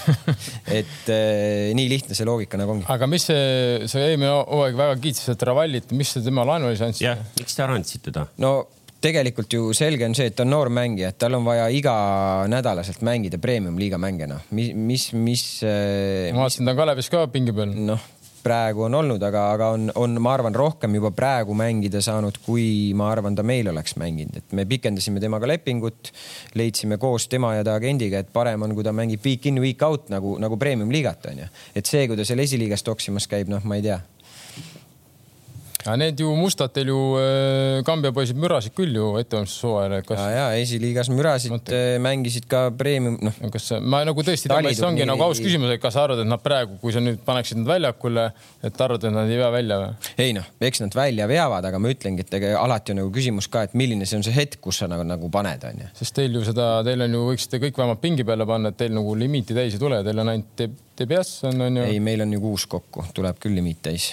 et 0.81 1.11
äh, 1.13 1.73
nii 1.77 1.89
lihtne 1.91 2.19
see 2.19 2.29
loogika 2.29 2.61
nagu 2.61 2.77
ongi. 2.77 2.87
aga 2.93 3.09
mis 3.11 3.27
see, 3.31 3.89
sa 3.91 4.05
eelmine 4.05 4.31
hooaeg 4.31 4.79
väga 4.79 5.01
kiitsid 5.03 5.41
Travallit, 5.43 5.91
mis 5.97 6.15
te 6.15 6.23
tema 6.25 6.47
laenulise 6.49 6.89
andsite? 6.89 7.11
jah, 7.11 7.27
miks 7.41 7.59
te 7.59 7.67
ära 7.67 7.77
andsite 7.81 8.15
ta? 8.15 8.29
no 8.43 8.55
tegelikult 9.03 9.51
ju 9.51 9.73
selge 9.75 10.07
on 10.07 10.15
see, 10.15 10.31
et 10.31 10.39
ta 10.39 10.47
on 10.47 10.53
noor 10.55 10.71
mängija, 10.71 11.11
et 11.11 11.19
tal 11.19 11.35
on 11.35 11.47
vaja 11.47 11.67
iganädalaselt 11.75 13.03
mängida 13.03 13.41
premium-liiga 13.43 13.99
mänge, 13.99 14.31
noh, 14.31 14.47
mis, 14.55 14.71
mis, 14.79 15.11
mis. 15.19 15.47
ma 15.67 16.45
vaatasin, 16.45 16.69
ta 16.69 16.77
on 16.77 16.83
Kalevis 16.85 17.11
ka 17.11 17.27
pingi 17.33 17.55
peal. 17.57 17.75
noh 17.91 18.11
praegu 18.43 18.87
on 18.87 18.95
olnud, 18.99 19.23
aga, 19.23 19.45
aga 19.55 19.69
on, 19.77 19.89
on, 19.99 20.17
ma 20.23 20.35
arvan, 20.37 20.55
rohkem 20.55 20.97
juba 20.99 21.13
praegu 21.15 21.55
mängida 21.59 22.03
saanud, 22.05 22.41
kui 22.45 22.93
ma 22.99 23.11
arvan, 23.13 23.37
ta 23.39 23.45
meil 23.47 23.71
oleks 23.73 23.97
mänginud, 24.01 24.39
et 24.43 24.57
me 24.57 24.67
pikendasime 24.69 25.23
temaga 25.23 25.49
lepingut. 25.51 26.13
leidsime 26.59 26.99
koos 26.99 27.29
tema 27.29 27.55
ja 27.57 27.65
ta 27.65 27.75
agendiga, 27.79 28.21
et 28.23 28.33
parem 28.33 28.63
on, 28.63 28.75
kui 28.75 28.85
ta 28.85 28.93
mängib 28.93 29.25
week 29.25 29.47
in, 29.47 29.61
week 29.63 29.83
out 29.83 30.11
nagu, 30.13 30.37
nagu 30.43 30.57
premium-liigat 30.57 31.31
onju. 31.33 31.49
et 31.75 31.87
see, 31.87 32.07
kui 32.07 32.17
ta 32.17 32.25
seal 32.29 32.43
esiliigas 32.43 32.83
toksimas 32.83 33.29
käib, 33.31 33.49
noh, 33.53 33.65
ma 33.65 33.79
ei 33.79 33.87
tea 33.89 34.01
aga 35.83 35.97
need 35.99 36.21
ju 36.23 36.31
mustad 36.39 36.73
teil 36.75 36.91
ju 36.93 36.99
äh, 37.19 37.81
Kambja 37.87 38.13
poisid 38.15 38.39
mürasid 38.41 38.75
küll 38.77 38.95
ju 38.97 39.09
ettevalmistushooajal, 39.21 39.97
et 39.99 40.07
kas. 40.07 40.21
ja, 40.23 40.47
ja 40.53 40.63
esiliigas 40.63 41.11
mürasid 41.13 41.53
Mõtte. 41.53 41.77
Äh, 41.77 41.97
mängisid 42.03 42.47
ka 42.51 42.65
premium, 42.79 43.19
noh. 43.23 43.39
kas 43.53 43.71
ma 43.81 44.03
nagu 44.07 44.25
tõesti, 44.27 44.51
see 44.51 44.87
ongi 44.87 45.07
nagu 45.09 45.27
aus 45.27 45.43
küsimus, 45.43 45.75
et 45.75 45.83
kas 45.83 45.97
sa 45.97 46.07
arvad, 46.07 46.23
et 46.25 46.31
nad 46.31 46.43
praegu, 46.43 46.79
kui 46.83 46.95
sa 46.95 47.03
nüüd 47.03 47.21
paneksid 47.27 47.61
nad 47.63 47.71
väljakule, 47.75 48.29
et 48.63 48.85
arvad, 48.87 49.09
et 49.09 49.17
nad 49.17 49.31
ei 49.31 49.41
vea 49.41 49.51
välja 49.55 49.81
või? 49.83 50.13
ei 50.27 50.37
noh, 50.37 50.49
eks 50.71 50.85
nad 50.85 50.97
välja 50.97 51.29
veavad, 51.31 51.69
aga 51.71 51.83
ma 51.83 51.93
ütlengi, 51.93 52.27
et 52.27 52.39
ega 52.41 52.55
alati 52.63 52.95
on 52.95 53.03
nagu 53.03 53.15
küsimus 53.15 53.51
ka, 53.53 53.67
et 53.69 53.77
milline 53.79 54.09
see 54.09 54.21
on 54.21 54.27
see 54.27 54.37
hetk, 54.37 54.61
kus 54.63 54.83
sa 54.83 54.91
nagu, 54.91 55.07
nagu 55.09 55.31
paned, 55.33 55.67
onju. 55.73 55.93
sest 55.99 56.17
teil 56.19 56.39
ju 56.39 56.45
seda, 56.47 56.73
teil 56.87 57.09
on 57.09 57.19
ju, 57.19 57.25
võiksite 57.33 57.63
kõik 57.63 57.83
vähemalt 57.83 58.03
pingi 58.03 58.27
peale 58.29 58.47
panna, 58.49 58.73
et 58.73 58.81
teil 58.81 58.95
nagu 58.95 59.17
limiiti 59.19 59.57
täis 59.57 59.77
ei 59.77 59.83
tule, 59.83 60.03
teil 60.07 60.23
on 60.23 60.35
ainult 60.35 60.67
TBS 60.97 61.49
on, 61.51 61.67
on 61.69 61.81
ju. 61.83 61.89
ei, 61.89 62.03
meil 62.05 62.23
on 62.25 62.37
ju 62.37 62.43
kuus 62.43 62.69
kokku, 62.71 63.09
tuleb 63.17 63.41
küll 63.43 63.59
limiit 63.59 63.83
täis 63.85 64.13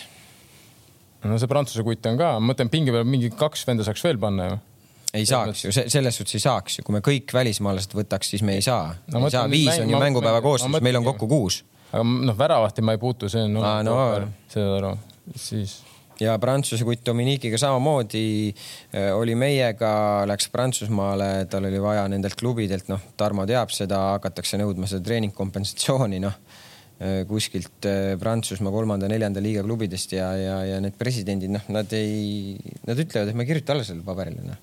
no 1.27 1.37
see 1.39 1.51
Prantsuse 1.51 1.83
kutt 1.83 2.09
on 2.11 2.19
ka, 2.19 2.33
ma 2.39 2.53
mõtlen 2.53 2.71
pingi 2.71 2.95
peal 2.95 3.07
mingi 3.07 3.31
kaks 3.35 3.65
venda 3.67 3.87
saaks 3.87 4.03
veel 4.05 4.19
panna 4.21 4.51
ju 4.51 4.59
ei 5.13 5.25
saaks 5.25 5.65
ju, 5.65 5.73
selles 5.73 6.19
suhtes 6.19 6.37
ei 6.37 6.43
saaks 6.43 6.79
ju, 6.79 6.85
kui 6.85 6.95
me 6.97 7.01
kõik 7.05 7.33
välismaalased 7.33 7.93
võtaks, 7.97 8.33
siis 8.33 8.45
me 8.45 8.59
ei 8.59 8.65
saa 8.65 8.93
no,. 9.09 9.25
ei 9.25 9.33
saa, 9.33 9.45
viis 9.51 9.71
mäng, 9.71 9.87
on 9.87 9.93
ju 9.95 10.01
mängupäeva 10.05 10.41
koostöös, 10.45 10.81
meil 10.85 10.99
on 10.99 11.07
kokku 11.07 11.29
kuus. 11.29 11.63
aga 11.91 12.03
noh, 12.05 12.37
väravahti 12.37 12.85
ma 12.85 12.95
ei 12.95 13.01
puutu, 13.01 13.29
see 13.31 13.47
on 13.47 13.57
no,. 13.57 13.63
No, 13.85 13.95
saad 14.51 14.75
aru, 14.77 14.93
siis. 15.35 15.79
ja 16.21 16.37
Prantsuse 16.41 16.85
kutt 16.85 17.01
Dominikiga 17.09 17.57
samamoodi 17.61 18.23
äh, 18.53 19.09
oli 19.17 19.35
meiega, 19.39 19.91
läks 20.29 20.51
Prantsusmaale, 20.53 21.31
tal 21.49 21.69
oli 21.71 21.81
vaja 21.81 22.05
nendelt 22.11 22.37
klubidelt, 22.39 22.89
noh, 22.91 23.09
Tarmo 23.17 23.47
teab 23.49 23.73
seda, 23.73 24.11
hakatakse 24.15 24.61
nõudma 24.61 24.89
seda 24.89 25.07
treeningkompensatsiooni, 25.09 26.21
noh 26.21 26.37
kuskilt 27.27 27.85
äh, 27.87 28.15
Prantsusmaa 28.19 28.73
kolmanda-neljanda 28.75 29.39
liiga 29.43 29.63
klubidest 29.63 30.11
ja, 30.17 30.33
ja, 30.35 30.57
ja 30.67 30.79
need 30.83 30.97
presidendid, 30.99 31.53
noh, 31.53 31.67
nad 31.71 31.93
ei, 31.95 32.57
nad 32.87 32.99
ütlevad, 32.99 33.31
et 33.31 33.37
ma 33.39 33.45
ei 33.45 33.51
kirjuta 33.53 33.75
alla 33.75 33.85
sellele 33.87 34.03
paberile, 34.07 34.43
noh. 34.43 34.57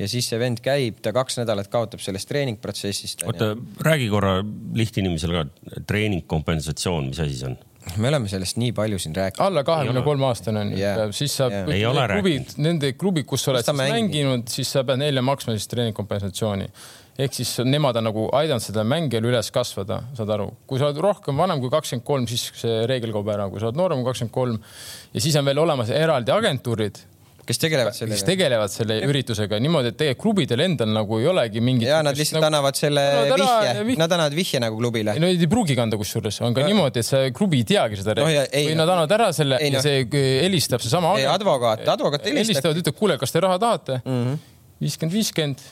ja 0.00 0.08
siis 0.08 0.30
see 0.32 0.38
vend 0.40 0.62
käib, 0.64 1.02
ta 1.04 1.12
kaks 1.12 1.36
nädalat 1.42 1.68
kaotab 1.72 2.00
sellest 2.00 2.30
treeningprotsessist. 2.30 3.26
oota, 3.28 3.52
räägi 3.84 4.08
korra 4.12 4.38
lihtinimesele 4.78 5.36
ka, 5.36 5.82
treeningkompensatsioon, 5.90 7.12
mis 7.12 7.20
asi 7.20 7.36
see 7.42 7.52
on? 7.52 7.60
me 7.98 8.08
oleme 8.08 8.30
sellest 8.30 8.56
nii 8.62 8.72
palju 8.72 8.98
siin 9.02 9.14
rääkinud. 9.16 9.44
alla 9.44 9.64
kahekümne 9.66 10.04
kolme 10.06 10.26
aastane 10.30 10.60
on 10.60 10.72
yeah., 10.78 11.00
siis 11.10 11.34
saab 11.36 11.52
yeah. 11.52 12.06
klubid, 12.14 12.56
nende 12.62 12.92
klubid, 12.96 13.26
kus 13.28 13.44
sa 13.44 13.52
oled 13.52 13.66
siis 13.66 13.80
mänginud, 13.82 14.48
siis 14.48 14.70
sa 14.72 14.84
pead 14.86 15.02
neile 15.02 15.24
maksma 15.26 15.58
siis 15.58 15.68
treeningkompensatsiooni 15.72 16.70
ehk 17.18 17.36
siis 17.36 17.54
nemad 17.66 17.98
on 18.00 18.08
nagu 18.08 18.26
aidanud 18.38 18.64
seda 18.64 18.84
mängijal 18.88 19.26
üles 19.28 19.50
kasvada, 19.52 20.02
saad 20.16 20.32
aru, 20.32 20.50
kui 20.66 20.80
sa 20.80 20.88
oled 20.88 21.00
rohkem 21.04 21.36
vanem 21.38 21.60
kui 21.60 21.72
kakskümmend 21.72 22.06
kolm, 22.08 22.28
siis 22.30 22.48
see 22.56 22.82
reegel 22.88 23.12
kaob 23.14 23.28
ära, 23.34 23.48
kui 23.52 23.60
sa 23.60 23.68
oled 23.68 23.80
noorem 23.80 24.00
kui 24.00 24.10
kakskümmend 24.10 24.36
kolm 24.36 24.60
ja 25.12 25.24
siis 25.24 25.36
on 25.36 25.48
veel 25.48 25.60
olemas 25.62 25.92
eraldi 25.92 26.32
agentuurid 26.34 27.02
kes 27.46 27.58
tegelevad 27.58 27.96
sellega? 27.96 28.16
kes 28.16 28.26
tegelevad 28.26 28.72
selle 28.72 28.98
ja. 29.00 29.08
üritusega 29.10 29.58
niimoodi, 29.62 29.90
et 29.92 29.98
tegelikult 29.98 30.22
klubidel 30.22 30.62
endal 30.62 30.92
nagu 30.94 31.18
ei 31.18 31.26
olegi 31.30 31.62
mingit. 31.64 31.88
ja 31.90 31.98
nad 32.06 32.18
lihtsalt 32.18 32.38
nagu... 32.38 32.48
annavad 32.50 32.78
selle 32.78 33.02
vihje, 33.32 33.72
vihje., 33.88 33.98
nad 33.98 34.14
annavad 34.14 34.36
vihje 34.38 34.60
nagu 34.62 34.78
klubile. 34.78 35.16
no 35.22 35.30
ei 35.30 35.50
pruugi 35.50 35.76
kanda, 35.78 35.98
kusjuures 36.00 36.38
on 36.46 36.54
ka 36.54 36.62
ja. 36.62 36.70
niimoodi, 36.70 37.02
et 37.02 37.08
see 37.08 37.32
klubi 37.36 37.62
ei 37.64 37.68
teagi 37.74 37.98
seda 38.00 38.14
no, 38.20 38.28
ja, 38.30 38.46
ei, 38.50 38.70
või 38.70 38.78
nad 38.78 38.86
annavad 38.86 39.16
ära 39.18 39.28
selle 39.36 39.58
ei, 39.58 39.72
ja 39.74 39.80
no. 39.80 39.84
see 39.84 40.06
helistab 40.44 40.84
seesama. 40.84 41.16
advokaat, 41.34 41.84
advokaat 41.96 42.30
helistab. 42.30 42.46
helistavad, 42.46 42.82
ütleb, 42.84 42.98
kuule, 42.98 43.18
kas 43.20 43.34
te 43.34 43.42
raha 43.42 43.58
tahate 43.62 44.00
mm? 44.04 44.24
-hmm 44.24 44.48
viiskümmend, 44.82 45.14
viiskümmend, 45.14 45.64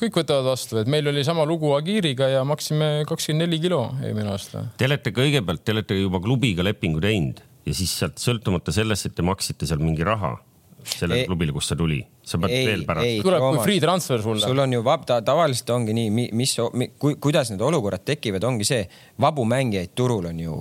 kõik 0.00 0.20
võtavad 0.22 0.50
vastu, 0.50 0.80
et 0.82 0.90
meil 0.90 1.06
oli 1.10 1.24
sama 1.26 1.46
lugu 1.48 1.72
Agiriga 1.76 2.28
ja 2.32 2.42
maksime 2.48 3.04
kakskümmend 3.08 3.46
neli 3.46 3.60
kilo 3.62 3.84
eelmine 4.02 4.34
aasta. 4.34 4.66
Te 4.78 4.88
olete 4.90 5.14
kõigepealt, 5.14 5.64
te 5.64 5.74
olete 5.76 5.98
juba 5.98 6.20
klubiga 6.22 6.66
lepingu 6.66 7.02
teinud 7.02 7.42
ja 7.66 7.76
siis 7.76 7.92
sealt 8.00 8.22
sõltumata 8.22 8.74
sellest, 8.74 9.08
et 9.08 9.14
te 9.18 9.26
maksite 9.26 9.68
seal 9.68 9.82
mingi 9.82 10.06
raha 10.06 10.34
sellele 10.82 11.26
klubile, 11.28 11.52
kust 11.54 11.70
see 11.70 11.78
tuli, 11.78 12.00
sa 12.26 12.40
pead 12.42 12.54
ei, 12.56 12.66
veel 12.66 12.84
pärast. 12.88 13.20
tuleb 13.22 13.44
kui 13.44 13.60
free 13.62 13.82
transfer 13.82 14.22
sulle. 14.24 14.42
sul 14.42 14.58
on 14.58 14.72
ju 14.74 14.82
vab-, 14.82 15.04
ta 15.06 15.20
tavaliselt 15.22 15.70
ongi 15.74 15.94
nii, 15.94 16.30
mis, 16.34 16.56
mi, 16.74 16.88
ku, 16.98 17.14
kuidas 17.22 17.52
need 17.52 17.62
olukorrad 17.62 18.02
tekivad, 18.06 18.42
ongi 18.48 18.66
see, 18.66 18.86
vabu 19.22 19.46
mängijaid 19.48 19.94
turul 19.98 20.26
on 20.32 20.40
ju 20.42 20.58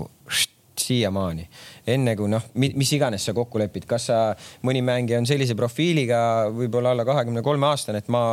siiamaani. 0.88 1.48
enne 1.88 2.15
kui 2.15 2.30
noh, 2.30 2.50
mis 2.56 2.91
iganes 2.98 3.26
sa 3.26 3.34
kokku 3.34 3.60
lepid, 3.62 3.88
kas 3.89 4.10
sa, 4.12 4.20
mõni 4.67 4.84
mängija 4.86 5.20
on 5.22 5.30
sellise 5.30 5.56
profiiliga 5.58 6.50
võib-olla 6.54 6.96
alla 6.96 7.06
kahekümne 7.08 7.41
kolme 7.46 7.67
aastane, 7.67 8.04
et 8.04 8.12
ma 8.13 8.24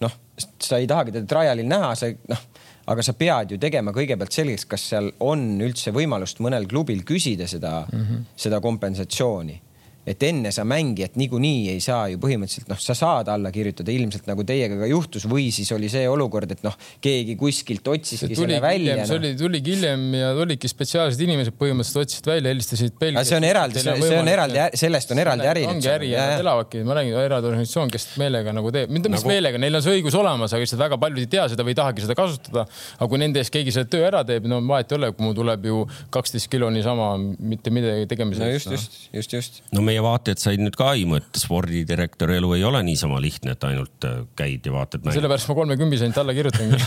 noh, 0.00 0.16
sa 0.58 0.80
ei 0.80 0.88
tahagi 0.90 1.14
teda 1.18 1.28
trial'il 1.28 1.68
näha, 1.68 1.94
sa 1.98 2.10
noh 2.32 2.48
aga 2.92 3.02
sa 3.06 3.14
pead 3.14 3.52
ju 3.54 3.58
tegema 3.62 3.92
kõigepealt 3.94 4.34
selgeks, 4.34 4.64
kas 4.66 4.86
seal 4.90 5.12
on 5.22 5.60
üldse 5.62 5.92
võimalust 5.94 6.40
mõnel 6.42 6.66
klubil 6.70 7.04
küsida 7.06 7.46
seda 7.46 7.84
mm, 7.86 8.00
-hmm. 8.00 8.24
seda 8.36 8.58
kompensatsiooni 8.60 9.60
et 10.06 10.22
enne 10.26 10.50
sa 10.54 10.64
mängijat 10.66 11.14
niikuinii 11.20 11.70
ei 11.72 11.82
saa 11.82 12.08
ju 12.10 12.18
põhimõtteliselt 12.22 12.70
noh, 12.72 12.78
sa 12.82 12.94
saad 12.98 13.28
alla 13.30 13.52
kirjutada 13.54 13.92
ilmselt 13.94 14.26
nagu 14.26 14.42
teiega 14.46 14.78
ka 14.80 14.88
juhtus 14.90 15.28
või 15.30 15.46
siis 15.54 15.70
oli 15.76 15.90
see 15.92 16.08
olukord, 16.10 16.50
et 16.50 16.64
noh, 16.66 16.74
keegi 17.04 17.36
kuskilt 17.38 17.86
otsiski 17.92 18.34
selle 18.34 18.58
välja. 18.62 18.96
see 19.06 19.20
oli, 19.20 19.32
tuligi 19.38 19.76
hiljem 19.76 20.08
ja 20.18 20.32
tulidki 20.34 20.70
spetsiaalsed 20.70 21.22
inimesed 21.22 21.54
põhimõtteliselt 21.58 22.02
otsisid 22.02 22.30
välja, 22.32 22.50
helistasid. 22.50 22.96
see 22.98 23.38
on 23.38 23.46
eraldi, 23.46 23.84
see 23.84 24.18
on 24.18 24.32
eraldi, 24.32 24.64
sellest 24.82 25.14
on 25.14 25.22
eraldi 25.22 25.50
äri. 25.52 25.64
ongi 25.70 25.92
äri 25.92 26.10
ja 26.10 26.26
nad 26.32 26.42
elavadki, 26.42 26.82
ma 26.88 26.98
räägin, 26.98 27.18
eraldi 27.22 27.50
organisatsioon, 27.52 27.94
kes 27.94 28.08
meelega 28.22 28.56
nagu 28.58 28.74
teeb, 28.74 28.90
mitte 28.90 29.12
mis 29.12 29.22
nagu... 29.22 29.32
meelega, 29.36 29.62
neil 29.62 29.78
on 29.78 29.86
see 29.86 30.00
õigus 30.00 30.18
olemas, 30.18 30.50
aga 30.50 30.66
lihtsalt 30.66 30.82
väga 30.82 30.98
paljud 31.04 31.22
ei 31.22 31.30
tea 31.36 31.46
seda 31.52 31.66
või 31.66 31.76
ei 31.76 31.78
tahagi 31.78 32.06
seda 32.08 32.18
kasutada. 32.18 32.66
aga 32.98 33.10
kui 33.12 33.22
nende 33.22 33.42
eest 33.42 33.54
keegi 33.54 33.74
selle 33.74 33.90
töö 33.92 34.02
ära 34.10 34.24
teeb, 34.26 34.50
no 34.50 34.58
vahet 34.66 34.90
ei 34.90 34.98
ole, 34.98 35.12
kui 35.14 35.28
mul 35.28 35.38
tuleb 35.38 35.70
ju 35.70 35.86
kaksteist 36.14 36.50
kilo 36.50 36.70
niisama 36.74 37.12
mitte 37.20 37.70
midagi 37.74 38.10
tegemiseks. 38.10 38.42
no 38.42 38.74
just, 38.74 38.74
just, 38.74 39.00
just, 39.14 39.38
just. 39.38 39.62
no 39.70 39.84
meie 39.92 40.02
vaatajad 40.04 40.40
said 40.40 40.62
nüüd 40.62 40.76
ka 40.78 40.92
aimu, 40.94 41.18
et 41.20 41.40
spordidirektori 41.40 42.38
elu 42.40 42.54
ei 42.56 42.64
ole 42.66 42.80
niisama 42.86 43.20
lihtne, 43.22 43.56
et 43.56 43.66
ainult 43.68 44.06
äh, 44.08 44.22
käid 44.38 44.66
ja 44.66 44.74
vaatad 44.74 45.04
sellepärast 45.12 45.50
ma 45.50 45.56
kolmekümbise 45.58 46.08
ainult 46.08 46.20
alla 46.22 46.34
kirjutangi. 46.36 46.80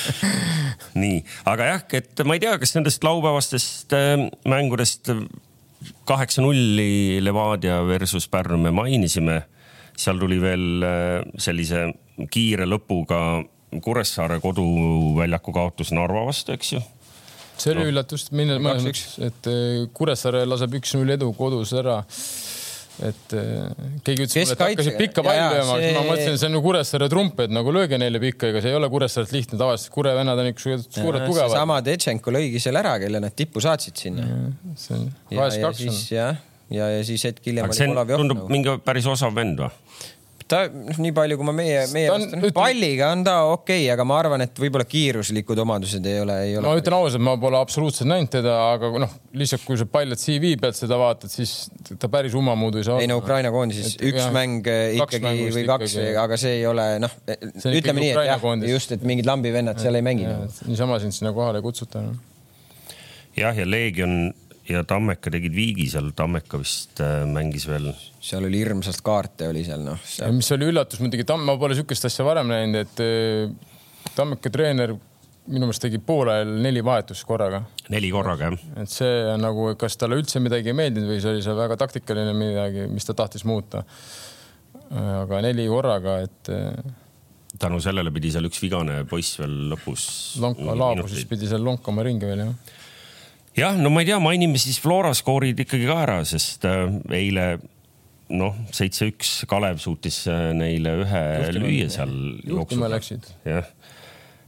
Nii, 1.02 1.20
aga 1.50 1.70
jah, 1.74 1.86
et 2.00 2.24
ma 2.26 2.36
ei 2.36 2.42
tea, 2.42 2.56
kas 2.62 2.74
nendest 2.76 3.04
laupäevastest 3.06 3.96
äh, 3.96 4.26
mängudest 4.48 5.12
kaheksa 6.08 6.44
nulli 6.44 7.20
Levadia 7.24 7.80
versus 7.86 8.28
Pärnu 8.28 8.58
me 8.60 8.72
mainisime. 8.74 9.42
seal 10.00 10.18
tuli 10.18 10.38
veel 10.40 10.84
äh, 10.86 11.32
sellise 11.38 11.90
kiire 12.32 12.68
lõpuga 12.68 13.42
Kuressaare 13.84 14.40
koduväljaku 14.42 15.52
kaotus 15.54 15.92
Narva 15.94 16.24
vastu, 16.26 16.56
eks 16.56 16.72
ju 16.72 16.80
see 17.60 17.74
oli 17.74 17.84
no. 17.84 17.90
üllatus, 17.92 18.28
mõnes 18.32 18.62
mõttes, 18.64 19.18
et 19.26 19.50
eh, 19.50 19.84
Kuressaare 19.96 20.46
laseb 20.48 20.80
üks-null 20.80 21.16
edu 21.16 21.30
kodus 21.36 21.74
ära 21.78 22.00
et 23.00 23.34
eh, 23.36 23.68
keegi 24.04 24.26
ütles 24.26 24.36
mulle, 24.36 24.54
et 24.54 24.62
hakkasid 24.64 24.96
pikka 24.98 25.24
palli 25.24 25.40
lööma, 25.54 25.76
see... 25.80 25.92
ma 25.96 26.02
mõtlesin, 26.04 26.36
see 26.40 26.50
on 26.50 26.58
ju 26.58 26.62
Kuressaare 26.66 27.08
trump, 27.12 27.40
et 27.44 27.54
nagu 27.54 27.72
lööge 27.74 27.98
neile 28.00 28.20
pikka, 28.22 28.50
ega 28.50 28.62
see 28.64 28.72
ei 28.74 28.78
ole 28.78 28.90
Kuressaarelt 28.92 29.32
lihtne, 29.34 29.58
tavaliselt 29.60 29.94
Kure 29.94 30.12
vennad 30.18 30.42
on 30.42 30.50
ikka 30.50 30.64
suured 30.66 31.24
tugevad. 31.24 31.54
sama 31.54 31.80
Detšenko 31.86 32.34
lõigi 32.36 32.62
seal 32.62 32.80
ära, 32.80 32.96
kelle 33.02 33.22
nad 33.24 33.36
tippu 33.36 33.62
saatsid 33.64 34.04
sinna. 34.04 34.28
see 34.80 34.98
on 34.98 35.08
kaheksa 35.32 35.62
kaks. 35.64 36.00
jah, 36.12 36.40
ja, 36.76 36.90
ja 36.98 37.04
siis 37.06 37.24
hetk 37.30 37.46
hiljem 37.48 37.70
oli 37.70 37.90
Olav 37.94 38.16
Johnov. 38.16 38.26
tundub 38.26 38.52
mingi 38.52 38.76
päris 38.84 39.08
osav 39.10 39.32
vend 39.36 39.64
või? 39.64 39.72
Ta 40.50 40.60
noh, 40.72 40.98
nii 40.98 41.12
palju 41.14 41.36
kui 41.38 41.46
ma 41.46 41.54
meie, 41.54 41.82
meie 41.94 42.10
on, 42.12 42.24
vastu, 42.26 42.50
palliga 42.56 43.10
on 43.14 43.22
ta 43.26 43.36
okei 43.52 43.84
okay,, 43.84 43.90
aga 43.94 44.06
ma 44.08 44.18
arvan, 44.20 44.44
et 44.44 44.58
võib-olla 44.60 44.86
kiiruslikud 44.88 45.62
omadused 45.62 46.06
ei 46.10 46.18
ole, 46.22 46.36
ei 46.48 46.56
ole. 46.58 46.66
ma 46.66 46.80
ütlen 46.80 46.96
ausalt, 46.96 47.24
ma 47.26 47.36
pole 47.40 47.60
absoluutselt 47.60 48.10
näinud 48.10 48.32
teda, 48.32 48.56
aga 48.74 48.90
noh, 49.04 49.14
lihtsalt 49.38 49.64
kui 49.66 49.78
sa 49.80 49.86
paljalt 49.90 50.22
CV 50.22 50.54
pealt 50.60 50.78
seda 50.78 50.98
vaatad, 51.00 51.32
siis 51.32 51.70
ta 51.92 52.10
päris 52.12 52.34
ummamuudu 52.38 52.82
ei 52.82 52.88
saa. 52.88 52.98
ei 53.04 53.10
no 53.10 53.20
Ukraina 53.22 53.52
koondises 53.54 53.96
üks 53.98 54.22
jah, 54.24 54.32
mäng 54.34 54.66
ikkagi 54.98 55.48
või 55.54 55.64
kaks, 55.70 55.96
aga 56.24 56.40
see 56.40 56.58
ei 56.58 56.66
ole 56.70 56.88
noh, 57.04 57.16
ütleme 57.30 58.06
nii, 58.06 58.12
et 58.14 58.30
jah, 58.32 58.50
just, 58.74 58.98
et 58.98 59.06
mingid 59.06 59.30
lambivennad 59.30 59.80
seal 59.82 60.00
ei 60.00 60.06
mängi. 60.06 60.28
niisama 60.66 60.98
sind 61.02 61.16
sinna 61.16 61.34
kohale 61.36 61.62
ei 61.62 61.66
kutsuta 61.66 62.02
no.. 62.04 62.16
jah, 63.38 63.54
ja 63.54 63.68
Leegion 63.68 64.32
ja 64.70 64.84
Tammeka 64.86 65.32
tegid 65.32 65.54
viigi 65.54 65.86
seal, 65.90 66.10
Tammeka 66.16 66.60
vist 66.60 67.00
äh, 67.02 67.24
mängis 67.28 67.66
veel. 67.70 67.90
seal 68.22 68.46
oli 68.46 68.62
hirmsalt 68.62 69.02
kaarte 69.04 69.50
oli 69.50 69.64
seal 69.66 69.82
noh 69.84 70.00
seal.... 70.04 70.32
mis 70.36 70.50
oli 70.56 70.70
üllatus 70.70 71.02
muidugi, 71.02 71.26
ma 71.44 71.56
pole 71.60 71.76
sihukest 71.78 72.08
asja 72.10 72.26
varem 72.26 72.50
näinud, 72.52 72.80
et 72.84 73.04
äh, 73.04 74.10
Tammeka 74.16 74.52
treener 74.52 74.96
minu 75.50 75.66
meelest 75.66 75.82
tegi 75.82 75.98
poolajal 76.04 76.50
neli 76.62 76.82
vahetust 76.84 77.26
korraga. 77.26 77.62
neli 77.92 78.10
korraga 78.14 78.50
jah. 78.50 78.64
et 78.82 78.92
see 78.92 79.12
on 79.32 79.42
nagu, 79.44 79.70
kas 79.80 79.98
talle 80.00 80.18
üldse 80.20 80.42
midagi 80.42 80.72
ei 80.72 80.78
meeldinud 80.78 81.10
või 81.10 81.22
see 81.22 81.34
oli 81.34 81.44
see 81.44 81.56
väga 81.58 81.78
taktikaline 81.80 82.34
midagi, 82.36 82.86
mis 82.92 83.08
ta 83.08 83.16
tahtis 83.18 83.46
muuta. 83.48 83.84
aga 84.90 85.40
neli 85.46 85.66
korraga, 85.70 86.18
et 86.26 86.52
äh, 86.54 86.76
tänu 87.58 87.80
sellele 87.82 88.12
pidi 88.14 88.30
seal 88.34 88.46
üks 88.46 88.60
vigane 88.62 89.02
poiss 89.10 89.40
veel 89.40 89.56
lõpus. 89.72 90.04
lonka 90.42 90.76
laabus, 90.76 91.16
siis 91.16 91.26
pidi 91.30 91.50
seal 91.50 91.64
lonkama 91.66 92.06
ringi 92.06 92.28
veel 92.30 92.44
jah 92.44 92.78
jah, 93.58 93.76
no 93.78 93.92
ma 93.92 94.02
ei 94.04 94.10
tea, 94.10 94.20
mainime 94.22 94.60
siis 94.60 94.80
Flora 94.82 95.12
skoorid 95.16 95.60
ikkagi 95.64 95.88
ka 95.88 96.00
ära, 96.04 96.18
sest 96.28 96.66
äh, 96.68 96.86
eile 97.16 97.46
noh, 98.30 98.58
seitse-üks 98.74 99.40
Kalev 99.50 99.80
suutis 99.82 100.22
äh, 100.30 100.50
neile 100.56 100.94
ühe 101.02 101.24
Juhtima, 101.46 101.64
lüüa 101.64 101.88
seal. 101.92 102.14
juhtima 102.46 102.90
läksid. 102.92 103.32
jah, 103.48 103.72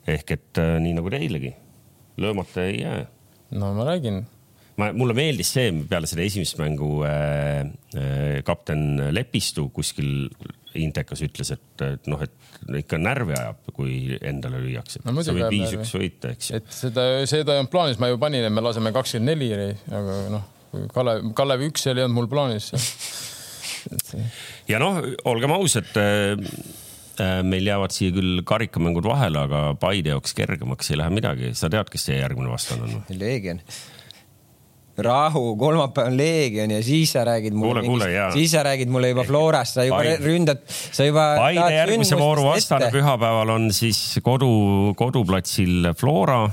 ehk 0.06 0.36
et 0.36 0.62
äh, 0.62 0.76
nii 0.84 0.94
nagu 0.98 1.10
teilegi, 1.12 1.54
löömata 2.22 2.68
ei 2.68 2.82
jää. 2.84 3.02
no 3.58 3.74
ma 3.76 3.88
räägin 3.90 4.22
ma, 4.80 4.90
mulle 4.96 5.16
meeldis 5.16 5.52
see 5.54 5.70
peale 5.88 6.08
seda 6.10 6.24
esimest 6.24 6.58
mängu 6.60 7.02
äh, 7.06 7.66
äh, 7.96 8.40
kapten 8.46 9.08
Lepistu 9.14 9.68
kuskil 9.74 10.30
Intekas 10.80 11.22
ütles, 11.24 11.52
et, 11.54 11.84
et 11.84 12.08
noh, 12.10 12.22
et 12.22 12.76
ikka 12.82 12.98
närvi 13.00 13.34
ajab, 13.36 13.72
kui 13.76 14.16
endale 14.20 14.60
lüüakse 14.62 15.02
no,. 15.04 15.14
sa 15.24 15.34
võid 15.34 15.48
viis-üks 15.52 15.92
võita, 15.96 16.32
eks 16.36 16.50
ju. 16.50 16.60
et 16.60 16.74
seda, 16.76 17.06
seda 17.28 17.56
ei 17.56 17.62
olnud 17.62 17.72
plaanis, 17.72 18.00
ma 18.02 18.10
ju 18.12 18.20
panin, 18.22 18.46
et 18.48 18.54
me 18.54 18.64
laseme 18.64 18.94
kakskümmend 18.94 19.32
neli, 19.32 19.72
aga 19.92 20.18
noh, 20.32 20.48
Kalev, 20.94 21.32
Kalevi 21.36 21.68
üks 21.68 21.84
seal 21.84 22.00
ei 22.00 22.06
olnud 22.06 22.22
mul 22.22 22.30
plaanis 22.32 22.70
ja 24.72 24.80
noh, 24.82 25.02
olgem 25.28 25.52
ausad 25.56 25.90
äh, 26.00 26.36
äh, 27.20 27.40
meil 27.46 27.68
jäävad 27.68 27.94
siia 27.94 28.14
küll 28.14 28.44
karikamängud 28.48 29.08
vahele, 29.08 29.46
aga 29.48 29.64
Paide 29.80 30.14
jaoks 30.14 30.36
kergemaks 30.38 30.92
ei 30.92 31.02
lähe 31.02 31.12
midagi. 31.12 31.52
sa 31.58 31.70
tead, 31.72 31.90
kes 31.92 32.08
teie 32.08 32.22
järgmine 32.22 32.52
vastane 32.52 32.88
on? 32.88 33.02
Leegion 33.12 33.60
rahu, 34.98 35.56
kolmapäev 35.56 36.10
on 36.10 36.16
Leegion 36.16 36.70
ja 36.70 36.82
siis 36.84 37.12
sa 37.12 37.24
räägid 37.24 37.54
mulle, 37.56 37.82
siis 38.34 38.52
sa 38.52 38.62
räägid 38.66 38.90
mulle 38.92 39.12
juba 39.12 39.24
Florast, 39.24 39.78
sa 39.78 39.84
juba 39.84 40.02
Paide. 40.02 40.18
ründad, 40.24 40.64
sa 40.68 41.06
juba. 41.06 41.26
Paide 41.40 41.68
järgmise 41.74 42.18
vooru 42.20 42.44
vastane 42.44 42.90
pühapäeval 42.92 43.54
on 43.56 43.70
siis 43.72 44.18
kodu, 44.22 44.94
koduplatsil 44.96 45.92
Flora. 45.98 46.44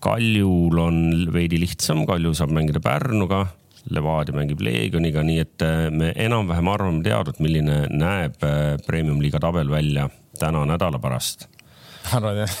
Kaljul 0.00 0.78
on 0.80 1.00
veidi 1.32 1.58
lihtsam, 1.60 2.06
Kalju 2.08 2.32
saab 2.34 2.54
mängida 2.56 2.80
Pärnuga. 2.80 3.46
Levadia 3.90 4.36
mängib 4.36 4.60
Leegioniga, 4.60 5.22
nii 5.24 5.38
et 5.40 5.62
äh, 5.64 5.86
me 5.90 6.10
enam-vähem 6.12 6.68
arvame 6.68 7.00
teadvat, 7.04 7.40
milline 7.40 7.86
näeb 7.88 8.44
äh, 8.44 8.74
premium-liiga 8.86 9.40
tabel 9.40 9.72
välja 9.72 10.10
täna 10.38 10.66
nädala 10.68 11.00
pärast 11.00 11.48
arvad 12.16 12.40
jah? 12.42 12.54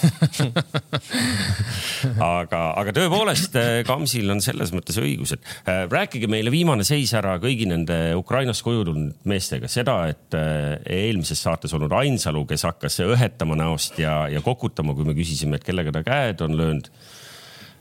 Aga, 2.24 2.60
aga 2.80 2.92
tõepoolest 2.96 3.56
Kamsil 3.88 4.30
on 4.32 4.40
selles 4.44 4.72
mõttes 4.72 4.96
õigus, 5.00 5.34
et 5.36 5.48
äh, 5.68 5.82
rääkige 5.90 6.28
meile 6.30 6.52
viimane 6.52 6.84
seis 6.86 7.12
ära 7.16 7.34
kõigi 7.42 7.66
nende 7.68 7.98
Ukrainast 8.18 8.64
koju 8.64 8.86
tulnud 8.88 9.26
meestega, 9.28 9.68
seda, 9.70 9.96
et 10.12 10.36
äh, 10.36 10.78
eelmises 11.00 11.42
saates 11.44 11.74
olnud 11.76 11.92
Ainsalu, 12.00 12.44
kes 12.48 12.64
hakkas 12.68 13.00
õhetama 13.04 13.58
näost 13.60 14.00
ja, 14.00 14.22
ja 14.32 14.42
kokutama, 14.44 14.96
kui 14.96 15.08
me 15.08 15.16
küsisime, 15.18 15.60
et 15.60 15.66
kellega 15.66 15.92
ta 15.94 16.04
käed 16.06 16.44
on 16.46 16.56
löönud 16.60 16.88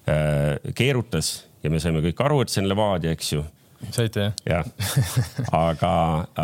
äh,, 0.10 0.74
keerutas 0.76 1.50
ja 1.63 1.72
me 1.72 1.82
saime 1.84 2.04
kõik 2.06 2.19
aru, 2.26 2.43
et 2.43 2.54
see 2.54 2.63
on 2.63 2.69
Levadia, 2.72 3.15
eks 3.15 3.34
ju 3.36 3.45
saite 3.96 4.28
jah? 4.28 4.36
jah, 4.50 4.65
aga, 5.56 5.94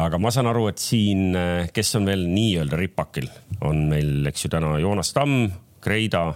aga 0.05 0.19
ma 0.21 0.31
saan 0.33 0.49
aru, 0.51 0.67
et 0.71 0.81
siin, 0.81 1.35
kes 1.75 1.95
on 1.99 2.09
veel 2.09 2.25
nii-öelda 2.31 2.79
ripakil, 2.79 3.29
on 3.65 3.85
meil, 3.91 4.17
eks 4.31 4.47
ju, 4.47 4.53
täna 4.55 4.75
Joonas 4.81 5.13
Tamm, 5.15 5.49
Kreida 5.85 6.27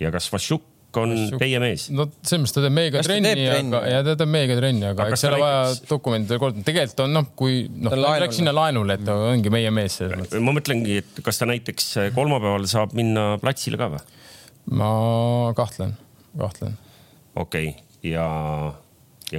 ja 0.00 0.12
kas 0.14 0.30
Vašjuk 0.32 0.66
on 0.96 1.12
Vašuk. 1.14 1.38
teie 1.38 1.60
mees? 1.62 1.86
no 1.94 2.06
selles 2.22 2.42
mõttes 2.42 2.56
ta 2.56 2.62
teeb 2.64 2.74
meiega 2.74 3.02
trenni, 3.06 3.44
aga 3.46 3.82
ja 3.86 4.00
ta 4.06 4.16
teeb 4.18 4.32
meiega 4.32 4.56
trenni, 4.58 4.86
aga 4.88 5.06
eks 5.10 5.24
seal 5.24 5.36
on 5.36 5.44
vaja 5.44 5.60
dokumendidele 5.90 6.42
korda, 6.42 6.64
tegelikult 6.66 7.04
on 7.04 7.14
noh, 7.14 7.28
kui 7.38 7.60
noh, 7.70 7.94
ta 7.94 8.16
läks 8.24 8.40
sinna 8.40 8.54
laenule, 8.56 8.96
et 8.98 9.06
ta 9.06 9.16
ongi 9.30 9.52
meie 9.54 9.70
mees 9.74 10.00
selles 10.00 10.18
mõttes. 10.18 10.42
ma 10.46 10.54
mõtlengi, 10.56 10.98
et 11.04 11.22
kas 11.26 11.40
ta 11.40 11.48
näiteks 11.50 11.90
kolmapäeval 12.16 12.66
saab 12.70 12.94
minna 12.98 13.32
platsile 13.42 13.80
ka 13.80 13.90
või? 13.94 14.02
ma 14.80 14.92
kahtlen, 15.58 15.94
kahtlen. 16.38 16.78
okei 17.34 17.74
okay., 17.74 18.10
ja.... 18.10 18.26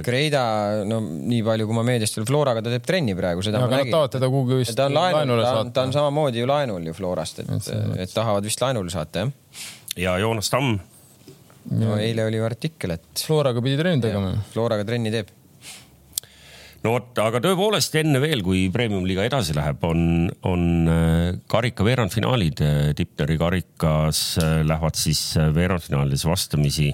Kreida, 0.00 0.42
no 0.88 1.02
nii 1.04 1.42
palju, 1.44 1.66
kui 1.68 1.76
ma 1.76 1.84
meediast 1.84 2.16
veel 2.16 2.28
Floraga, 2.30 2.62
ta 2.64 2.72
teeb 2.72 2.86
trenni 2.88 3.16
praegu, 3.18 3.44
seda 3.44 3.60
ja, 3.60 3.66
ma 3.66 3.76
nägin. 3.76 3.92
tahavad 3.92 4.14
teda 4.14 4.30
kuhugi 4.32 4.62
vist 4.62 4.76
ta 4.78 4.86
on 4.88 4.96
laenul, 4.96 5.18
laenule 5.18 5.44
saata. 5.44 5.74
ta 5.76 5.84
on 5.84 5.92
samamoodi 5.98 6.40
ju 6.40 6.48
laenul 6.48 6.88
ju 6.88 6.96
Florast, 6.96 7.42
et, 7.44 7.68
et, 8.06 8.14
tahavad 8.14 8.48
vist 8.48 8.64
laenule 8.64 8.94
saata, 8.94 9.26
jah. 9.26 9.66
ja 10.06 10.16
Joonas 10.22 10.48
Tamm. 10.52 10.80
no 11.76 12.00
eile 12.00 12.24
oli 12.30 12.40
ju 12.40 12.48
artikkel, 12.48 12.96
et. 12.96 13.26
Floraga 13.26 13.60
pidi 13.64 13.76
trenni 13.82 14.00
tegema. 14.06 14.32
Floraga 14.54 14.88
trenni 14.88 15.12
teeb 15.12 15.34
no 16.82 16.96
vot, 16.96 17.12
aga 17.22 17.42
tõepoolest 17.44 17.94
enne 18.00 18.22
veel, 18.22 18.42
kui 18.46 18.64
premium-liiga 18.74 19.26
edasi 19.28 19.54
läheb, 19.56 19.84
on, 19.86 20.30
on 20.48 20.64
äh, 20.90 21.28
karika 21.50 21.86
veerandfinaalid. 21.86 22.64
Tipneri 22.98 23.38
karikas 23.38 24.24
äh, 24.42 24.58
lähevad 24.66 24.98
siis 24.98 25.22
äh, 25.38 25.52
veerandfinaalides 25.54 26.26
vastamisi 26.26 26.90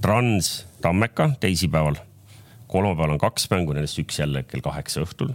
Trans 0.00 0.65
Tammeka 0.86 1.32
teisipäeval. 1.42 1.98
kolmapäeval 2.70 3.16
on 3.16 3.18
kaks 3.18 3.50
mängu, 3.50 3.74
nendest 3.74 3.98
üks 3.98 4.20
jälle 4.22 4.44
kell 4.46 4.62
kaheksa 4.62 5.02
õhtul 5.02 5.34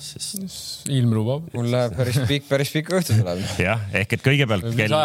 sest. 0.00 0.88
ilm 0.90 1.12
lubab. 1.14 1.48
mul 1.54 1.68
läheb 1.72 1.94
päris 1.96 2.18
pikk, 2.28 2.46
päris 2.48 2.72
pikk 2.74 2.92
õhtu 2.98 3.16
tuleb. 3.18 3.40
jah, 3.68 3.82
ehk 3.96 4.16
et 4.16 4.24
kõigepealt 4.24 4.68
kell, 4.76 4.96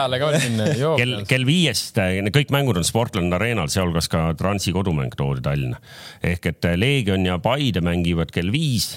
kell, 1.00 1.16
kell 1.30 1.48
viiest, 1.48 2.00
kõik 2.36 2.54
mängud 2.56 2.80
on 2.80 2.88
Sportland 2.88 3.36
Arenal, 3.36 3.72
sealhulgas 3.72 4.10
ka 4.12 4.28
Transi 4.40 4.76
kodumäng 4.76 5.16
toodi 5.16 5.44
Tallinna. 5.46 5.82
ehk 6.24 6.52
et 6.52 6.70
Leegion 6.76 7.28
ja 7.28 7.40
Paide 7.44 7.84
mängivad 7.86 8.32
kell 8.36 8.52
viis 8.52 8.96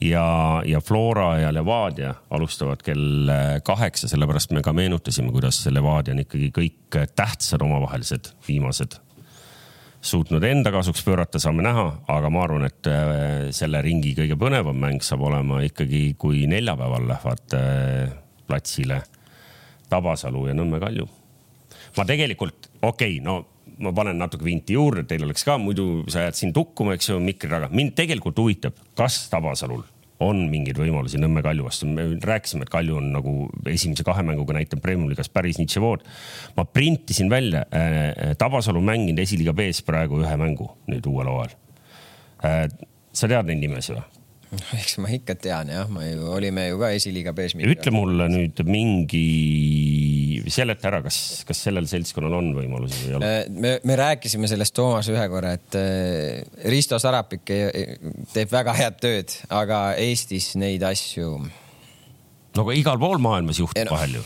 ja, 0.00 0.26
ja 0.66 0.80
Flora 0.84 1.38
ja 1.40 1.52
Levadia 1.54 2.14
alustavad 2.30 2.84
kell 2.84 3.32
kaheksa, 3.64 4.08
sellepärast 4.12 4.52
me 4.56 4.64
ka 4.64 4.76
meenutasime, 4.76 5.32
kuidas 5.34 5.64
Levadia 5.72 6.16
on 6.16 6.24
ikkagi 6.24 6.52
kõik 6.54 7.02
tähtsad 7.16 7.64
omavahelised 7.64 8.34
viimased 8.48 9.00
suutnud 10.04 10.44
enda 10.44 10.72
kasuks 10.74 11.02
pöörata, 11.04 11.40
saame 11.40 11.64
näha, 11.64 11.86
aga 12.12 12.30
ma 12.32 12.44
arvan, 12.44 12.66
et 12.68 12.88
äh, 12.90 13.48
selle 13.56 13.80
ringi 13.84 14.12
kõige 14.18 14.36
põnevam 14.40 14.76
mäng 14.80 15.04
saab 15.04 15.24
olema 15.30 15.62
ikkagi, 15.64 16.04
kui 16.20 16.44
neljapäeval 16.50 17.08
lähevad 17.08 17.56
äh, 17.58 18.12
platsile 18.48 19.00
Tabasalu 19.88 20.48
ja 20.50 20.56
Nõmme 20.56 20.80
Kalju. 20.82 21.08
ma 21.96 22.04
tegelikult, 22.04 22.70
okei 22.82 23.18
okay,, 23.18 23.24
no 23.24 23.44
ma 23.78 23.92
panen 23.96 24.18
natuke 24.20 24.44
vinti 24.46 24.76
juurde, 24.76 25.06
teil 25.08 25.24
oleks 25.26 25.44
ka, 25.46 25.56
muidu 25.58 26.04
sa 26.10 26.26
jääd 26.26 26.38
siin 26.38 26.52
tukkuma, 26.54 26.94
eks 26.94 27.10
ju, 27.10 27.18
mikri 27.20 27.50
taga. 27.50 27.68
mind 27.72 27.96
tegelikult 27.96 28.38
huvitab, 28.38 28.76
kas 28.98 29.24
Tabasalul 29.32 29.82
on 30.22 30.44
mingeid 30.50 30.78
võimalusi 30.78 31.18
Nõmme 31.18 31.42
Kalju 31.42 31.66
vastu. 31.66 31.86
me 31.90 32.06
rääkisime, 32.22 32.62
et 32.66 32.72
Kalju 32.72 32.98
on 33.00 33.10
nagu 33.16 33.34
esimese 33.70 34.06
kahe 34.06 34.22
mänguga 34.22 34.54
näitab 34.54 34.82
Premium-liigas 34.84 35.28
päris 35.28 35.58
nitševood. 35.58 36.06
ma 36.56 36.64
printisin 36.64 37.30
välja 37.30 37.64
äh,, 37.74 38.36
Tabasalu 38.38 38.80
mänginud 38.80 39.18
esiliiga 39.18 39.52
B-s 39.52 39.82
praegu 39.82 40.22
ühe 40.22 40.36
mängu 40.36 40.70
nüüd 40.86 41.06
uuel 41.10 41.30
hooajal 41.32 41.56
äh,. 42.44 42.68
sa 43.12 43.28
tead 43.28 43.50
neid 43.50 43.62
nimesid 43.66 43.98
või? 43.98 44.13
eks 44.80 44.98
ma 45.02 45.10
ikka 45.14 45.36
tean 45.40 45.70
jah, 45.72 45.88
me 45.92 46.06
ju 46.10 46.28
olime 46.34 46.68
ju 46.68 46.78
ka 46.80 46.90
esiliiga 46.96 47.34
B-s. 47.36 47.56
ütle 47.58 47.94
mulle 47.94 48.28
nüüd 48.32 48.62
mingi, 48.68 49.24
seleta 50.52 50.90
ära, 50.90 51.02
kas, 51.04 51.18
kas 51.48 51.64
sellel 51.68 51.88
seltskonnal 51.90 52.38
on 52.40 52.52
võimalusi 52.56 53.04
või 53.04 53.10
ei 53.10 53.18
ole? 53.18 53.32
Äh, 53.32 53.50
me, 53.50 53.74
me 53.86 53.98
rääkisime 54.00 54.50
sellest 54.50 54.76
Toomas 54.76 55.10
ühe 55.12 55.26
korra, 55.32 55.54
et 55.58 55.78
äh, 55.80 56.68
Risto 56.70 57.00
Sarapik 57.02 57.44
teeb 58.34 58.54
väga 58.54 58.76
head 58.78 59.02
tööd, 59.02 59.36
aga 59.54 59.84
Eestis 60.00 60.52
neid 60.60 60.84
asju. 60.86 61.34
no 62.54 62.66
aga 62.66 62.78
igal 62.78 63.00
pool 63.02 63.20
maailmas 63.22 63.60
juhtub 63.62 63.88
no, 63.88 63.98
vahel 63.98 64.20
ju 64.20 64.24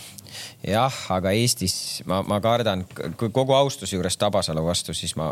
jah, 0.66 0.94
aga 1.14 1.30
Eestis 1.38 2.02
ma, 2.08 2.18
ma 2.26 2.40
kardan, 2.42 2.82
kogu 3.18 3.54
austuse 3.54 3.94
juures 3.94 4.16
Tabasalu 4.18 4.64
vastu, 4.66 4.94
siis 4.96 5.14
ma, 5.18 5.28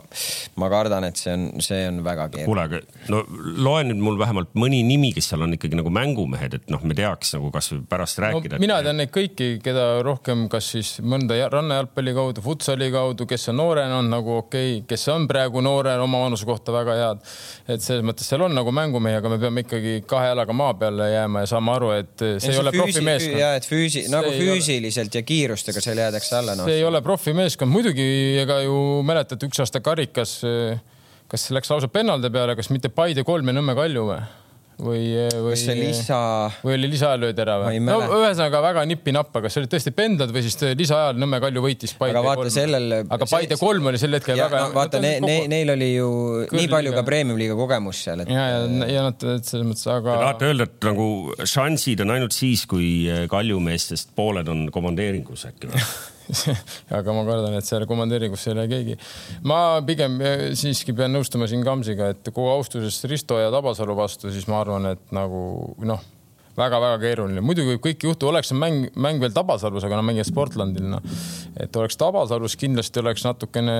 ma 0.60 0.68
kardan, 0.70 1.08
et 1.08 1.18
see 1.18 1.32
on, 1.34 1.46
see 1.64 1.80
on 1.88 1.98
väga 2.06 2.28
keeruline. 2.30 2.46
kuule, 2.46 2.66
aga 2.68 3.10
no 3.10 3.22
loe 3.66 3.82
nüüd 3.88 4.02
mul 4.06 4.20
vähemalt 4.20 4.54
mõni 4.58 4.84
nimi, 4.86 5.10
kes 5.16 5.32
seal 5.32 5.42
on 5.42 5.56
ikkagi 5.56 5.78
nagu 5.78 5.90
mängumehed, 5.90 6.54
et 6.60 6.70
noh, 6.70 6.84
me 6.86 6.94
teaks 6.98 7.34
nagu 7.34 7.50
kasvõi 7.54 7.82
pärast 7.90 8.22
rääkida 8.22 8.58
no,. 8.58 8.62
mina 8.62 8.78
tean 8.86 9.00
neid 9.02 9.10
kõiki, 9.14 9.56
keda 9.64 9.86
rohkem, 10.06 10.46
kas 10.52 10.70
siis 10.76 10.92
mõnda 11.02 11.38
rannajalgpalli 11.50 12.14
kaudu, 12.16 12.44
futsali 12.46 12.92
kaudu, 12.94 13.26
kes 13.26 13.50
on 13.50 13.58
noorena 13.64 13.98
on 13.98 14.12
nagu 14.12 14.36
okei 14.38 14.76
okay,, 14.76 14.86
kes 14.94 15.08
on 15.10 15.26
praegu 15.30 15.64
noore 15.64 15.96
oma 16.02 16.22
vanuse 16.22 16.46
kohta 16.46 16.74
väga 16.74 16.96
head. 17.00 17.26
et 17.66 17.82
selles 17.82 18.06
mõttes 18.06 18.30
seal 18.30 18.46
on 18.46 18.54
nagu 18.54 18.70
mängumehi, 18.74 19.18
aga 19.18 19.34
me 19.34 19.40
peame 19.42 19.66
ikkagi 19.66 19.98
kahe 20.06 20.30
jalaga 20.30 20.54
maa 20.54 20.78
peale 20.78 21.10
jääma 21.10 21.42
ja 21.42 21.50
saama 21.50 21.76
aru, 21.80 21.92
et 21.98 22.14
see, 22.14 22.38
see 22.46 22.54
ei 22.54 22.62
ole 22.62 22.74
profimeeskond. 22.78 23.38
ja 23.42 23.52
et 23.58 23.66
füüsi, 23.66 24.06
nagu 24.12 24.30
füüsiliselt 24.30 25.15
ja 25.16 25.24
kiirustega 25.26 25.82
seal 25.82 26.00
jäädakse 26.04 26.36
alla 26.38 26.56
no.. 26.58 26.66
see 26.68 26.80
ei 26.80 26.86
ole 26.86 27.02
profimeeskond, 27.04 27.72
muidugi 27.72 28.06
ega 28.42 28.60
ju 28.64 28.76
mäletate, 29.06 29.48
üks 29.48 29.62
aasta 29.64 29.82
karikas, 29.84 30.38
kas 31.30 31.50
läks 31.56 31.72
lausa 31.72 31.90
pennalde 31.92 32.30
peale, 32.32 32.56
kas 32.58 32.70
mitte 32.74 32.92
Paide 32.92 33.24
kolm 33.26 33.48
ja 33.50 33.56
Nõmme 33.56 33.76
Kalju 33.78 34.10
või? 34.10 34.20
Või, 34.76 35.02
või. 35.32 35.52
kas 35.54 35.62
see 35.64 35.76
lisa. 35.78 36.18
või 36.64 36.74
oli 36.76 36.90
lisaajal 36.92 37.22
löödi 37.24 37.42
ära 37.44 37.56
või? 37.62 37.78
no 37.84 37.98
ühesõnaga 38.18 38.60
väga 38.64 38.84
nippi-nappa, 38.90 39.42
kas 39.44 39.56
see 39.56 39.62
oli 39.62 39.70
tõesti 39.72 39.92
pendlad 39.96 40.32
või 40.34 40.42
siis 40.44 40.58
lisaajal 40.76 41.20
Nõmme 41.20 41.40
Kalju 41.42 41.62
võitis 41.64 41.94
Paide 41.96 42.18
aga 42.18 42.24
vaata 42.26 42.42
kolm. 42.42 42.54
sellel. 42.54 42.96
aga 43.02 43.28
Paide 43.30 43.58
kolm 43.60 43.88
oli 43.92 44.00
sel 44.00 44.18
hetkel 44.18 44.36
ja, 44.36 44.48
väga 44.50 44.64
no,. 44.66 44.74
vaata 44.76 45.00
ne, 45.02 45.12
ne, 45.24 45.36
neil 45.52 45.72
oli 45.76 45.92
ju 45.94 46.10
Kõrliga. 46.10 46.60
nii 46.60 46.72
palju 46.74 46.96
ka 46.96 47.04
premium-liiga 47.08 47.56
kogemust 47.58 48.08
seal 48.08 48.24
et.... 48.24 48.32
ja, 48.32 48.48
ja, 48.52 48.90
ja 48.92 49.06
nad 49.08 49.24
selles 49.24 49.68
mõttes, 49.70 49.86
aga. 49.88 50.18
Te 50.18 50.26
tahate 50.26 50.50
öelda, 50.50 50.68
et 50.68 50.90
nagu 50.90 51.08
šansid 51.56 52.04
on 52.04 52.16
ainult 52.18 52.36
siis, 52.36 52.66
kui 52.68 52.90
Kalju 53.32 53.62
meestest 53.64 54.12
pooled 54.18 54.52
on 54.52 54.66
komandeeringus 54.74 55.48
äkki 55.48 55.72
või 55.72 55.86
aga 56.98 57.14
ma 57.14 57.22
kardan, 57.26 57.54
et 57.58 57.68
seal 57.68 57.86
komandeeringusse 57.88 58.50
ei 58.50 58.58
lähe 58.58 58.70
keegi. 58.70 58.98
ma 59.46 59.60
pigem 59.86 60.18
eh, 60.22 60.44
siiski 60.58 60.94
pean 60.96 61.14
nõustuma 61.14 61.48
siin 61.50 61.64
Kamsiga, 61.66 62.10
et 62.14 62.30
kogu 62.32 62.50
austuses 62.52 62.98
Risto 63.10 63.38
ja 63.40 63.52
Tabasalu 63.54 63.96
vastu, 63.98 64.32
siis 64.34 64.48
ma 64.50 64.60
arvan, 64.64 64.90
et 64.94 65.14
nagu 65.14 65.40
noh, 65.86 66.04
väga-väga 66.58 67.00
keeruline. 67.02 67.44
muidugi 67.44 67.74
võib 67.74 67.84
kõike 67.88 68.10
juhtuda, 68.10 68.32
oleks 68.32 68.52
see 68.52 68.58
mäng, 68.58 68.88
mäng 68.94 69.22
veel 69.22 69.34
Tabasalus, 69.36 69.86
aga 69.86 70.00
nad 70.00 70.08
mängivad 70.08 70.30
Sportlandil, 70.30 70.88
noh. 70.96 71.18
et 71.60 71.76
oleks 71.76 71.98
Tabasalus, 72.00 72.58
kindlasti 72.60 73.02
oleks 73.02 73.26
natukene 73.26 73.76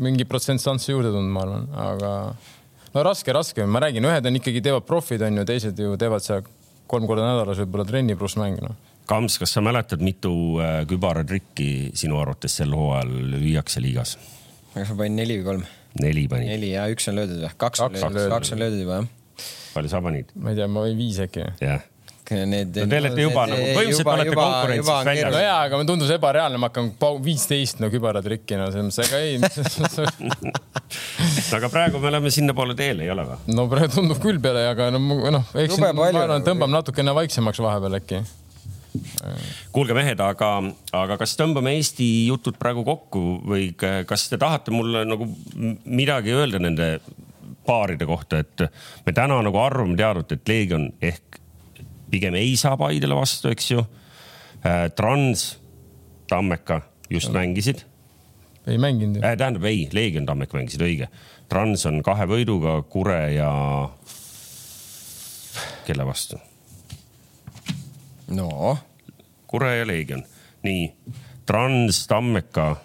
mingi 0.00 0.26
protsent 0.28 0.62
šanssi 0.62 0.92
juurde 0.94 1.10
tulnud, 1.12 1.32
ma 1.34 1.44
arvan, 1.44 1.70
aga 1.88 2.12
no 2.94 3.06
raske, 3.06 3.34
raske, 3.34 3.66
ma 3.66 3.82
räägin, 3.84 4.06
ühed 4.08 4.30
on 4.30 4.40
ikkagi 4.40 4.62
teevad 4.64 4.86
profid, 4.88 5.24
on 5.26 5.42
ju, 5.42 5.48
teised 5.48 5.80
ju 5.80 5.98
teevad 6.00 6.24
seal 6.24 6.44
kolm 6.90 7.08
korda 7.08 7.24
nädalas 7.26 7.60
võib-olla 7.64 7.86
trenni 7.88 8.16
pluss 8.18 8.38
mäng, 8.38 8.60
noh 8.62 8.93
Kams, 9.06 9.38
kas 9.38 9.52
sa 9.52 9.60
mäletad, 9.60 10.00
mitu 10.00 10.32
äh, 10.64 10.82
kübaratrikki 10.88 11.92
sinu 11.96 12.16
arvates 12.22 12.56
sel 12.60 12.72
hooajal 12.72 13.10
lüüakse 13.34 13.82
liigas? 13.84 14.16
kas 14.74 14.90
ma 14.90 15.02
panin 15.04 15.18
neli 15.20 15.38
või 15.40 15.48
kolm? 15.50 15.64
neli 16.00 16.28
pani. 16.30 16.48
neli 16.50 16.72
ja 16.72 16.86
üks 16.92 17.10
on 17.12 17.18
löödud 17.20 17.42
või? 17.44 17.50
kaks 17.60 17.84
on 17.84 17.92
löödud, 17.94 18.30
kaks 18.32 18.54
on 18.56 18.62
löödud 18.64 18.84
juba 18.84 19.00
jah. 19.02 19.10
palju 19.74 19.92
sa 19.92 20.04
panid? 20.04 20.32
ma 20.34 20.54
ei 20.54 20.60
tea, 20.60 20.70
ma 20.70 20.86
võin 20.86 20.96
viis 20.98 21.20
äkki. 21.24 21.50
jah 21.62 21.82
Need, 22.24 22.72
no 22.72 22.88
te 22.88 22.98
olete 23.02 23.20
juba 23.20 23.42
nagu, 23.50 23.64
põhimõtteliselt 23.76 24.08
olete 24.08 24.32
konkurentsist 24.32 25.08
väljas. 25.10 25.34
no 25.34 25.40
jaa, 25.42 25.56
aga 25.66 25.80
tundus 25.90 26.12
ebareaalne, 26.14 26.56
ma 26.56 26.70
hakkan 26.70 26.86
viisteist 27.20 27.82
no 27.84 27.90
kübaratrikki, 27.92 28.56
no 28.56 28.70
selles 28.72 28.96
mõttes, 28.96 29.10
ega 29.10 29.18
ei 29.20 29.36
aga 31.58 31.68
praegu 31.68 32.00
me 32.00 32.08
oleme 32.08 32.32
sinnapoole 32.32 32.72
teel, 32.78 33.02
ei 33.04 33.12
ole 33.12 33.26
või? 33.28 33.36
no 33.52 33.66
praegu 33.68 33.92
tundub 33.98 34.22
küll 34.24 34.40
peale, 34.40 34.64
aga 34.70 34.88
no 34.94 35.02
noh, 35.04 35.52
eks 35.52 35.76
siin, 35.76 35.84
ma 35.84 36.08
arvan, 36.08 36.48
tõmbab 36.48 36.72
natukene 36.72 37.12
vaiksemaks 37.20 37.60
vahepeal 37.60 38.00
äkki 38.00 38.22
kuulge 39.74 39.94
mehed, 39.96 40.20
aga, 40.22 40.50
aga 40.94 41.16
kas 41.18 41.34
tõmbame 41.38 41.74
Eesti 41.78 42.06
jutud 42.28 42.58
praegu 42.60 42.84
kokku 42.86 43.22
või 43.42 43.72
kas 43.78 44.28
te 44.30 44.38
tahate 44.40 44.74
mulle 44.74 45.04
nagu 45.08 45.26
midagi 45.84 46.34
öelda 46.34 46.60
nende 46.62 46.88
paaride 47.66 48.06
kohta, 48.06 48.42
et 48.44 48.66
me 49.06 49.14
täna 49.16 49.40
nagu 49.42 49.58
arvame 49.60 49.96
teadvat, 49.98 50.36
et 50.36 50.48
Leegion 50.48 50.88
ehk 51.02 51.40
pigem 52.12 52.36
ei 52.38 52.54
saa 52.60 52.76
Paidele 52.78 53.16
vastu, 53.18 53.50
eks 53.50 53.70
ju. 53.72 53.84
Äh, 54.64 54.86
Trans, 54.96 55.58
Tammeka 56.30 56.82
just 57.10 57.32
ja. 57.32 57.40
mängisid. 57.40 57.84
ei 58.66 58.78
mänginud 58.78 59.16
ju 59.16 59.24
äh,. 59.24 59.36
tähendab 59.36 59.64
ei, 59.64 59.88
Leegion, 59.92 60.26
Tammeka 60.26 60.56
mängisid, 60.56 60.84
õige. 60.84 61.10
Trans 61.48 61.86
on 61.86 62.02
kahe 62.02 62.26
võiduga 62.28 62.78
Kure 62.88 63.20
ja 63.34 63.50
kelle 65.84 66.06
vastu? 66.06 66.38
No. 68.28 68.78
Kure 69.46 69.76
ja 69.76 69.86
Leegion, 69.86 70.24
nii. 70.62 70.92
Trans, 71.46 72.06
Tammeka, 72.08 72.76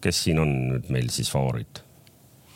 kes 0.00 0.24
siin 0.24 0.38
on 0.38 0.52
nüüd 0.70 0.90
meil 0.94 1.10
siis 1.10 1.30
favoriit? 1.32 1.83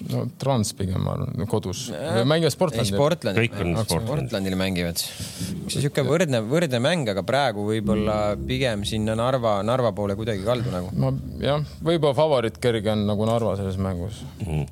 No 0.07 0.23
Trans 0.39 0.71
pigem 0.79 1.03
ma 1.03 1.15
arvan, 1.17 1.47
kodus 1.51 1.89
äh,. 1.91 2.23
mängivad 2.29 2.55
Sportlandil. 2.55 2.95
Sportlandil, 2.95 3.49
kõik 3.49 3.57
on 3.65 3.73
Sportlandil. 3.75 4.07
Sportlandil 4.07 4.57
mängivad. 4.61 5.03
see 5.03 5.83
sihuke 5.83 6.05
võrdne, 6.07 6.41
võrdne 6.47 6.81
mäng, 6.83 7.11
aga 7.11 7.25
praegu 7.27 7.67
võib-olla 7.67 8.19
pigem 8.39 8.85
sinna 8.89 9.17
Narva, 9.19 9.59
Narva 9.67 9.93
poole 9.97 10.15
kuidagi 10.19 10.47
kaldu 10.47 10.73
nagu. 10.75 10.93
no 10.95 11.13
jah, 11.43 11.67
võib-olla 11.83 12.15
favoriit 12.19 12.61
kerge 12.63 12.95
on 12.95 13.05
nagu 13.11 13.29
Narva 13.29 13.57
selles 13.59 13.79
mängus 13.83 14.23
mm. 14.45 14.63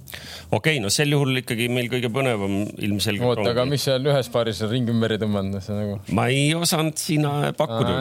okei 0.55 0.61
okay,, 0.61 0.83
no 0.85 0.93
sel 0.95 1.11
juhul 1.17 1.43
ikkagi 1.43 1.69
meil 1.75 1.91
kõige 1.93 2.13
põnevam 2.15 2.63
ilmselgelt. 2.79 3.43
oota, 3.43 3.51
aga 3.51 3.67
mis 3.69 3.87
seal 3.89 4.07
ühes 4.07 4.31
paaris 4.33 4.63
on 4.63 4.73
ringi 4.73 4.95
ümber 4.95 5.17
ei 5.17 5.23
tõmmanud, 5.23 5.59
see 5.65 5.77
nagu? 5.77 5.99
ma 6.15 6.29
ei 6.31 6.49
osanud 6.55 6.99
sinna 7.03 7.53
pakkuda. 7.57 7.99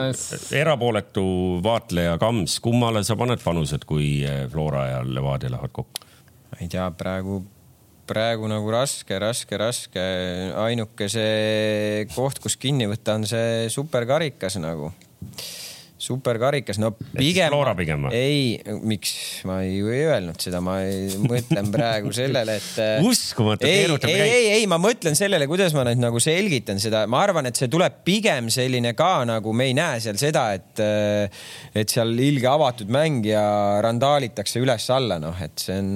erapooletu 0.62 1.26
vaatleja 1.66 2.16
Kams, 2.22 2.60
kummale 2.62 3.02
sa 3.06 3.18
paned 3.18 3.42
panused, 3.42 3.82
kui 3.88 4.20
Flora 4.52 4.86
ja 4.94 5.06
Levadia 5.06 5.50
lähevad 5.50 5.74
kokku? 5.74 6.05
Ma 6.56 6.64
ei 6.64 6.70
tea, 6.72 6.86
praegu, 6.96 7.42
praegu 8.08 8.48
nagu 8.48 8.70
raske, 8.72 9.18
raske, 9.20 9.58
raske. 9.60 10.04
ainuke 10.64 11.08
see 11.12 12.06
koht, 12.14 12.40
kus 12.40 12.56
kinni 12.56 12.88
võtta, 12.88 13.18
on 13.20 13.28
see 13.28 13.68
superkarikas 13.72 14.56
nagu. 14.62 14.94
Superkarikas, 15.98 16.76
no 16.80 16.90
pigem. 17.16 17.48
Flora 17.48 17.72
pigem 17.76 18.06
või? 18.06 18.12
ei, 18.16 18.78
miks, 18.84 19.12
ma 19.48 19.62
ju 19.64 19.88
ei 19.92 20.02
öelnud 20.10 20.40
seda, 20.42 20.60
ma 20.64 20.78
ei, 20.84 21.08
mõtlen 21.24 21.70
praegu 21.72 22.12
sellele, 22.16 22.58
et. 22.60 22.72
Äh, 22.86 23.00
uskumatu, 23.04 23.64
keerutab. 23.64 24.10
ei, 24.12 24.28
ei, 24.28 24.46
ei, 24.58 24.64
ma 24.68 24.76
mõtlen 24.80 25.16
sellele, 25.16 25.46
kuidas 25.48 25.72
ma 25.74 25.84
nüüd 25.86 26.00
nagu 26.02 26.20
selgitan 26.20 26.80
seda, 26.82 27.04
ma 27.10 27.22
arvan, 27.24 27.48
et 27.48 27.56
see 27.56 27.70
tuleb 27.72 28.02
pigem 28.06 28.50
selline 28.52 28.92
ka 28.98 29.24
nagu 29.28 29.54
me 29.56 29.70
ei 29.70 29.74
näe 29.76 30.02
seal 30.04 30.18
seda, 30.20 30.44
et, 30.58 30.82
äh, 30.82 31.46
et 31.76 31.92
seal 31.92 32.12
ilge 32.20 32.50
avatud 32.50 32.92
mäng 32.92 33.24
ja 33.26 33.46
randaalitakse 33.84 34.60
üles-alla, 34.62 35.18
noh, 35.22 35.40
et 35.42 35.64
see 35.64 35.78
on. 35.80 35.90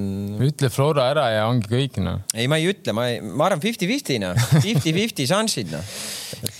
ütle 0.48 0.72
Flora 0.72 1.10
ära 1.12 1.28
ja 1.34 1.44
ongi 1.50 1.68
kõik, 1.70 2.00
noh. 2.02 2.24
ei, 2.32 2.48
ma 2.50 2.60
ei 2.60 2.70
ütle, 2.72 2.96
ma, 2.96 3.06
ma 3.20 3.50
arvan 3.50 3.62
fifty-fifty, 3.62 4.16
noh, 4.22 4.38
fifty-fifty 4.56 5.28
šansid, 5.34 5.76
noh. 5.76 5.94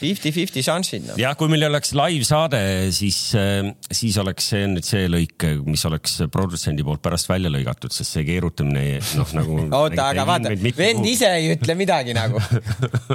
Fifty-fifty 0.00 0.64
šansid, 0.64 1.08
noh. 1.10 1.20
jah, 1.20 1.36
kui 1.36 1.50
meil 1.52 1.68
oleks 1.68 1.92
live 1.96 2.24
saade, 2.24 2.60
siis 2.96 3.20
Äh, 3.40 3.70
siis 3.94 4.16
oleks 4.20 4.48
see 4.52 4.66
nüüd 4.70 4.86
see 4.86 5.08
lõik, 5.10 5.44
mis 5.68 5.82
oleks 5.88 6.16
produtsendi 6.32 6.84
poolt 6.86 7.02
pärast 7.04 7.28
välja 7.30 7.50
lõigatud, 7.52 7.92
sest 7.94 8.16
see 8.16 8.26
keerutamine 8.26 9.00
noh, 9.18 9.34
nagu. 9.36 9.56
oota, 9.80 10.10
aga 10.10 10.26
vaata, 10.28 10.52
vend 10.76 11.08
ise 11.08 11.30
ei 11.38 11.50
ütle 11.54 11.76
midagi 11.78 12.14
nagu 12.16 12.40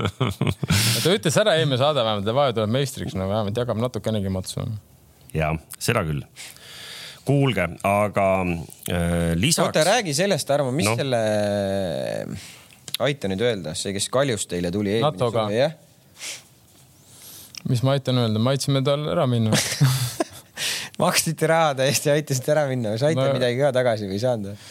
ta 1.04 1.14
ütles 1.14 1.40
ära 1.42 1.56
eelmine 1.60 1.80
saade 1.82 2.04
vähemalt, 2.04 2.28
et 2.28 2.38
vaja 2.38 2.58
tuleb 2.58 2.76
meistriks, 2.76 3.16
no 3.18 3.30
vähemalt 3.30 3.64
jagab 3.64 3.82
natukenegi 3.82 4.34
matsu. 4.34 4.66
ja 5.36 5.54
seda 5.78 6.06
küll 6.08 6.24
kuulge, 7.26 7.70
aga 7.90 8.28
äh, 8.46 9.32
lisaks. 9.40 9.66
oota, 9.68 9.86
räägi 9.88 10.14
sellest, 10.18 10.48
Tarmo, 10.48 10.74
mis 10.76 10.90
no. 10.90 10.98
selle, 11.00 11.22
aita 13.02 13.32
nüüd 13.32 13.42
öelda, 13.42 13.74
see, 13.78 13.96
kes 13.96 14.12
Kaljust 14.14 14.52
teile 14.52 14.70
tuli. 14.74 15.00
NATO-ga. 15.02 15.50
jah 15.54 15.82
mis 17.70 17.84
ma 17.86 17.96
aitan 17.98 18.22
öelda, 18.22 18.42
me 18.42 18.54
aitasime 18.54 18.84
tal 18.86 19.08
ära 19.12 19.28
minna 19.30 19.56
maksite 21.04 21.50
raha 21.52 21.76
täiesti, 21.82 22.12
aitasite 22.14 22.54
ära 22.56 22.66
minna, 22.70 22.96
saite 23.02 23.20
no, 23.20 23.32
midagi 23.36 23.62
ka 23.62 23.72
tagasi 23.76 24.10
või 24.10 24.20
ei 24.20 24.24
saanud? 24.24 24.68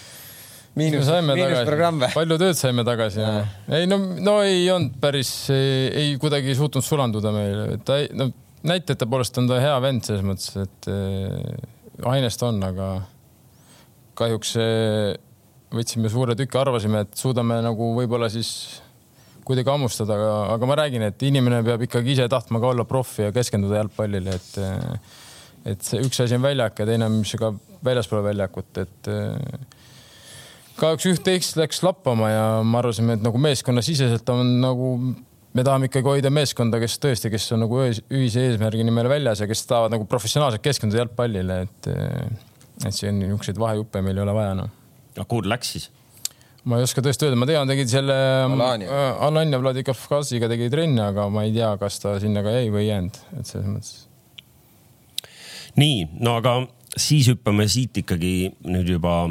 miinus, 0.78 1.10
miinusprogramm 1.28 2.00
või? 2.02 2.12
palju 2.14 2.38
tööd 2.40 2.58
saime 2.58 2.84
tagasi 2.86 3.22
ja. 3.22 3.34
ei 3.78 3.86
no, 3.90 4.00
no 4.18 4.38
ei 4.46 4.64
olnud 4.74 4.96
päris, 5.02 5.32
ei 5.54 6.16
kuidagi 6.20 6.56
suutnud 6.58 6.86
sulanduda 6.86 7.34
meile, 7.34 7.78
ta 7.86 8.00
ei, 8.02 8.08
no 8.16 8.30
näitajate 8.64 9.08
poolest 9.10 9.38
on 9.40 9.50
ta 9.50 9.60
hea 9.62 9.74
vend 9.84 10.06
selles 10.06 10.24
mõttes, 10.26 10.54
et 10.64 10.88
äh, 10.90 12.08
ainest 12.10 12.42
on, 12.46 12.62
aga 12.64 12.88
kahjuks 14.18 14.54
äh, 14.62 15.12
võtsime 15.74 16.10
suure 16.12 16.36
tüki, 16.38 16.58
arvasime, 16.58 17.04
et 17.04 17.18
suudame 17.18 17.58
nagu 17.64 17.92
võib-olla 17.98 18.30
siis 18.32 18.80
kuidagi 19.46 19.70
hammustada, 19.70 20.16
aga, 20.16 20.32
aga 20.54 20.70
ma 20.70 20.78
räägin, 20.82 21.04
et 21.10 21.22
inimene 21.26 21.60
peab 21.66 21.84
ikkagi 21.86 22.14
ise 22.16 22.28
tahtma 22.32 22.60
ka 22.62 22.72
olla 22.72 22.86
profi 22.88 23.28
ja 23.28 23.34
keskenduda 23.34 23.82
jalgpallile, 23.82 24.38
et 24.40 24.58
et 25.72 25.86
see 25.86 26.02
üks 26.04 26.20
asi 26.20 26.36
on 26.36 26.44
väljak 26.44 26.82
ja 26.82 26.86
teine 26.88 27.08
on, 27.08 27.22
mis 27.22 27.32
ka 27.40 27.54
väljaspool 27.84 28.24
väljakut, 28.26 28.82
et 28.82 29.08
kahjuks 30.76 31.06
üht-teist 31.12 31.56
läks 31.56 31.80
lappama 31.84 32.28
ja 32.28 32.44
me 32.66 32.80
arvasime, 32.80 33.16
et 33.16 33.24
nagu 33.24 33.40
meeskonnasiseselt 33.40 34.28
on 34.34 34.58
nagu 34.60 34.90
me 35.54 35.62
tahame 35.62 35.88
ikkagi 35.88 36.10
hoida 36.10 36.32
meeskonda, 36.34 36.80
kes 36.82 36.96
tõesti, 37.02 37.30
kes 37.32 37.46
on 37.54 37.62
nagu 37.64 37.78
ühise 37.86 38.42
eesmärgi 38.48 38.86
nimel 38.86 39.08
väljas 39.10 39.44
ja 39.44 39.48
kes 39.50 39.62
tahavad 39.70 39.94
nagu 39.94 40.06
professionaalselt 40.10 40.64
keskenduda 40.64 41.04
jalgpallile, 41.04 41.60
et 41.68 41.90
et 42.84 42.94
siin 42.94 43.20
niisuguseid 43.20 43.58
vahejuppe 43.60 44.00
meil 44.02 44.18
ei 44.18 44.24
ole 44.24 44.32
vaja 44.34 44.56
noh. 44.58 44.72
aga 45.14 45.24
kuhu 45.30 45.44
ta 45.44 45.52
läks 45.52 45.70
siis? 45.76 45.90
Ma 46.64 46.80
ei 46.80 46.86
oska 46.86 47.02
tõesti 47.04 47.28
öelda, 47.28 47.38
ma 47.40 47.48
tean, 47.48 47.68
tegid 47.68 47.90
selle 47.92 48.14
Alania 48.46 49.58
äh, 49.58 49.62
Vladikavkaziga 49.62 50.48
tegi 50.50 50.70
trenni, 50.72 51.02
aga 51.04 51.28
ma 51.32 51.44
ei 51.46 51.52
tea, 51.54 51.74
kas 51.80 52.00
ta 52.02 52.16
sinna 52.22 52.44
ka 52.44 52.54
jäi 52.54 52.70
või 52.72 52.84
ei 52.86 52.90
jäänud, 52.90 53.20
et 53.40 53.50
selles 53.50 53.68
mõttes. 53.68 53.92
nii, 55.80 56.06
no 56.24 56.38
aga 56.40 56.62
siis 56.96 57.28
hüppame 57.32 57.66
siit 57.70 58.04
ikkagi 58.04 58.54
nüüd 58.70 58.94
juba 58.96 59.26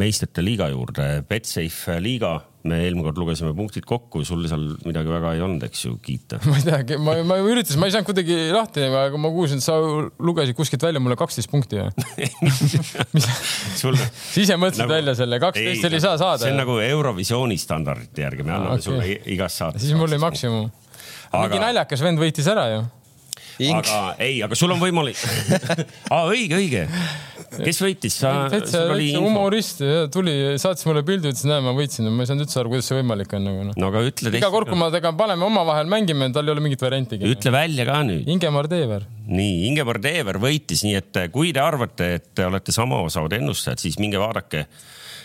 meistrite 0.00 0.42
liiga 0.42 0.68
juurde, 0.72 1.08
Betsafe 1.28 2.00
liiga 2.02 2.40
me 2.64 2.78
eelmine 2.80 3.04
kord 3.04 3.18
lugesime 3.20 3.52
punktid 3.56 3.84
kokku, 3.88 4.22
sul 4.24 4.46
seal 4.48 4.62
midagi 4.86 5.12
väga 5.12 5.34
ei 5.36 5.42
olnud, 5.44 5.64
eks 5.66 5.82
ju, 5.84 5.94
kiita. 6.04 6.38
ma 6.48 6.56
ei 6.56 6.64
teagi, 6.64 6.96
ma, 6.96 7.16
ma 7.28 7.36
üritasin, 7.44 7.80
ma 7.82 7.90
ei 7.90 7.94
saanud 7.94 8.08
kuidagi 8.08 8.38
lahti, 8.54 8.86
aga 8.88 9.20
ma 9.20 9.30
kuulsin, 9.34 9.60
et 9.60 9.66
sa 9.66 9.76
lugesid 10.24 10.56
kuskilt 10.56 10.86
välja 10.86 11.02
mulle 11.04 11.18
kaksteist 11.20 11.52
punkti 11.52 11.82
või 11.82 12.30
sul... 13.82 13.98
sa 14.00 14.40
ise 14.40 14.56
mõtlesid 14.56 14.86
nagu... 14.86 14.96
välja 14.96 15.16
selle, 15.20 15.40
kaksteist 15.44 15.90
oli 15.90 16.02
saa 16.06 16.16
saada. 16.20 16.40
see 16.46 16.54
on 16.54 16.60
nagu 16.62 16.80
Eurovisiooni 16.80 17.60
standardite 17.60 18.24
järgi, 18.24 18.48
me 18.48 18.56
anname 18.56 18.80
okay. 18.80 18.88
sulle 18.88 19.20
igas 19.36 19.60
saates. 19.60 19.84
siis 19.84 19.96
mul 19.98 20.08
oli 20.08 20.20
maksimum 20.24 20.68
aga.... 20.68 21.44
mingi 21.44 21.64
naljakas 21.66 22.04
vend 22.06 22.22
võitis 22.22 22.48
ära 22.48 22.68
ju 22.72 22.84
aga 23.60 24.00
ei, 24.18 24.40
aga 24.42 24.56
sul 24.58 24.72
on 24.74 24.80
võimalik 24.80 25.20
aa, 26.14 26.24
õige, 26.32 26.58
õige. 26.58 26.88
Kes 27.60 27.80
võitis? 27.84 28.16
sa, 28.22 28.32
sul 28.50 28.94
oli 28.94 29.10
info. 29.12 29.22
humorist 29.26 29.82
tuli, 30.14 30.34
saatis 30.60 30.86
mulle 30.88 31.04
pildi, 31.06 31.32
ütles, 31.32 31.44
näe, 31.48 31.62
ma 31.64 31.74
võitsin, 31.76 32.08
ma 32.10 32.24
ei 32.24 32.30
saanud 32.30 32.46
üldse 32.46 32.60
aru, 32.62 32.72
kuidas 32.74 32.90
see 32.90 32.98
võimalik 32.98 33.36
on 33.38 33.46
nagu 33.48 33.68
noh. 33.68 33.78
no 33.80 33.90
aga 33.92 34.04
ütle 34.08 34.32
teist. 34.32 34.40
iga 34.40 34.50
kord, 34.54 34.70
kui 34.70 34.80
me 34.80 34.90
temaga 34.94 35.14
paneme 35.18 35.48
omavahel 35.48 35.90
mängime, 35.90 36.30
tal 36.34 36.48
ei 36.48 36.54
ole 36.56 36.64
mingit 36.64 36.84
variantigi. 36.84 37.30
ütle 37.36 37.54
välja 37.54 37.86
ka 37.88 38.00
nüüd. 38.08 38.26
Ingemar 38.34 38.68
Teever. 38.70 39.06
nii, 39.28 39.56
Ingemar 39.70 40.00
Teever 40.04 40.40
võitis, 40.42 40.84
nii 40.86 40.98
et 41.00 41.22
kui 41.34 41.54
te 41.54 41.62
arvate, 41.64 42.10
et 42.18 42.30
te 42.36 42.48
olete 42.48 42.74
sama 42.74 43.02
osavad 43.04 43.36
ennustajad, 43.38 43.82
siis 43.86 44.00
minge 44.02 44.20
vaadake 44.22 44.66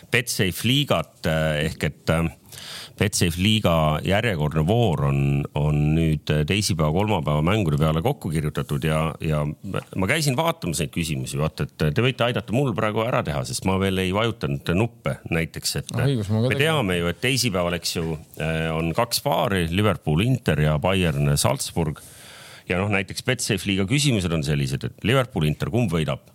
Betsafe 0.09 0.65
liigat 0.65 1.27
ehk 1.29 1.83
et 1.85 2.13
äh, 2.15 2.29
Betsafe 2.99 3.39
liiga 3.39 3.73
järjekordne 4.03 4.65
voor 4.67 5.05
on, 5.07 5.19
on 5.55 5.77
nüüd 5.95 6.27
teisipäeva, 6.47 6.91
kolmapäeva 6.91 7.43
mängude 7.45 7.79
peale 7.79 8.01
kokku 8.03 8.31
kirjutatud 8.33 8.83
ja, 8.83 8.99
ja 9.23 9.45
ma 9.47 10.09
käisin 10.09 10.35
vaatamas 10.35 10.81
neid 10.83 10.91
küsimusi, 10.91 11.39
vaata, 11.39 11.67
et 11.67 11.95
te 11.95 12.03
võite 12.03 12.25
aidata 12.27 12.55
mul 12.55 12.73
praegu 12.75 13.05
ära 13.05 13.21
teha, 13.25 13.45
sest 13.47 13.67
ma 13.69 13.77
veel 13.79 14.03
ei 14.03 14.11
vajutanud 14.15 14.73
nuppe 14.75 15.15
näiteks, 15.31 15.75
et 15.79 15.93
no, 15.95 16.03
õigus, 16.09 16.31
me 16.35 16.59
teame 16.59 16.99
ju, 16.99 17.11
et 17.11 17.21
teisipäeval, 17.23 17.77
eks 17.79 17.95
ju, 17.95 18.17
eh, 18.43 18.67
on 18.75 18.91
kaks 18.97 19.23
paari, 19.23 19.65
Liverpool, 19.71 20.25
Inter 20.25 20.59
ja 20.67 20.75
Bayern, 20.83 21.31
Salzburg. 21.39 22.01
ja 22.69 22.81
noh, 22.81 22.91
näiteks 22.91 23.23
Betsafe 23.25 23.69
liiga 23.69 23.87
küsimused 23.89 24.33
on 24.35 24.43
sellised, 24.43 24.83
et 24.83 25.07
Liverpool, 25.07 25.47
Inter, 25.47 25.71
kumb 25.71 25.93
võidab? 25.95 26.27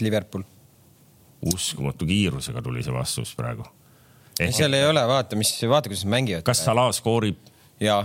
Liverpool. 0.00 0.46
uskumatu 1.46 2.06
kiirusega 2.08 2.62
tuli 2.62 2.82
see 2.82 2.94
vastus 2.94 3.34
praegu 3.36 3.66
seal 4.36 4.76
ei 4.76 4.86
ole, 4.86 5.02
vaata, 5.08 5.38
mis, 5.38 5.54
vaata, 5.68 5.90
kuidas 5.90 6.04
nad 6.04 6.16
mängivad. 6.16 6.44
kas 6.46 6.64
Salah 6.64 6.90
skoorib? 6.94 7.38
jaa 7.80 8.02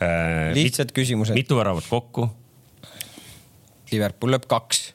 äh,. 0.00 0.52
lihtsad 0.54 0.92
küsimused. 0.92 1.34
mitu 1.34 1.56
väravat 1.56 1.86
kokku? 1.88 2.28
Liverpool 3.92 4.34
lööb 4.34 4.46
kaks. 4.50 4.92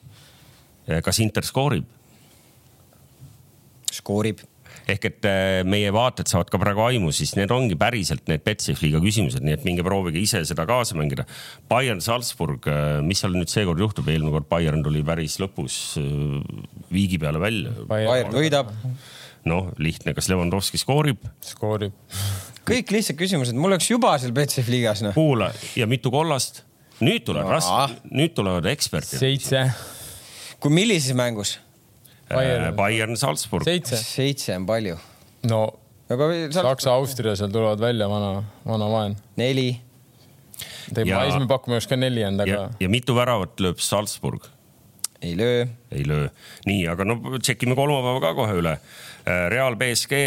Äh, 0.88 1.02
kas 1.04 1.20
Inter 1.24 1.46
skoorib? 1.46 1.88
skoorib 3.92 4.40
ehk 4.88 5.04
et 5.06 5.26
äh, 5.28 5.60
meie 5.68 5.92
vaated 5.94 6.26
saavad 6.30 6.48
ka 6.50 6.58
praegu 6.58 6.82
aimu, 6.82 7.12
siis 7.14 7.36
need 7.38 7.52
ongi 7.54 7.76
päriselt 7.78 8.26
need 8.30 8.42
Betsafe 8.42 8.82
liiga 8.82 8.98
küsimused, 9.02 9.44
nii 9.44 9.54
et 9.54 9.66
minge 9.66 9.84
proovige 9.86 10.18
ise 10.18 10.40
seda 10.48 10.64
kaasa 10.66 10.96
mängida. 10.98 11.26
Bayern 11.70 12.02
Salzburg, 12.02 12.66
äh, 12.66 12.98
mis 13.06 13.22
seal 13.22 13.36
nüüd 13.36 13.52
seekord 13.52 13.82
juhtub, 13.82 14.08
eelmine 14.10 14.34
kord 14.34 14.48
Bayern 14.50 14.82
tuli 14.82 15.04
päris 15.06 15.38
lõpus 15.42 15.78
viigi 16.92 17.20
peale 17.22 17.42
välja. 17.42 17.74
Bayern 17.86 18.34
võidab 18.34 18.72
noh, 19.48 19.72
lihtne, 19.82 20.14
kas 20.16 20.30
Levandovski 20.32 20.80
skoorib? 20.80 21.24
skoorib. 21.46 21.96
kõik 22.68 22.94
lihtsad 22.94 23.18
küsimused, 23.18 23.56
mul 23.58 23.74
oleks 23.74 23.90
juba 23.90 24.14
seal 24.22 24.34
Betsafe 24.36 24.72
liigas 24.72 25.02
noh. 25.06 25.16
kuula 25.16 25.52
ja 25.78 25.88
mitu 25.90 26.12
kollast? 26.14 26.62
nüüd 27.02 27.26
tuleb 27.26 27.48
no. 27.48 27.56
raske, 27.56 28.00
nüüd 28.12 28.34
tulevad 28.38 28.68
eksperdid. 28.72 29.18
seitse. 29.18 29.66
kui 30.62 30.74
millises 30.74 31.16
mängus? 31.18 31.58
Bayern, 32.32 32.72
Bayern, 32.76 33.16
Salzburg. 33.20 33.66
seitse. 33.66 34.56
on 34.56 34.66
palju. 34.66 34.98
no 35.50 35.64
aga 36.12 36.28
Saksa, 36.52 36.92
Austria 36.92 37.34
seal 37.38 37.52
tulevad 37.52 37.80
välja, 37.80 38.08
vana, 38.10 38.42
vana 38.66 38.88
vaen. 38.90 39.16
neli. 39.36 39.70
ma 40.96 41.24
esimene 41.26 41.48
pakkumine 41.48 41.78
oleks 41.78 41.88
ka 41.90 41.96
neli 41.96 42.24
olnud, 42.26 42.44
aga. 42.46 42.66
ja 42.80 42.90
mitu 42.92 43.16
väravat 43.16 43.62
lööb 43.62 43.80
Salzburg? 43.82 44.46
ei 45.22 45.36
löö. 45.38 45.66
ei 45.92 46.06
löö. 46.08 46.28
nii, 46.66 46.86
aga 46.90 47.06
no 47.06 47.18
tšekime 47.38 47.76
kolmapäeva 47.78 48.22
ka 48.24 48.34
kohe 48.38 48.58
üle. 48.58 48.76
Äh, 49.26 49.48
Real 49.52 49.76
BSG. 49.76 50.22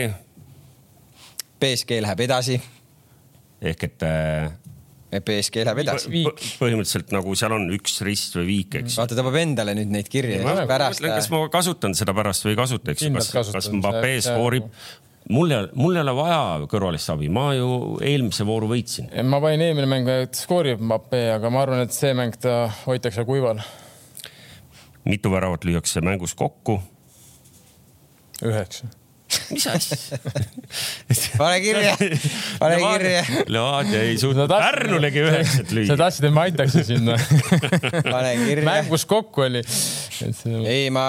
BSG 1.60 2.02
läheb 2.04 2.20
edasi. 2.26 2.60
ehk 3.66 3.84
et 3.88 4.04
äh, 4.06 4.52
BSG 5.24 5.64
läheb 5.66 5.82
edasi. 5.84 6.12
põhimõtteliselt 6.60 7.12
nagu 7.16 7.36
seal 7.40 7.56
on 7.56 7.70
üks 7.76 7.98
rist 8.06 8.36
või 8.38 8.46
viik, 8.52 8.78
eks. 8.82 9.00
vaata, 9.00 9.18
ta 9.18 9.24
paneb 9.26 9.42
endale 9.42 9.76
nüüd 9.78 9.92
neid 9.92 10.12
kirju. 10.12 10.44
pärast. 10.70 11.04
kas 11.04 11.32
ma 11.34 11.46
kasutan 11.52 11.96
seda 11.98 12.16
pärast 12.16 12.46
või 12.46 12.56
ei 12.56 12.62
kasuta, 12.62 12.94
eks 12.94 13.08
ju, 13.08 13.14
kas, 13.16 13.52
kas 13.56 13.72
Mbappé 13.74 14.16
skoorib 14.24 14.68
mul 15.32 15.52
ei 15.52 15.58
ole, 15.58 15.72
mul 15.80 15.96
ei 15.98 16.04
ole 16.04 16.16
vaja 16.16 16.42
kõrvalist 16.72 17.10
abi, 17.12 17.32
ma 17.34 17.48
ju 17.58 17.96
eelmise 18.04 18.48
vooru 18.48 18.70
võitsin. 18.72 19.10
ma 19.24 19.42
panin 19.44 19.66
eelmine 19.70 19.90
mäng, 19.92 20.12
et 20.28 20.40
skoorib 20.40 20.84
Mbappé, 20.84 21.26
aga 21.38 21.52
ma 21.52 21.64
arvan, 21.66 21.84
et 21.88 21.96
see 21.96 22.14
mäng 22.16 22.38
ta 22.40 22.66
hoitakse 22.86 23.26
kuival 23.28 23.64
mitu 25.06 25.32
väravat 25.32 25.66
lüüakse 25.66 26.02
mängus 26.02 26.36
kokku? 26.36 26.80
Üheksa 28.44 28.92
mis 29.52 29.66
asja 29.70 30.20
pane 31.42 31.58
kirja, 31.64 31.96
pane 32.62 32.78
kirja. 32.80 33.24
Levadia 33.52 34.04
ei 34.06 34.20
suutnud 34.22 34.52
Pärnulegi 34.52 35.24
üheksat 35.26 35.74
lüüa. 35.76 35.90
sa 35.90 35.98
tahtsid, 36.00 36.30
et 36.30 36.36
ma 36.36 36.46
aitaks 36.46 36.78
sinna 36.88 37.18
pane 38.14 38.36
kirja. 38.44 38.66
mängus 38.68 39.08
kokku 39.10 39.48
oli. 39.48 39.64
ei, 40.70 40.88
ma 40.94 41.08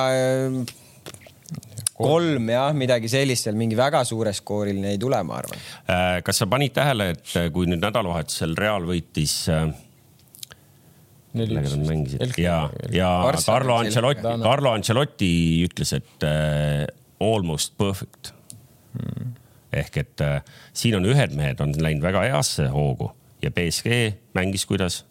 kolm 1.97 2.51
jah, 2.53 2.75
midagi 2.77 3.09
sellist 3.09 3.47
seal 3.47 3.57
mingi 3.57 3.77
väga 3.79 4.03
suure 4.09 4.33
skooriline 4.37 4.93
ei 4.95 5.01
tule, 5.01 5.17
ma 5.25 5.39
arvan. 5.41 5.63
Äh, 5.89 6.19
kas 6.27 6.43
sa 6.43 6.49
panid 6.51 6.75
tähele, 6.77 7.15
et 7.15 7.37
äh, 7.41 7.49
kui 7.55 7.69
nüüd 7.71 7.81
nädalavahetusel 7.81 8.53
Real 8.59 8.85
võitis 8.89 9.39
äh, 9.53 9.71
kellega 11.37 11.73
nad 11.73 11.89
mängisid 11.89 12.37
ja, 12.41 12.59
ja 12.93 13.09
Carlo 13.41 13.79
Ancelotti, 13.81 14.37
Carlo 14.45 14.73
Ancelotti 14.77 15.33
ütles, 15.69 15.93
et 15.97 16.29
äh, 16.29 16.85
almost 17.21 17.77
perfect 17.79 18.33
hmm.. 18.93 19.35
ehk 19.73 20.01
et 20.03 20.25
äh, 20.25 20.41
siin 20.73 20.99
on 20.99 21.09
ühed 21.09 21.37
mehed 21.37 21.61
on 21.65 21.75
läinud 21.81 22.05
väga 22.05 22.27
heasse 22.29 22.69
hoogu 22.73 23.11
ja 23.43 23.51
BSG 23.51 24.17
mängis 24.37 24.67
kuidas? 24.67 25.05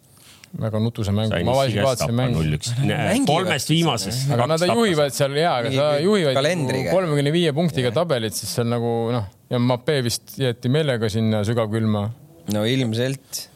väga 0.60 0.80
nutuse 0.80 1.12
mängu, 1.14 1.38
ma 1.44 1.54
vaatasin 1.58 2.14
mängu. 2.16 2.44
kolmest 3.28 3.70
viimasest. 3.70 4.30
aga 4.32 4.46
nad 4.52 4.64
juhivad 4.70 5.14
seal 5.16 5.36
ja, 5.36 5.56
aga 5.60 5.72
sa 5.74 5.88
juhivad 6.00 6.38
kolmekümne 6.90 7.32
viie 7.34 7.52
punktiga 7.56 7.92
tabelit, 7.94 8.36
siis 8.36 8.54
seal 8.56 8.70
nagu 8.70 8.92
noh, 9.14 9.26
ja 9.50 9.60
Mbappé 9.62 9.98
vist 10.06 10.38
jäeti 10.40 10.72
meelega 10.72 11.10
sinna 11.12 11.42
sügavkülma. 11.46 12.06
no 12.54 12.64
ilmselt. 12.68 13.46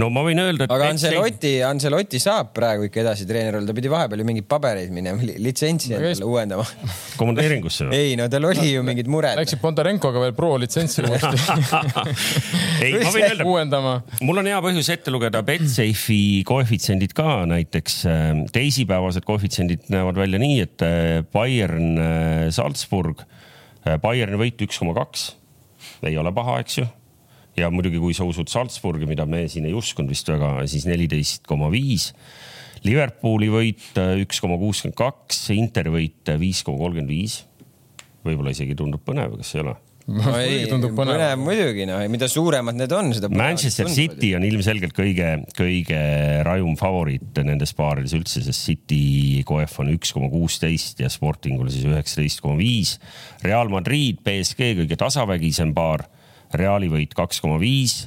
No 0.00 0.08
ma 0.12 0.22
võin 0.26 0.40
öelda, 0.42 0.66
et. 0.66 0.72
aga 0.74 0.88
Ancelotti, 0.92 1.52
Ancelotti 1.66 2.20
saab 2.22 2.52
praegu 2.56 2.88
ikka 2.88 3.02
edasi 3.02 3.26
treener 3.28 3.58
olla, 3.58 3.68
ta 3.68 3.76
pidi 3.76 3.90
vahepeal 3.92 4.22
ju 4.22 4.26
mingeid 4.28 4.48
pabereid 4.50 4.94
minema, 4.94 5.22
litsentsi 5.22 5.94
endale 5.94 6.26
uuendama. 6.26 6.64
komandeeringusse 7.20 7.88
või? 7.88 8.00
ei, 8.00 8.16
no 8.18 8.28
tal 8.32 8.48
oli 8.50 8.70
ju 8.72 8.84
mingid 8.86 9.10
mured. 9.12 9.38
Läksid 9.40 9.62
Bondarenkoga 9.62 10.22
veel 10.22 10.34
pro 10.36 10.54
litsentsi 10.60 11.04
uuesti 11.08 11.34
ei, 12.84 12.96
ma 12.98 13.12
võin 13.14 13.28
öelda. 13.28 13.48
uuendama. 13.48 13.94
mul 14.24 14.42
on 14.42 14.50
hea 14.50 14.58
põhjus 14.64 14.90
ette 14.94 15.14
lugeda 15.14 15.44
Betsafe'i 15.46 16.42
koefitsiendid 16.48 17.14
ka 17.16 17.44
näiteks. 17.50 18.00
Äh, 18.10 18.26
teisipäevased 18.54 19.26
koefitsiendid 19.28 19.88
näevad 19.92 20.18
välja 20.18 20.40
nii, 20.42 20.58
et 20.64 20.84
äh, 20.84 21.22
Bayern, 21.34 21.94
äh, 21.98 22.50
Salzburg, 22.54 23.24
Bayerni 24.00 24.38
võit 24.40 24.62
üks 24.64 24.78
koma 24.80 24.94
kaks. 24.96 25.34
ei 26.04 26.16
ole 26.16 26.32
paha, 26.32 26.56
eks 26.64 26.78
ju 26.78 26.86
ja 27.58 27.70
muidugi, 27.72 28.00
kui 28.02 28.16
sa 28.16 28.26
usud 28.28 28.50
Salzburgi, 28.50 29.08
mida 29.08 29.26
me 29.28 29.44
siin 29.50 29.68
ei 29.68 29.76
uskunud 29.76 30.12
vist 30.12 30.28
väga, 30.30 30.56
siis 30.70 30.86
neliteist 30.88 31.46
koma 31.48 31.70
viis. 31.72 32.10
Liverpooli 32.84 33.48
võit 33.52 33.96
äh, 34.00 34.18
üks 34.24 34.42
koma 34.44 34.58
kuuskümmend 34.60 34.98
kaks, 34.98 35.46
Interi 35.56 35.92
võit 35.94 36.32
äh, 36.32 36.40
viis 36.40 36.60
koma 36.66 36.82
kolmkümmend 36.82 37.12
viis. 37.12 37.42
võib-olla 38.24 38.52
isegi 38.54 38.76
tundub 38.76 39.02
põnev, 39.04 39.38
kas 39.40 39.54
ei 39.56 39.64
ole? 39.64 39.74
no 40.04 40.34
ei, 40.36 40.64
põnev 40.68 41.38
muidugi, 41.40 41.86
noh, 41.88 42.02
mida 42.12 42.26
suuremad 42.28 42.76
need 42.76 42.92
on, 42.92 43.08
seda. 43.16 43.30
Manchester 43.32 43.88
City 43.88 44.34
on 44.36 44.44
ilmselgelt 44.44 44.92
kõige, 44.96 45.30
kõige 45.56 46.00
rajum 46.44 46.74
favoriit 46.76 47.40
nendes 47.46 47.72
paarides 47.76 48.12
üldse, 48.18 48.42
sest 48.44 48.68
City 48.68 49.40
koef 49.48 49.78
on 49.80 49.94
üks 49.94 50.12
koma 50.12 50.28
kuusteist 50.32 51.00
ja 51.00 51.08
Sportingul 51.12 51.72
siis 51.72 51.88
üheksateist 51.88 52.44
koma 52.44 52.58
viis. 52.60 52.98
Real 53.44 53.72
Madrid, 53.72 54.20
BSG 54.26 54.74
kõige 54.82 55.00
tasavägisem 55.00 55.72
paar 55.76 56.04
Reali 56.54 56.86
võit 56.90 57.14
kaks 57.18 57.40
koma 57.42 57.56
viis, 57.58 58.04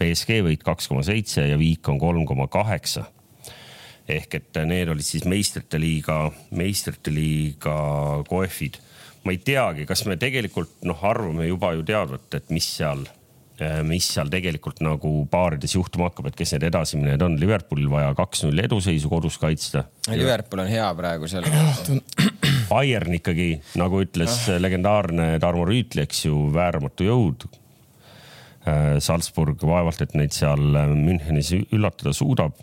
BSG 0.00 0.40
võit 0.42 0.62
kaks 0.66 0.88
koma 0.90 1.04
seitse 1.06 1.44
ja 1.46 1.58
Viik 1.60 1.86
on 1.92 2.00
kolm 2.02 2.24
koma 2.26 2.48
kaheksa. 2.50 3.10
ehk 4.08 4.34
et 4.34 4.58
need 4.68 4.88
olid 4.92 5.06
siis 5.06 5.24
meistrite 5.24 5.78
liiga, 5.80 6.30
meistrite 6.50 7.12
liiga 7.14 7.76
koefid. 8.28 8.80
ma 9.24 9.32
ei 9.32 9.38
teagi, 9.38 9.86
kas 9.86 10.04
me 10.04 10.16
tegelikult 10.16 10.82
noh, 10.84 10.98
arvame 11.00 11.46
juba 11.46 11.72
ju 11.72 11.82
teadvat, 11.82 12.34
et 12.34 12.50
mis 12.50 12.66
seal, 12.76 13.06
mis 13.86 14.10
seal 14.12 14.28
tegelikult 14.28 14.82
nagu 14.84 15.14
paarides 15.30 15.78
juhtuma 15.78 16.10
hakkab, 16.10 16.28
et 16.28 16.36
kes 16.36 16.52
need 16.52 16.66
edasiminejad 16.68 17.22
on. 17.22 17.38
Liverpoolil 17.40 17.88
vaja 17.88 18.12
kaks-null 18.18 18.58
eduseisu 18.66 19.08
kodus 19.08 19.38
kaitsta. 19.38 19.86
Liverpool 20.10 20.66
on 20.66 20.68
hea 20.68 20.90
praegu 20.98 21.30
seal. 21.30 21.46
Bayern 22.68 23.14
ikkagi, 23.16 23.52
nagu 23.80 24.02
ütles 24.02 24.48
ah. 24.50 24.58
legendaarne 24.60 25.36
Tarmo 25.40 25.64
Rüütli, 25.68 26.04
eks 26.04 26.26
ju, 26.26 26.48
vääramatu 26.52 27.06
jõud 27.06 27.46
Salzburg 29.04 29.60
vaevalt, 29.60 30.00
et 30.04 30.14
neid 30.18 30.32
seal 30.36 30.78
äh, 30.78 30.94
Münchenis 30.94 31.52
üllatada 31.54 32.14
suudab. 32.16 32.56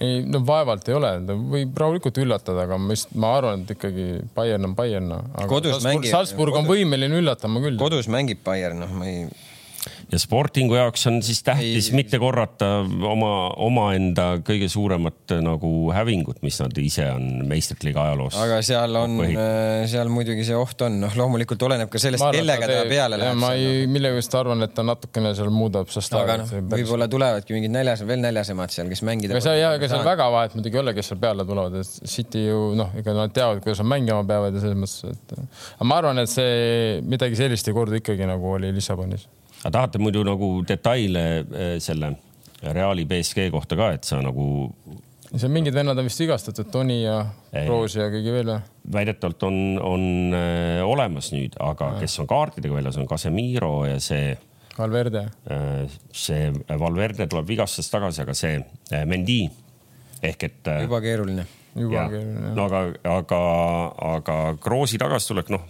ei, 0.00 0.22
no 0.24 0.40
vaevalt 0.48 0.88
ei 0.88 0.96
ole, 0.96 1.14
ta 1.28 1.36
võib 1.36 1.76
rahulikult 1.78 2.18
üllatada, 2.22 2.64
aga 2.66 2.78
ma 2.80 2.96
just, 2.96 3.12
ma 3.12 3.34
arvan, 3.38 3.64
et 3.64 3.74
ikkagi 3.76 4.06
Bayern 4.36 4.70
on 4.70 4.76
Bayern. 4.78 5.16
kodus 5.50 5.84
mängib. 5.84 6.10
Salzburg 6.12 6.56
on 6.62 6.68
võimeline 6.70 7.20
üllatama 7.20 7.60
küll. 7.64 7.80
kodus 7.80 8.08
mängib 8.12 8.40
Bayern, 8.46 8.80
noh, 8.84 8.94
ma 8.96 9.10
ei 9.10 9.26
ja 10.12 10.18
Sportingu 10.20 10.76
jaoks 10.76 11.06
on 11.10 11.18
siis 11.24 11.42
tähtis 11.42 11.88
ei, 11.90 11.96
mitte 11.96 12.18
korrata 12.22 12.68
oma, 13.08 13.32
omaenda 13.64 14.26
kõige 14.46 14.68
suuremat 14.70 15.34
nagu 15.42 15.70
hävingut, 15.94 16.42
mis 16.46 16.58
nad 16.62 16.78
ise 16.82 17.08
on 17.14 17.42
meistrite 17.48 17.88
liiga 17.88 18.04
ajaloos. 18.06 18.36
aga 18.38 18.60
seal 18.66 18.98
on, 19.00 19.18
äh, 19.26 19.82
seal 19.90 20.12
muidugi 20.12 20.46
see 20.46 20.58
oht 20.58 20.84
on, 20.86 21.00
noh, 21.02 21.16
loomulikult 21.18 21.66
oleneb 21.68 21.90
ka 21.92 22.02
sellest, 22.02 22.24
kellega 22.36 22.68
ta 22.70 22.84
peale 22.90 23.18
läheb. 23.20 23.40
ma 23.42 23.52
ei, 23.58 23.88
millegipärast 23.90 24.38
arvan, 24.38 24.66
et 24.68 24.74
ta 24.76 24.86
natukene 24.86 25.34
seal 25.38 25.50
muudab 25.54 25.90
sest 25.92 26.14
aga 26.18 26.38
noh, 26.42 26.54
võib-olla 26.76 27.10
tulevadki 27.10 27.56
mingid 27.56 27.74
näljas, 27.74 28.06
veel 28.06 28.22
näljasemad 28.22 28.74
seal, 28.74 28.90
kes 28.92 29.04
mängida. 29.08 29.34
ega 29.34 29.44
seal 29.48 29.60
jah, 29.60 29.76
ega 29.80 29.90
seal 29.90 30.06
väga 30.06 30.30
vahet 30.36 30.56
muidugi 30.58 30.78
ei 30.78 30.84
ole, 30.84 30.96
kes 30.98 31.12
seal 31.12 31.22
peale 31.22 31.46
tulevad, 31.48 31.78
et 31.82 32.10
City 32.12 32.46
ju 32.46 32.72
noh, 32.78 32.94
ega 32.98 33.16
nad 33.18 33.34
teavad, 33.34 33.62
kuidas 33.64 33.82
nad 33.82 33.90
mängima 33.96 34.22
peavad 34.28 34.54
ja 34.54 34.62
selles 34.62 34.78
mõttes, 34.78 35.16
et 35.16 35.38
aga 35.42 35.90
ma 35.90 36.02
arvan, 36.02 36.22
et 36.22 36.30
see 36.30 37.00
midagi 37.02 37.38
sellist 37.38 37.70
ei 37.70 37.76
kordu 37.76 37.98
ikkagi 37.98 38.28
nagu 38.28 38.54
oli 38.56 38.70
Lissabonis 38.74 39.26
aga 39.62 39.70
tahate 39.78 40.02
muidu 40.02 40.24
nagu 40.26 40.58
detaile 40.66 41.24
eh, 41.38 41.78
selle 41.82 42.16
Reali 42.62 43.04
BSG 43.10 43.48
kohta 43.50 43.74
ka, 43.78 43.88
et 43.96 44.06
sa 44.06 44.20
nagu. 44.22 44.44
seal 45.32 45.50
mingid 45.50 45.74
vennad 45.74 45.98
on 45.98 46.06
vist 46.06 46.20
vigastatud, 46.22 46.68
Toni 46.70 47.00
ja 47.02 47.16
Roos 47.66 47.96
ja 47.98 48.06
keegi 48.12 48.34
veel 48.34 48.52
või? 48.52 48.60
väidetavalt 48.94 49.46
on, 49.48 49.56
on 49.82 50.04
äh, 50.36 50.82
olemas 50.86 51.32
nüüd, 51.34 51.56
aga 51.62 51.94
ja. 51.94 52.02
kes 52.02 52.18
on 52.22 52.30
kaartidega 52.30 52.76
väljas, 52.76 52.98
on 52.98 53.08
Casemiro 53.10 53.74
ja 53.86 53.98
see. 54.02 54.36
Valverde 54.76 55.26
äh,. 55.52 55.96
see 56.16 56.46
Valverde 56.80 57.26
tuleb 57.28 57.50
vigastusest 57.50 57.92
tagasi, 57.92 58.22
aga 58.24 58.36
see 58.36 59.04
Mendi 59.06 59.42
ehk 60.22 60.46
et. 60.46 60.70
juba 60.86 61.02
keeruline. 61.04 61.46
juba 61.76 62.06
keeruline. 62.08 62.54
no 62.56 62.68
aga, 62.70 62.84
aga, 63.18 63.42
aga 64.14 64.38
Kroosi 64.62 65.00
tagasitulek, 65.02 65.50
noh 65.52 65.66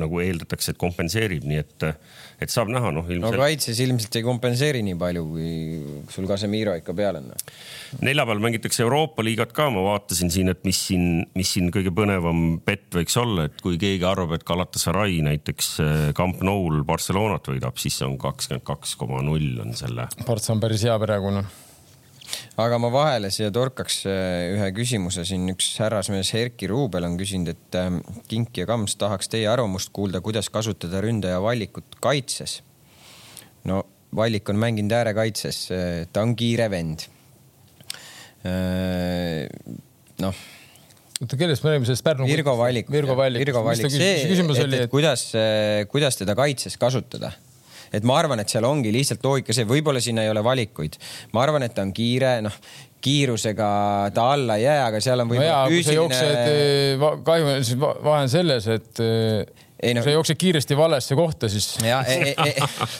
nagu 0.00 0.20
eeldatakse, 0.22 0.72
et 0.74 0.80
kompenseerib, 0.80 1.44
nii 1.48 1.60
et, 1.60 1.86
et 2.44 2.52
saab 2.52 2.70
näha, 2.72 2.92
noh 2.94 3.06
ilmselt. 3.08 3.36
no 3.36 3.42
kaitses 3.42 3.80
ilmselt 3.84 4.18
ei 4.20 4.24
kompenseeri 4.26 4.82
nii 4.86 4.96
palju, 5.00 5.24
kui 5.32 5.52
sul 6.14 6.28
Casemiro 6.30 6.74
ikka 6.78 6.96
peal 6.98 7.20
on. 7.20 7.30
Noh. 7.32 7.54
neljapäeval 8.04 8.42
mängitakse 8.48 8.84
Euroopa 8.86 9.24
liigat 9.26 9.54
ka, 9.56 9.68
ma 9.74 9.84
vaatasin 9.90 10.32
siin, 10.34 10.52
et 10.54 10.64
mis 10.68 10.80
siin, 10.90 11.22
mis 11.38 11.54
siin 11.56 11.72
kõige 11.74 11.92
põnevam 11.94 12.58
bett 12.64 12.98
võiks 12.98 13.16
olla, 13.20 13.48
et 13.48 13.62
kui 13.64 13.80
keegi 13.80 14.06
arvab, 14.08 14.36
et 14.38 14.46
Galatasaray 14.48 15.20
näiteks 15.28 15.72
eh, 15.84 16.02
Camp 16.18 16.42
Nou'l 16.46 16.84
Barcelonat 16.88 17.52
võidab, 17.52 17.78
siis 17.80 18.00
see 18.00 18.08
on 18.08 18.18
kakskümmend 18.20 18.66
kaks 18.68 18.98
koma 19.00 19.22
null 19.24 19.62
on 19.64 19.74
selle. 19.78 20.10
Parts 20.26 20.52
on 20.54 20.62
päris 20.62 20.86
hea 20.86 20.98
praegu 21.02 21.32
noh 21.34 21.67
aga 22.60 22.78
ma 22.82 22.90
vahele 22.92 23.30
siia 23.34 23.50
torkaks 23.54 24.00
äh, 24.08 24.54
ühe 24.56 24.68
küsimuse 24.76 25.24
siin, 25.28 25.46
üks 25.52 25.70
härrasmees 25.82 26.32
Erki 26.38 26.68
Ruubel 26.70 27.06
on 27.08 27.16
küsinud, 27.20 27.52
et 27.54 27.78
ähm, 27.80 28.00
Kink 28.30 28.58
ja 28.60 28.66
Kams 28.68 28.96
tahaks 29.00 29.30
teie 29.32 29.48
arvamust 29.50 29.92
kuulda, 29.96 30.22
kuidas 30.24 30.50
kasutada 30.52 31.02
ründaja 31.04 31.40
valikut 31.44 31.98
kaitses. 32.04 32.60
no 33.68 33.84
Vallik 34.16 34.48
on 34.48 34.56
mänginud 34.56 34.92
äärekaitses, 34.96 35.64
äh, 35.74 36.06
ta 36.12 36.22
on 36.24 36.36
kiire 36.36 36.70
vend. 36.72 37.04
Äh, 38.48 39.44
noh 40.22 40.46
oota, 41.18 41.34
kellest 41.34 41.64
me 41.64 41.72
räägime, 41.74 41.88
sellest 41.88 42.06
Pärnu? 42.06 42.28
Virgo 42.30 42.54
Vallik. 42.56 42.90
Virgo 42.90 43.16
Vallik. 43.18 43.42
Virgo 43.42 43.64
Vallik, 43.66 43.90
see, 43.90 44.12
et, 44.22 44.38
et, 44.38 44.74
et 44.84 44.90
kuidas, 44.90 45.24
kuidas 45.90 46.20
teda 46.20 46.36
kaitses 46.38 46.78
kasutada 46.78 47.32
et 47.92 48.04
ma 48.08 48.18
arvan, 48.20 48.42
et 48.42 48.52
seal 48.52 48.66
ongi 48.68 48.92
lihtsalt 48.94 49.24
loogika 49.24 49.56
see, 49.56 49.68
võib-olla 49.68 50.02
sinna 50.04 50.26
ei 50.26 50.32
ole 50.32 50.44
valikuid. 50.44 50.98
ma 51.32 51.44
arvan, 51.44 51.66
et 51.66 51.74
ta 51.76 51.84
on 51.86 51.92
kiire, 51.96 52.38
noh, 52.44 52.58
kiirusega 53.04 53.70
ta 54.14 54.26
alla 54.34 54.58
ei 54.58 54.66
jää, 54.66 54.82
aga 54.88 55.00
seal 55.04 55.22
on 55.22 55.30
võib-olla 55.30 55.62
no 55.64 55.72
füüsiline. 55.72 55.96
jooksed, 56.02 57.24
kahju, 57.26 57.56
siis 57.62 57.80
vahe 57.80 58.20
on 58.20 58.32
selles, 58.32 58.68
et 58.78 59.02
ei 59.82 59.94
no. 59.94 60.02
sa 60.02 60.10
jooksed 60.10 60.38
kiiresti 60.38 60.76
valesse 60.76 61.14
kohta, 61.14 61.48
siis. 61.48 61.76
ja 61.84 62.00
ei, 62.08 62.34
ei, 62.44 62.54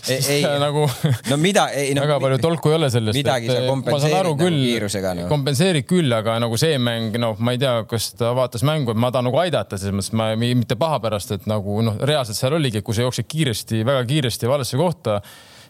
ei, 0.08 0.20
ei 0.36 0.44
nagu. 0.62 0.84
no 1.30 1.36
mida, 1.40 1.68
ei 1.74 1.94
no. 1.96 2.04
väga 2.06 2.20
palju 2.22 2.38
tolku 2.42 2.72
ei 2.72 2.78
ole 2.78 2.90
sellest. 2.90 3.18
midagi 3.18 3.50
sa 3.50 3.64
kompenseerid 3.66 4.18
nagu 4.22 4.36
kiirusega 4.38 5.14
no.. 5.18 5.26
kompenseerid 5.32 5.88
küll, 5.90 6.14
aga 6.14 6.38
nagu 6.42 6.60
see 6.60 6.78
mäng, 6.82 7.18
noh, 7.20 7.38
ma 7.42 7.56
ei 7.56 7.62
tea, 7.62 7.74
kas 7.90 8.12
ta 8.18 8.32
vaatas 8.38 8.64
mängu, 8.66 8.94
et 8.94 9.02
ma 9.02 9.10
tahan 9.14 9.30
nagu 9.30 9.42
aidata, 9.42 9.80
selles 9.80 9.98
mõttes 9.98 10.14
ma 10.18 10.30
mitte 10.38 10.78
paha 10.78 11.02
pärast, 11.02 11.34
et 11.34 11.50
nagu 11.50 11.82
noh, 11.84 11.98
reaalselt 11.98 12.38
seal 12.38 12.58
oligi, 12.58 12.84
kui 12.86 12.96
sa 12.96 13.06
jooksed 13.06 13.26
kiiresti, 13.28 13.82
väga 13.88 14.06
kiiresti 14.08 14.50
valesse 14.50 14.78
kohta 14.78 15.20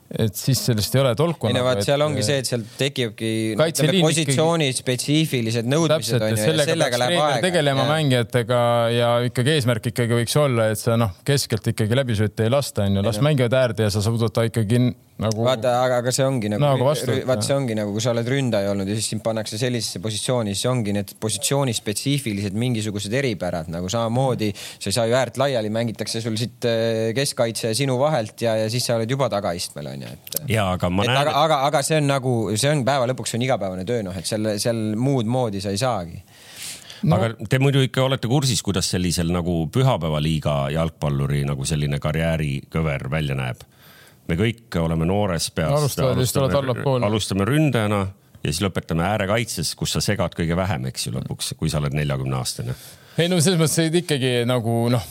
et 0.08 0.36
siis 0.36 0.60
sellest 0.64 0.94
ei 0.96 1.02
ole 1.02 1.12
tolku. 1.18 1.50
ei 1.50 1.56
no 1.56 1.64
vaat 1.66 1.82
seal 1.84 2.00
ongi 2.00 2.22
see, 2.24 2.38
et 2.40 2.48
seal 2.48 2.62
tekibki 2.78 3.32
positsiooni 3.58 4.70
ikkagi... 4.70 4.80
spetsiifilised 4.80 5.68
nõudmised 5.68 6.22
on 6.22 6.32
ju. 6.32 6.38
sellega, 6.40 6.70
sellega 6.70 7.00
läheb 7.02 7.18
aega. 7.18 7.42
tegelema 7.44 7.84
ja. 7.84 7.90
mängijatega 7.92 8.62
ja 8.94 9.10
ikkagi 9.28 9.52
eesmärk 9.58 9.90
ikkagi 9.92 10.16
võiks 10.22 10.38
olla, 10.40 10.70
et 10.72 10.80
sa 10.80 10.96
noh, 11.00 11.12
keskelt 11.28 11.68
ikkagi 11.74 12.00
läbisööte 12.00 12.48
ei 12.48 12.54
lasta, 12.54 12.88
on 12.88 12.96
ju, 13.00 13.04
las 13.04 13.20
mängivad 13.24 13.58
äärde 13.60 13.88
ja 13.88 13.92
sa 13.92 14.04
suudad 14.04 14.32
ta 14.32 14.46
ikkagi 14.48 14.80
nagu. 15.22 15.44
vaata, 15.46 15.72
aga, 15.82 15.98
aga 16.02 16.12
see 16.14 16.26
ongi 16.26 16.50
nagu, 16.52 16.62
nagu, 16.62 16.86
vaata, 16.86 17.44
see 17.44 17.56
ongi 17.56 17.76
nagu, 17.78 17.92
kui 17.94 18.02
sa 18.04 18.12
oled 18.14 18.28
ründaja 18.30 18.70
olnud 18.72 18.88
ja 18.88 18.96
siis 18.98 19.10
sind 19.12 19.22
pannakse 19.24 19.58
sellisesse 19.60 20.02
positsiooni, 20.04 20.54
siis 20.54 20.68
ongi 20.70 20.94
need 20.94 21.14
positsiooni 21.20 21.74
spetsiifilised 21.76 22.58
mingisugused 22.58 23.14
eripärad 23.20 23.70
nagu 23.72 23.90
samamoodi. 23.92 24.52
sa 24.54 24.90
ei 24.90 24.96
saa 24.96 25.06
ju 25.10 25.16
äärt 25.18 25.40
laiali, 25.40 25.72
mängitakse 25.74 26.22
sul 26.24 26.38
siit 26.40 26.66
äh, 26.68 27.10
keskkaitse 27.18 27.74
sinu 27.78 27.98
vahelt 28.00 28.40
ja, 28.42 28.56
ja 28.62 28.68
siis 28.70 28.86
sa 28.86 28.98
oled 28.98 29.10
juba 29.10 29.30
tagaistmel 29.32 29.90
on 29.92 30.06
ju, 30.06 30.12
et. 30.14 30.42
ja 30.54 30.70
aga 30.76 30.90
ma 30.90 31.06
et, 31.06 31.12
näen. 31.12 31.22
aga, 31.24 31.38
aga, 31.44 31.62
aga 31.70 31.82
see 31.86 31.98
on 31.98 32.10
nagu, 32.10 32.34
see 32.54 32.70
on 32.72 32.84
päeva 32.86 33.08
lõpuks 33.10 33.34
on 33.34 33.46
igapäevane 33.48 33.86
töö, 33.88 34.04
noh, 34.06 34.16
et 34.18 34.28
seal, 34.28 34.54
seal 34.62 34.84
muud 34.98 35.26
moodi 35.26 35.62
sa 35.64 35.74
ei 35.74 35.80
saagi 35.80 36.22
no.. 37.02 37.18
aga 37.18 37.48
te 37.50 37.58
muidu 37.62 37.82
ikka 37.84 38.06
olete 38.06 38.30
kursis, 38.30 38.62
kuidas 38.62 38.90
sellisel 38.94 39.32
nagu 39.34 39.64
pühapäevaliiga 39.74 40.60
jalgpalluri 40.76 41.42
nagu 41.48 41.66
selline 41.66 41.98
karjäärikõver 42.02 43.08
välja 43.10 43.38
näeb 43.38 43.66
me 44.28 44.36
kõik 44.38 44.78
oleme 44.82 45.08
noores 45.08 45.50
peas. 45.54 45.72
alustame, 45.72 47.04
alustame 47.06 47.48
ründajana 47.48 48.06
ja 48.42 48.52
siis 48.52 48.62
lõpetame 48.62 49.06
äärekaitses, 49.08 49.74
kus 49.78 49.96
sa 49.96 50.04
segad 50.04 50.36
kõige 50.38 50.56
vähem, 50.58 50.88
eks 50.90 51.08
ju, 51.08 51.14
lõpuks, 51.16 51.54
kui 51.58 51.70
sa 51.72 51.80
oled 51.82 51.96
neljakümne 51.96 52.38
aastane. 52.38 52.76
ei 53.18 53.28
no 53.30 53.40
selles 53.42 53.60
mõttes, 53.60 53.78
et 53.88 54.00
ikkagi 54.02 54.32
nagu 54.48 54.80
noh, 54.94 55.04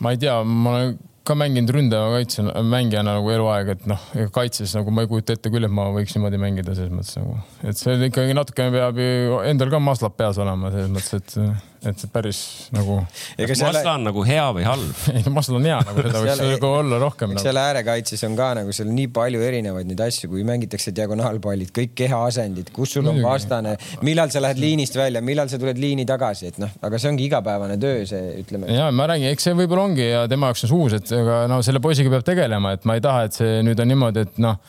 ma 0.00 0.14
ei 0.14 0.20
tea, 0.22 0.40
ma 0.44 0.76
olen 0.76 0.98
ka 1.30 1.36
mänginud 1.36 1.70
ründava 1.74 2.14
kaitse 2.14 2.42
mängijana 2.42 3.18
nagu 3.18 3.30
eluaeg, 3.30 3.74
et 3.74 3.82
noh, 3.90 4.06
kaitses 4.34 4.72
nagu 4.78 4.92
ma 4.94 5.04
ei 5.04 5.10
kujuta 5.10 5.36
ette 5.36 5.52
küll, 5.52 5.66
et 5.68 5.74
ma 5.74 5.90
võiks 5.94 6.16
niimoodi 6.16 6.40
mängida 6.40 6.74
selles 6.76 6.94
mõttes 6.94 7.18
nagu, 7.20 7.36
et 7.68 7.78
see 7.78 7.98
ikkagi 8.08 8.36
natukene 8.36 8.72
peab 8.74 9.00
ju 9.02 9.42
endal 9.50 9.72
ka 9.74 9.82
maslad 9.84 10.16
peas 10.18 10.40
olema 10.40 10.72
selles 10.72 10.90
mõttes, 10.94 11.20
et 11.20 11.79
et 11.80 12.02
see 12.02 12.10
päris 12.12 12.38
nagu. 12.74 12.98
kas 13.38 13.62
Masla 13.62 13.70
selle... 13.78 13.92
on 13.94 14.02
nagu 14.10 14.24
hea 14.26 14.44
või 14.56 14.64
halb? 14.66 15.04
ei 15.14 15.22
no 15.24 15.32
Masla 15.32 15.56
on 15.56 15.68
hea, 15.68 15.78
nagu 15.88 16.04
seda 16.04 16.22
võiks 16.24 16.42
nagu 16.44 16.70
olla 16.80 16.98
rohkem. 17.00 17.32
Nagu. 17.32 17.44
seal 17.44 17.60
äärekaitses 17.62 18.24
on 18.28 18.36
ka 18.38 18.50
nagu 18.58 18.74
seal 18.76 18.90
nii 18.92 19.08
palju 19.16 19.40
erinevaid 19.46 19.88
neid 19.88 20.02
asju, 20.04 20.28
kui 20.32 20.44
mängitakse 20.48 20.92
diagonaalpallid, 20.96 21.72
kõik 21.76 21.94
kehaasendid, 22.02 22.72
kus 22.76 22.96
sul 22.98 23.08
on 23.10 23.22
vastane, 23.24 23.76
millal 24.06 24.32
sa 24.32 24.44
lähed 24.44 24.60
liinist 24.60 24.98
välja, 25.00 25.24
millal 25.24 25.48
sa 25.52 25.60
tuled 25.62 25.80
liini 25.80 26.04
tagasi, 26.08 26.52
et 26.52 26.60
noh, 26.60 26.76
aga 26.84 27.00
see 27.00 27.12
ongi 27.14 27.26
igapäevane 27.30 27.80
töö, 27.80 28.04
see 28.10 28.36
ütleme. 28.42 28.68
ja 28.76 28.90
ma 28.92 29.08
räägin, 29.10 29.32
eks 29.32 29.48
see 29.48 29.56
võib-olla 29.56 29.88
ongi 29.88 30.06
ja 30.10 30.26
tema 30.30 30.50
jaoks 30.50 30.66
on 30.66 30.74
see 30.74 30.84
uus, 30.84 31.00
et 31.00 31.16
aga 31.16 31.42
no 31.50 31.62
selle 31.64 31.80
poisiga 31.80 32.12
peab 32.12 32.28
tegelema, 32.28 32.76
et 32.76 32.84
ma 32.88 33.00
ei 33.00 33.04
taha, 33.04 33.26
et 33.30 33.40
see 33.40 33.60
nüüd 33.64 33.80
on 33.80 33.94
niimoodi, 33.94 34.28
et 34.28 34.40
noh 34.44 34.60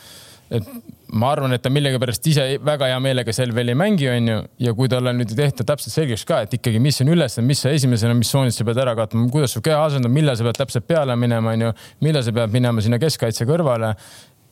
et 0.52 0.68
ma 1.12 1.32
arvan, 1.36 1.54
et 1.56 1.64
ta 1.64 1.72
millegipärast 1.74 2.28
ise 2.32 2.46
väga 2.64 2.88
hea 2.92 3.00
meelega 3.04 3.34
sel 3.36 3.52
veel 3.56 3.74
ei 3.74 3.78
mängi, 3.78 4.08
onju. 4.12 4.40
ja 4.64 4.74
kui 4.78 4.90
talle 4.92 5.14
nüüd 5.18 5.34
ei 5.34 5.40
tehta 5.44 5.66
täpselt 5.68 5.96
selgeks 5.96 6.26
ka, 6.28 6.42
et 6.46 6.58
ikkagi, 6.58 6.82
mis 6.84 7.02
on 7.04 7.12
ülesanne, 7.16 7.48
mis 7.50 7.64
sa 7.66 7.72
esimesena 7.76 8.16
missioonist 8.18 8.62
sa 8.62 8.68
pead 8.68 8.82
ära 8.84 8.96
katma, 8.98 9.28
kuidas 9.34 9.56
su 9.56 9.64
keha 9.66 9.80
asendab, 9.90 10.14
millal 10.14 10.38
sa 10.40 10.48
pead 10.48 10.60
täpselt 10.62 10.88
peale 10.88 11.16
minema, 11.20 11.56
onju. 11.56 11.72
millal 12.06 12.26
sa 12.26 12.36
pead 12.36 12.54
minema 12.56 12.84
sinna 12.84 13.00
keskkaitse 13.02 13.48
kõrvale. 13.50 13.96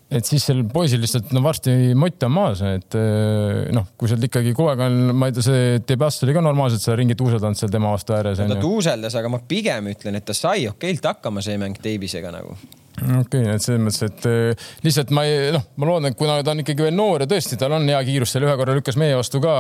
et 0.10 0.26
siis 0.26 0.41
sel 0.41 0.64
poisil 0.74 1.03
lihtsalt 1.03 1.30
no 1.38 1.43
varsti 1.45 1.93
mott 1.93 2.24
on 2.26 2.32
maas, 2.34 2.64
et 2.66 2.97
eh, 2.97 3.70
noh, 3.76 3.91
kui 3.95 4.10
sealt 4.10 4.26
ikkagi 4.26 4.55
kogu 4.57 4.72
aeg 4.72 4.82
on, 4.88 4.99
ma 5.14 5.30
ei 5.30 5.36
tea, 5.38 5.45
see 5.45 5.80
Debas 5.86 6.18
oli 6.26 6.34
ka 6.34 6.41
normaalselt 6.41 6.82
seal 6.82 6.97
ringi 6.97 7.16
tuuseldanud 7.20 7.60
seal 7.60 7.72
tema 7.72 7.93
vastu 7.93 8.18
ääres. 8.18 8.41
ta 8.41 8.57
tuuseldas, 8.60 9.16
aga 9.22 9.32
ma 9.32 9.39
pigem 9.47 9.93
ütlen, 9.93 10.18
et 10.18 10.26
ta 10.26 10.34
sai 10.34 10.66
okeilt 10.72 11.05
hakkama, 11.14 11.45
see 11.45 11.62
mäng 11.62 11.78
Davisega 11.84 12.34
nagu 12.34 12.57
okei 13.00 13.41
okay,, 13.43 13.56
et 13.56 13.66
selles 13.66 13.82
mõttes, 13.84 14.04
et 14.06 14.28
äh, 14.30 14.70
lihtsalt 14.86 15.14
ma 15.16 15.26
ei, 15.28 15.50
noh, 15.56 15.66
ma 15.80 15.89
loodan, 15.89 16.12
et 16.12 16.20
kuna 16.20 16.39
ta 16.43 16.54
on 16.54 16.64
ikkagi 16.64 16.88
veel 16.88 16.95
noor 16.97 17.26
ja 17.26 17.30
tõesti, 17.30 17.58
tal 17.60 17.76
on 17.78 17.88
hea 17.89 18.00
kiirus, 18.08 18.34
seal 18.36 18.47
ühe 18.47 18.56
korra 18.60 18.78
lükkas 18.78 19.00
meie 19.00 19.18
vastu 19.20 19.41
ka 19.43 19.56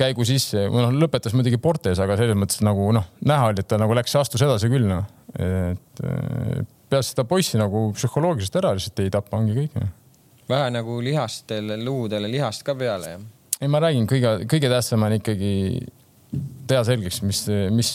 käigu 0.00 0.24
sisse, 0.28 0.66
noh, 0.72 0.92
lõpetas 0.96 1.34
muidugi 1.36 1.60
Portes, 1.60 2.00
aga 2.00 2.16
selles 2.20 2.38
mõttes 2.38 2.62
nagu 2.64 2.90
noh, 2.96 3.08
näha 3.26 3.50
oli, 3.50 3.64
et 3.64 3.68
ta 3.70 3.78
nagu 3.80 3.96
läks, 3.96 4.14
astus 4.20 4.44
edasi 4.46 4.70
küll 4.72 4.88
noh, 4.88 5.04
et 5.36 6.04
äh, 6.04 6.62
peaasi 6.90 7.14
seda 7.14 7.26
poissi 7.28 7.60
nagu 7.60 7.88
psühholoogiliselt 7.96 8.60
ära 8.62 8.74
lihtsalt 8.76 9.04
ei 9.04 9.12
tapa, 9.12 9.38
ongi 9.38 9.56
kõik. 9.58 9.76
vähe 10.50 10.72
nagu 10.74 10.98
lihastele, 11.04 11.78
luudele 11.84 12.30
lihast 12.30 12.64
ka 12.66 12.74
peale, 12.78 13.14
jah? 13.16 13.28
ei, 13.60 13.68
ma 13.68 13.82
räägin, 13.84 14.08
kõige, 14.10 14.34
kõige 14.50 14.72
tähtsam 14.72 15.04
on 15.06 15.18
ikkagi 15.18 15.52
teha 16.70 16.82
selgeks, 16.86 17.20
mis, 17.26 17.40
mis, 17.74 17.90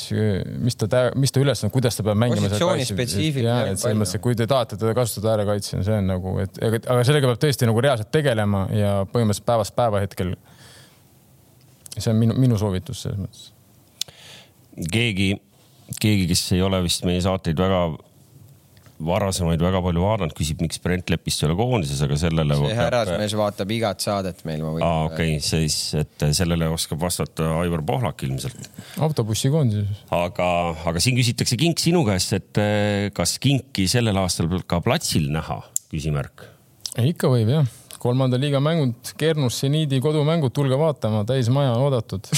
mis 0.68 0.78
ta, 0.80 1.06
mis 1.18 1.34
ta 1.34 1.42
ülesanne, 1.42 1.72
kuidas 1.74 1.98
ta 1.98 2.06
peab 2.06 2.20
mängima. 2.22 2.50
positsiooni 2.50 2.88
selles 3.80 4.00
mõttes, 4.00 4.16
et 4.18 4.24
kui 4.24 4.38
te 4.38 4.48
tahate 4.52 4.80
teda 4.82 4.94
kasutada 4.98 5.34
äärekaitsjana, 5.36 5.86
see 5.88 6.00
on 6.02 6.10
nagu, 6.12 6.36
et 6.44 6.60
aga 6.62 7.06
sellega 7.08 7.32
peab 7.32 7.42
tõesti 7.46 7.70
nagu 7.70 7.84
reaalselt 7.86 8.12
tegelema 8.16 8.66
ja 8.76 8.94
põhimõtteliselt 9.12 9.48
päevast 9.48 9.76
päeva 9.78 10.04
hetkel. 10.04 10.36
see 11.98 12.12
on 12.12 12.20
minu, 12.20 12.36
minu 12.46 12.60
soovitus 12.60 13.06
selles 13.06 13.22
mõttes. 13.22 13.48
keegi, 14.92 15.32
keegi, 16.02 16.28
kes 16.34 16.52
ei 16.58 16.66
ole 16.66 16.84
vist 16.84 17.08
meie 17.08 17.24
saateid 17.24 17.60
väga 17.60 17.88
varasemaid 19.04 19.60
väga 19.60 19.82
palju 19.84 20.04
vaadanud, 20.04 20.34
küsib, 20.38 20.62
miks 20.64 20.80
Brent 20.84 21.10
Lepist 21.12 21.44
ei 21.44 21.50
ole 21.50 21.58
koondises, 21.60 22.00
aga 22.06 22.18
sellele. 22.20 22.56
see 22.62 22.78
härrasmees 22.78 23.36
vaatab 23.36 23.74
igat 23.76 24.04
saadet 24.06 24.44
meil. 24.48 24.64
aa, 24.64 25.06
okei 25.10 25.36
okay., 25.36 25.44
siis, 25.44 25.78
et 26.00 26.28
sellele 26.38 26.70
oskab 26.72 27.02
vastata 27.04 27.50
Aivar 27.60 27.84
Pohlak 27.86 28.24
ilmselt. 28.28 28.70
autobussi 29.04 29.52
koondises. 29.52 30.06
aga, 30.16 30.50
aga 30.92 31.04
siin 31.04 31.20
küsitakse 31.20 31.60
Kink 31.60 31.84
sinu 31.84 32.06
käest, 32.08 32.36
et 32.40 32.62
eh, 32.64 33.10
kas 33.16 33.38
Kinki 33.44 33.90
sellel 33.92 34.20
aastal 34.24 34.52
ka 34.68 34.80
platsil 34.86 35.28
näha, 35.34 35.60
küsimärk. 35.92 36.48
ikka 37.04 37.32
võib 37.34 37.52
jah, 37.52 37.68
kolmanda 38.00 38.40
liiga 38.40 38.64
mängud, 38.64 39.16
Kernus, 39.20 39.60
seniidi 39.66 40.00
kodumängud, 40.04 40.56
tulge 40.56 40.80
vaatama, 40.80 41.26
täismaja 41.28 41.76
oodatud 41.84 42.32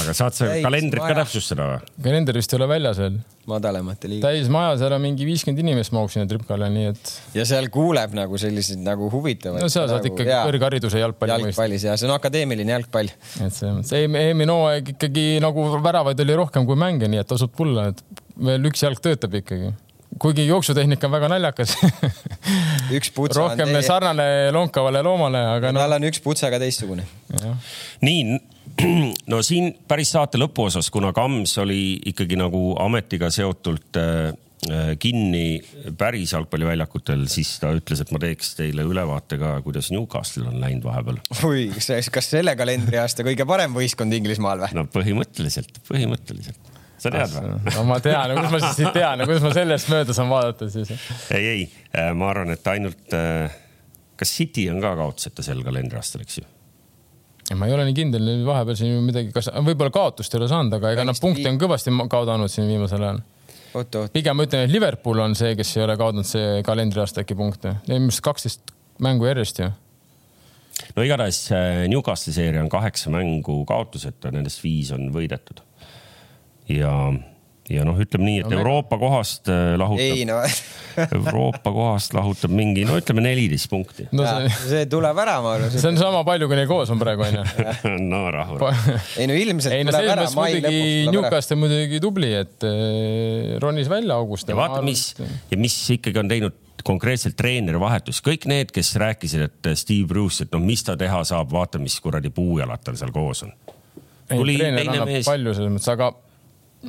aga 0.00 0.14
saad 0.16 0.36
sa 0.36 0.48
kalendrit 0.64 1.04
ka 1.04 1.16
täpsustada 1.20 1.68
või? 1.70 1.92
kalender 2.06 2.38
vist 2.38 2.52
ei 2.52 2.58
ole 2.58 2.68
väljas 2.70 3.00
veel. 3.02 3.18
madalamate 3.50 4.10
liiga. 4.10 4.30
täismaja, 4.30 4.74
seal 4.80 4.96
on 4.96 5.04
mingi 5.04 5.28
viiskümmend 5.28 5.62
inimest 5.64 5.94
mahub 5.96 6.12
sinna 6.12 6.28
tripkale, 6.30 6.70
nii 6.74 6.90
et. 6.92 7.12
ja 7.36 7.46
seal 7.48 7.70
kuuleb 7.74 8.16
nagu 8.16 8.40
selliseid 8.40 8.82
nagu 8.86 9.10
huvitavaid. 9.12 9.62
no 9.64 9.70
seal 9.72 9.88
saad 9.90 10.00
nagu, 10.00 10.12
ikkagi 10.12 10.34
kõrghariduse 10.34 11.02
jalgpalli. 11.02 11.36
jalgpallis 11.36 11.86
ja 11.88 11.96
see 12.00 12.10
on 12.10 12.16
akadeemiline 12.16 12.76
jalgpall. 12.76 13.12
et 13.12 13.54
selles 13.54 13.78
mõttes, 13.78 13.94
eelmine 13.94 14.58
hooaeg 14.58 14.92
ikkagi 14.96 15.26
nagu 15.44 15.70
väravaid 15.84 16.26
oli 16.26 16.42
rohkem 16.42 16.68
kui 16.68 16.78
mänge, 16.80 17.10
nii 17.10 17.24
et 17.24 17.32
tasub 17.34 17.54
tulla, 17.56 17.90
et 17.94 18.04
veel 18.50 18.70
üks 18.72 18.86
jalg 18.86 19.02
töötab 19.04 19.34
ikkagi 19.42 19.74
kuigi 20.18 20.46
jooksutehnika 20.46 21.06
on 21.06 21.12
väga 21.12 21.28
naljakas 21.32 21.74
üks 22.96 23.10
putsa 23.14 23.40
rohkem 23.40 23.70
teie... 23.72 23.82
sarnane 23.86 24.26
lonkavale 24.54 25.02
loomale, 25.02 25.42
aga 25.56 25.72
no. 25.74 25.82
tal 25.82 25.96
on 25.98 26.08
üks 26.08 26.22
putsa 26.24 26.50
ka 26.52 26.60
teistsugune. 26.62 27.06
nii, 28.04 28.38
no 29.32 29.42
siin 29.44 29.72
päris 29.88 30.14
saate 30.14 30.38
lõpuosas, 30.40 30.90
kuna 30.92 31.12
Kams 31.14 31.58
oli 31.62 31.98
ikkagi 32.10 32.38
nagu 32.38 32.74
ametiga 32.82 33.30
seotult 33.34 33.98
äh, 34.00 34.32
äh, 34.70 34.92
kinni 35.00 35.60
päris 35.98 36.34
jalgpalliväljakutel, 36.34 37.26
siis 37.30 37.54
ta 37.62 37.72
ütles, 37.76 38.02
et 38.02 38.12
ma 38.14 38.20
teeks 38.22 38.54
teile 38.58 38.86
ülevaate 38.88 39.38
ka, 39.40 39.56
kuidas 39.66 39.90
Newcastle 39.94 40.48
on 40.50 40.60
läinud 40.62 40.86
vahepeal. 40.86 41.20
oi, 41.46 41.66
kas, 41.74 42.30
selle 42.30 42.56
kalendriaasta 42.58 43.26
kõige 43.26 43.46
parem 43.48 43.76
võistkond 43.76 44.16
Inglismaal 44.16 44.64
või? 44.64 44.78
no 44.78 44.86
põhimõtteliselt, 44.94 45.82
põhimõtteliselt 45.90 46.72
sa 46.98 47.12
tead 47.14 47.36
või? 47.36 47.60
no 47.76 47.86
ma 47.90 48.00
tean, 48.02 48.34
kuidas 48.38 48.56
ma 48.56 48.62
siis 48.64 48.96
tean, 48.96 49.26
kuidas 49.26 49.46
ma 49.46 49.54
sellest 49.60 49.92
mööda 49.92 50.16
saan 50.16 50.32
vaadata 50.32 50.70
siis? 50.72 50.90
ei, 51.30 51.46
ei, 51.46 51.68
äh, 51.94 52.10
ma 52.16 52.32
arvan, 52.34 52.56
et 52.56 52.74
ainult, 52.74 53.06
kas 54.18 54.36
City 54.40 54.66
on 54.72 54.82
ka 54.82 54.96
kaotuseta 54.98 55.46
sel 55.46 55.62
kalendriaastal, 55.66 56.26
eks 56.26 56.42
ju? 56.42 56.50
Ma 57.58 57.68
ei 57.68 57.74
ole 57.76 57.86
nii 57.88 57.96
kindel, 57.96 58.30
vahepeal 58.46 58.78
siin 58.78 58.98
midagi, 59.04 59.32
kas 59.34 59.50
võib-olla 59.54 59.92
kaotust 59.94 60.34
ei 60.34 60.40
ole 60.40 60.48
saanud, 60.50 60.76
aga 60.78 60.92
ega 60.94 61.06
nad 61.08 61.20
punkte 61.20 61.46
on 61.50 61.60
kõvasti 61.60 61.94
kaotanud 62.10 62.52
siin 62.52 62.68
viimasel 62.70 63.06
ajal. 63.06 63.22
pigem 64.14 64.38
ma 64.38 64.46
ütlen, 64.46 64.66
et 64.66 64.74
Liverpool 64.74 65.22
on 65.24 65.36
see, 65.38 65.54
kes 65.58 65.76
ei 65.76 65.84
ole 65.86 65.96
kaotanud 66.00 66.28
see 66.28 66.62
kalendriaasta 66.66 67.24
äkki 67.24 67.36
punkte. 67.38 67.76
Neil 67.88 68.02
on 68.02 68.10
vist 68.12 68.24
kaksteist 68.24 68.74
mängu 69.02 69.26
järjest 69.26 69.60
ju. 69.62 69.70
no 70.96 71.06
igatahes 71.06 71.44
äh, 71.52 71.84
Newcastle'i 71.90 72.34
seeria 72.34 72.62
on 72.62 72.72
kaheksa 72.72 73.12
mängu 73.14 73.62
kaotuseta, 73.68 74.32
nendest 74.34 74.62
viis 74.62 74.92
on 74.94 75.10
võidetud. 75.14 75.62
ja 76.68 76.94
ja 77.72 77.84
noh, 77.86 77.96
ütleme 78.00 78.26
nii, 78.26 78.40
et 78.42 78.50
no, 78.50 78.58
Euroopa 78.58 78.98
kohast 79.00 79.48
äh, 79.48 79.74
lahutab. 79.80 80.04
ei 80.04 80.24
no 80.28 80.40
Euroopa 81.18 81.72
kohast 81.72 82.16
lahutab 82.16 82.52
mingi, 82.54 82.84
no 82.88 82.98
ütleme 83.00 83.24
neliteist 83.24 83.70
punkti 83.72 84.08
no,. 84.12 84.26
See... 84.26 84.58
see 84.68 84.88
tuleb 84.92 85.20
ära, 85.24 85.38
ma 85.44 85.54
arvan. 85.56 85.72
see 85.72 85.88
on 85.88 86.00
sama 86.00 86.20
palju, 86.26 86.48
kui 86.50 86.58
neil 86.58 86.68
koos 86.70 86.92
on 86.92 87.00
praegu 87.00 87.24
onju. 87.24 87.44
no 88.12 88.24
rahu. 88.34 88.58
ei 89.16 89.28
no 89.30 89.38
ilmselt 89.38 89.78
ei, 89.78 89.86
no, 89.86 89.94
tuleb 89.94 90.12
ära, 90.16 90.26
mai 90.36 90.50
lõpus 90.58 90.68
tuleb 90.68 91.16
Newcastle 91.16 91.58
muidugi 91.62 92.02
tubli, 92.04 92.34
et 92.42 92.68
äh, 92.68 93.54
ronis 93.64 93.88
välja 93.92 94.18
august. 94.20 94.52
ja 94.52 94.58
vaata, 94.58 94.82
mis 94.84 95.08
ja 95.20 95.60
mis 95.60 95.78
ikkagi 95.96 96.20
on 96.20 96.30
teinud 96.30 96.60
konkreetselt 96.84 97.36
treenerivahetus, 97.38 98.20
kõik 98.24 98.44
need, 98.50 98.72
kes 98.74 98.92
rääkisid, 99.00 99.46
et 99.46 99.70
Steve 99.80 100.04
Bruce, 100.10 100.44
et 100.44 100.52
noh, 100.52 100.60
mis 100.60 100.84
ta 100.84 100.98
teha 101.00 101.22
saab, 101.24 101.48
vaata, 101.54 101.80
mis 101.80 101.96
kuradi 102.04 102.28
puujalad 102.34 102.82
tal 102.84 102.98
seal 103.00 103.14
koos 103.14 103.46
on. 103.46 103.54
treener 104.28 104.82
annab 104.84 105.08
mees... 105.08 105.24
palju 105.24 105.56
selles 105.56 105.72
mõttes, 105.72 105.88
aga 105.94 106.12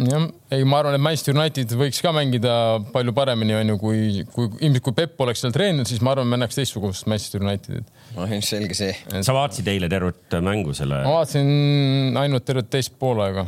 jah, 0.03 0.27
ei, 0.51 0.63
ma 0.67 0.79
arvan, 0.81 0.97
et 0.97 1.03
Manchester 1.03 1.35
United 1.35 1.73
võiks 1.79 2.01
ka 2.03 2.11
mängida 2.15 2.53
palju 2.93 3.13
paremini, 3.15 3.55
onju, 3.57 3.77
kui, 3.81 4.23
kui 4.35 4.49
ilmselt 4.59 4.85
kui 4.85 4.95
Pepp 4.97 5.21
oleks 5.25 5.43
seal 5.43 5.53
treeninud, 5.55 5.87
siis 5.89 6.03
ma 6.05 6.15
arvan, 6.15 6.29
me 6.31 6.39
näeks 6.41 6.59
teistsugust 6.59 7.07
Manchester 7.11 7.43
Unitedit. 7.45 7.91
no 8.15 8.27
selge 8.45 8.77
see. 8.77 8.95
sa 9.25 9.35
vaatasid 9.35 9.69
eile 9.71 9.89
tervet 9.91 10.39
mängu 10.45 10.75
selle? 10.77 11.03
ma 11.05 11.19
vaatasin 11.19 12.17
ainult 12.21 12.47
tervet 12.47 12.71
teist 12.73 12.95
poolega, 12.99 13.45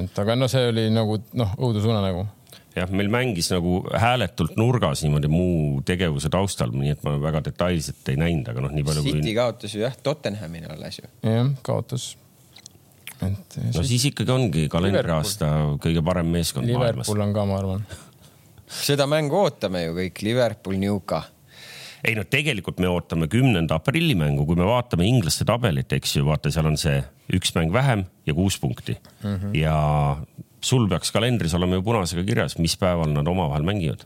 et 0.00 0.24
aga 0.24 0.38
no 0.38 0.50
see 0.50 0.72
oli 0.72 0.88
nagu 0.94 1.20
noh, 1.38 1.54
õudusunenägu 1.58 2.26
jah, 2.74 2.90
meil 2.90 3.10
mängis 3.12 3.52
nagu 3.54 3.78
hääletult 4.00 4.58
nurgas 4.58 5.04
niimoodi 5.04 5.30
muu 5.30 5.78
tegevuse 5.86 6.30
taustal, 6.32 6.74
nii 6.74 6.96
et 6.96 7.06
ma 7.06 7.16
väga 7.22 7.44
detailselt 7.50 8.10
ei 8.10 8.18
näinud, 8.20 8.50
aga 8.50 8.66
noh, 8.66 8.74
nii 8.74 8.86
palju 8.86 9.06
City 9.06 9.14
kui. 9.14 9.22
City 9.22 9.38
kaotas 9.38 9.78
ju 9.78 9.86
jah, 9.86 9.96
Tottenhamile 10.02 10.72
alles 10.74 10.98
ju. 10.98 11.10
jah, 11.22 11.54
kaotas 11.66 12.14
et. 13.22 13.58
no 13.60 13.72
siis, 13.78 13.92
siis 13.92 14.08
ikkagi 14.10 14.34
ongi 14.34 14.66
kalendriaasta 14.72 15.50
kõige 15.82 16.02
parem 16.04 16.32
meeskond 16.34 16.66
Liverpool 16.66 16.84
maailmas. 16.84 17.08
Liverpool 17.08 17.28
on 17.28 17.36
ka, 17.36 17.46
ma 17.50 17.60
arvan. 17.60 17.86
seda 18.88 19.06
mängu 19.10 19.38
ootame 19.44 19.86
ju 19.86 19.96
kõik, 20.00 20.24
Liverpool, 20.26 20.80
Newca 20.82 21.22
ei 22.04 22.14
no 22.18 22.24
tegelikult 22.28 22.80
me 22.82 22.88
ootame 22.90 23.28
kümnenda 23.32 23.78
aprilli 23.80 24.16
mängu, 24.18 24.44
kui 24.48 24.58
me 24.58 24.66
vaatame 24.68 25.06
inglaste 25.08 25.46
tabelit, 25.48 25.92
eks 25.96 26.18
ju, 26.18 26.24
vaata, 26.28 26.52
seal 26.52 26.68
on 26.68 26.76
see 26.80 26.98
üks 27.32 27.54
mäng 27.56 27.72
vähem 27.72 28.04
ja 28.28 28.34
kuus 28.36 28.58
punkti 28.60 28.96
mm. 28.96 29.36
-hmm. 29.36 29.54
ja 29.56 29.76
sul 30.60 30.88
peaks 30.88 31.12
kalendris 31.12 31.54
olema 31.54 31.78
ju 31.78 31.86
punasega 31.86 32.24
kirjas, 32.24 32.58
mis 32.58 32.76
päeval 32.76 33.12
nad 33.12 33.28
omavahel 33.28 33.64
mängivad 33.64 34.04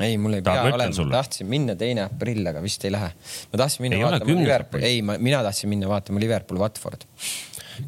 ei, 0.00 0.16
mul 0.20 0.36
ei 0.36 0.42
pea 0.44 0.62
olema, 0.62 1.04
ma 1.04 1.12
tahtsin 1.18 1.48
minna 1.48 1.76
teine 1.76 2.04
aprill, 2.04 2.44
aga 2.46 2.62
vist 2.62 2.84
ei 2.84 2.92
lähe. 2.92 3.12
ma 3.52 3.60
tahtsin 3.62 3.84
minna 3.84 3.96
ei 3.96 4.04
vaatama 4.04 4.40
Liverpooli, 4.40 4.84
ei, 4.84 5.02
mina 5.02 5.42
tahtsin 5.42 5.72
minna 5.72 5.88
vaatama 5.88 6.20
Liverpool, 6.20 6.60
Watford 6.60 7.06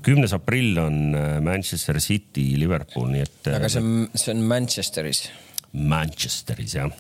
kümnes 0.05 0.35
aprill 0.37 0.79
on 0.83 1.15
äh, 1.17 1.41
Manchester 1.45 1.99
City, 2.03 2.53
Liverpool, 2.61 3.09
nii 3.13 3.25
et. 3.25 3.51
aga 3.55 3.71
see 3.73 3.83
on, 3.83 4.09
see 4.15 4.33
on 4.35 4.43
Manchesteris. 4.49 5.27
Manchesteris 5.73 6.77
jah. 6.79 6.93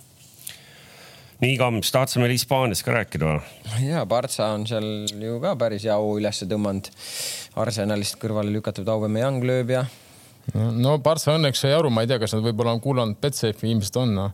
nii, 1.42 1.54
Kams, 1.60 1.92
tahad 1.94 2.12
sa 2.12 2.22
meil 2.22 2.34
Hispaaniast 2.34 2.84
ka 2.86 2.96
rääkida 2.96 3.30
või? 3.30 3.86
ja, 3.86 4.04
Barca 4.08 4.50
on 4.56 4.66
seal 4.68 5.08
ju 5.08 5.38
ka 5.42 5.54
päris 5.60 5.86
hea 5.88 5.96
au 5.96 6.16
üles 6.18 6.44
tõmmanud. 6.44 6.92
Arsenalist 7.58 8.18
kõrvale 8.22 8.52
lükatud 8.54 8.88
Aubameyang 8.92 9.44
lööb 9.46 9.74
ja. 9.74 9.84
no 10.54 10.96
Barca 11.02 11.36
õnneks 11.36 11.64
sai 11.64 11.74
aru, 11.76 11.92
ma 11.94 12.04
ei 12.04 12.10
tea, 12.10 12.20
kas 12.22 12.36
nad 12.36 12.46
võib-olla 12.46 12.76
on 12.76 12.82
kuulanud 12.84 13.20
Betsafe'i, 13.22 13.72
ilmselt 13.74 14.02
on 14.02 14.16
no 14.16 14.32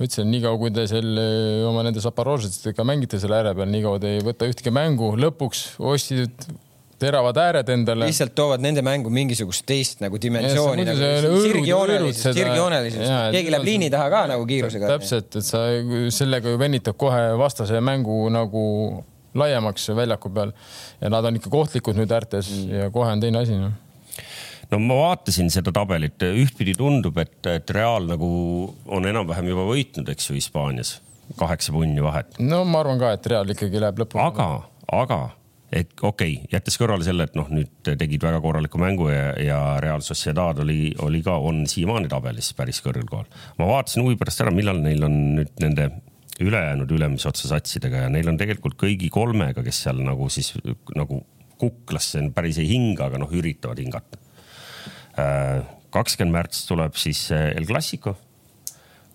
ma 0.00 0.06
ütlesin, 0.08 0.30
niikaua 0.32 0.56
kui 0.56 0.70
te 0.72 0.86
seal 0.88 1.18
oma 1.68 1.82
nende 1.84 2.00
Zaporožetega 2.00 2.86
mängite 2.88 3.18
selle 3.20 3.36
ääre 3.36 3.52
peal, 3.58 3.68
niikaua 3.68 4.00
te 4.00 4.14
ei 4.16 4.22
võta 4.24 4.48
ühtegi 4.48 4.72
mängu, 4.72 5.12
lõpuks 5.20 5.74
ostsid 5.76 6.48
teravad 7.00 7.36
ääred 7.40 7.68
endale. 7.72 8.08
lihtsalt 8.08 8.34
toovad 8.36 8.62
nende 8.64 8.82
mängu 8.84 9.12
mingisugust 9.12 9.64
teist 9.68 10.02
nagu 10.04 10.20
dimensiooni. 10.20 10.84
Nagu 10.88 11.42
sirgjoonelisust, 11.46 12.32
sirgjoonelisust. 12.36 13.12
keegi 13.36 13.54
läheb 13.54 13.68
liini 13.68 13.90
taha 13.92 14.10
ka 14.12 14.24
nagu 14.34 14.46
kiirusega. 14.48 14.90
täpselt, 14.94 15.36
et 15.40 15.46
sa 15.46 15.64
sellega 16.14 16.52
ju 16.52 16.60
venitad 16.60 16.98
kohe 17.00 17.22
vastase 17.40 17.80
mängu 17.84 18.22
nagu 18.32 18.64
laiemaks 19.34 19.90
väljaku 19.96 20.32
peal 20.34 20.52
ja 21.00 21.10
nad 21.12 21.24
on 21.24 21.38
ikka 21.38 21.52
ohtlikud 21.54 21.98
nüüd 21.98 22.10
äärtes 22.10 22.50
mm. 22.50 22.74
ja 22.80 22.90
kohe 22.90 23.12
on 23.14 23.22
teine 23.22 23.44
asi 23.44 23.58
noh 23.58 23.76
no 24.70 24.78
ma 24.82 24.96
vaatasin 25.00 25.50
seda 25.50 25.72
tabelit, 25.74 26.22
ühtpidi 26.22 26.74
tundub, 26.78 27.18
et, 27.22 27.38
et 27.50 27.70
Real 27.74 28.06
nagu 28.10 28.30
on 28.86 29.06
enam-vähem 29.06 29.50
juba 29.50 29.66
võitnud, 29.70 30.10
eks 30.12 30.30
ju, 30.30 30.38
Hispaanias 30.38 30.98
kaheksa 31.38 31.74
punni 31.74 32.02
vahet. 32.02 32.38
no 32.42 32.64
ma 32.66 32.82
arvan 32.82 33.00
ka, 33.02 33.12
et 33.16 33.26
Real 33.30 33.54
ikkagi 33.54 33.82
läheb 33.82 34.02
lõpuni. 34.02 34.22
aga, 34.26 34.48
aga 35.02 35.20
et 35.70 35.92
okei 36.02 36.34
okay,, 36.34 36.50
jättes 36.50 36.76
kõrvale 36.80 37.06
selle, 37.06 37.28
et 37.28 37.36
noh, 37.38 37.48
nüüd 37.52 37.86
tegid 37.86 38.22
väga 38.22 38.40
korraliku 38.42 38.80
mängu 38.82 39.08
ja, 39.12 39.30
ja 39.38 39.58
Real 39.82 40.02
Sociedad 40.02 40.58
oli, 40.64 40.90
oli 41.06 41.22
ka, 41.22 41.36
on 41.38 41.62
siiamaani 41.70 42.10
tabelis 42.10 42.50
päris 42.58 42.82
kõrgel 42.82 43.06
kohal. 43.10 43.28
ma 43.58 43.68
vaatasin 43.70 44.02
huvi 44.02 44.18
pärast 44.18 44.42
ära, 44.42 44.54
millal 44.54 44.82
neil 44.82 45.06
on 45.06 45.18
nüüd 45.38 45.52
nende 45.62 45.90
ülejäänud 46.40 46.90
ülemise 46.96 47.28
otsa 47.30 47.52
satsidega 47.52 48.06
ja 48.06 48.08
neil 48.10 48.28
on 48.32 48.38
tegelikult 48.40 48.74
kõigi 48.80 49.10
kolmega, 49.12 49.62
kes 49.62 49.84
seal 49.84 50.00
nagu 50.02 50.26
siis 50.32 50.54
nagu 50.96 51.20
kuklasse 51.60 52.22
päris 52.34 52.58
ei 52.58 52.70
hinga, 52.72 53.10
aga 53.10 53.20
noh, 53.20 53.30
üritavad 53.36 53.78
hingata. 53.82 54.18
Äh, 55.20 55.60
kakskümmend 55.92 56.34
märts 56.34 56.64
tuleb 56.66 56.96
siis 56.98 57.26
äh, 57.36 57.50
El 57.52 57.68
Clasico, 57.68 58.16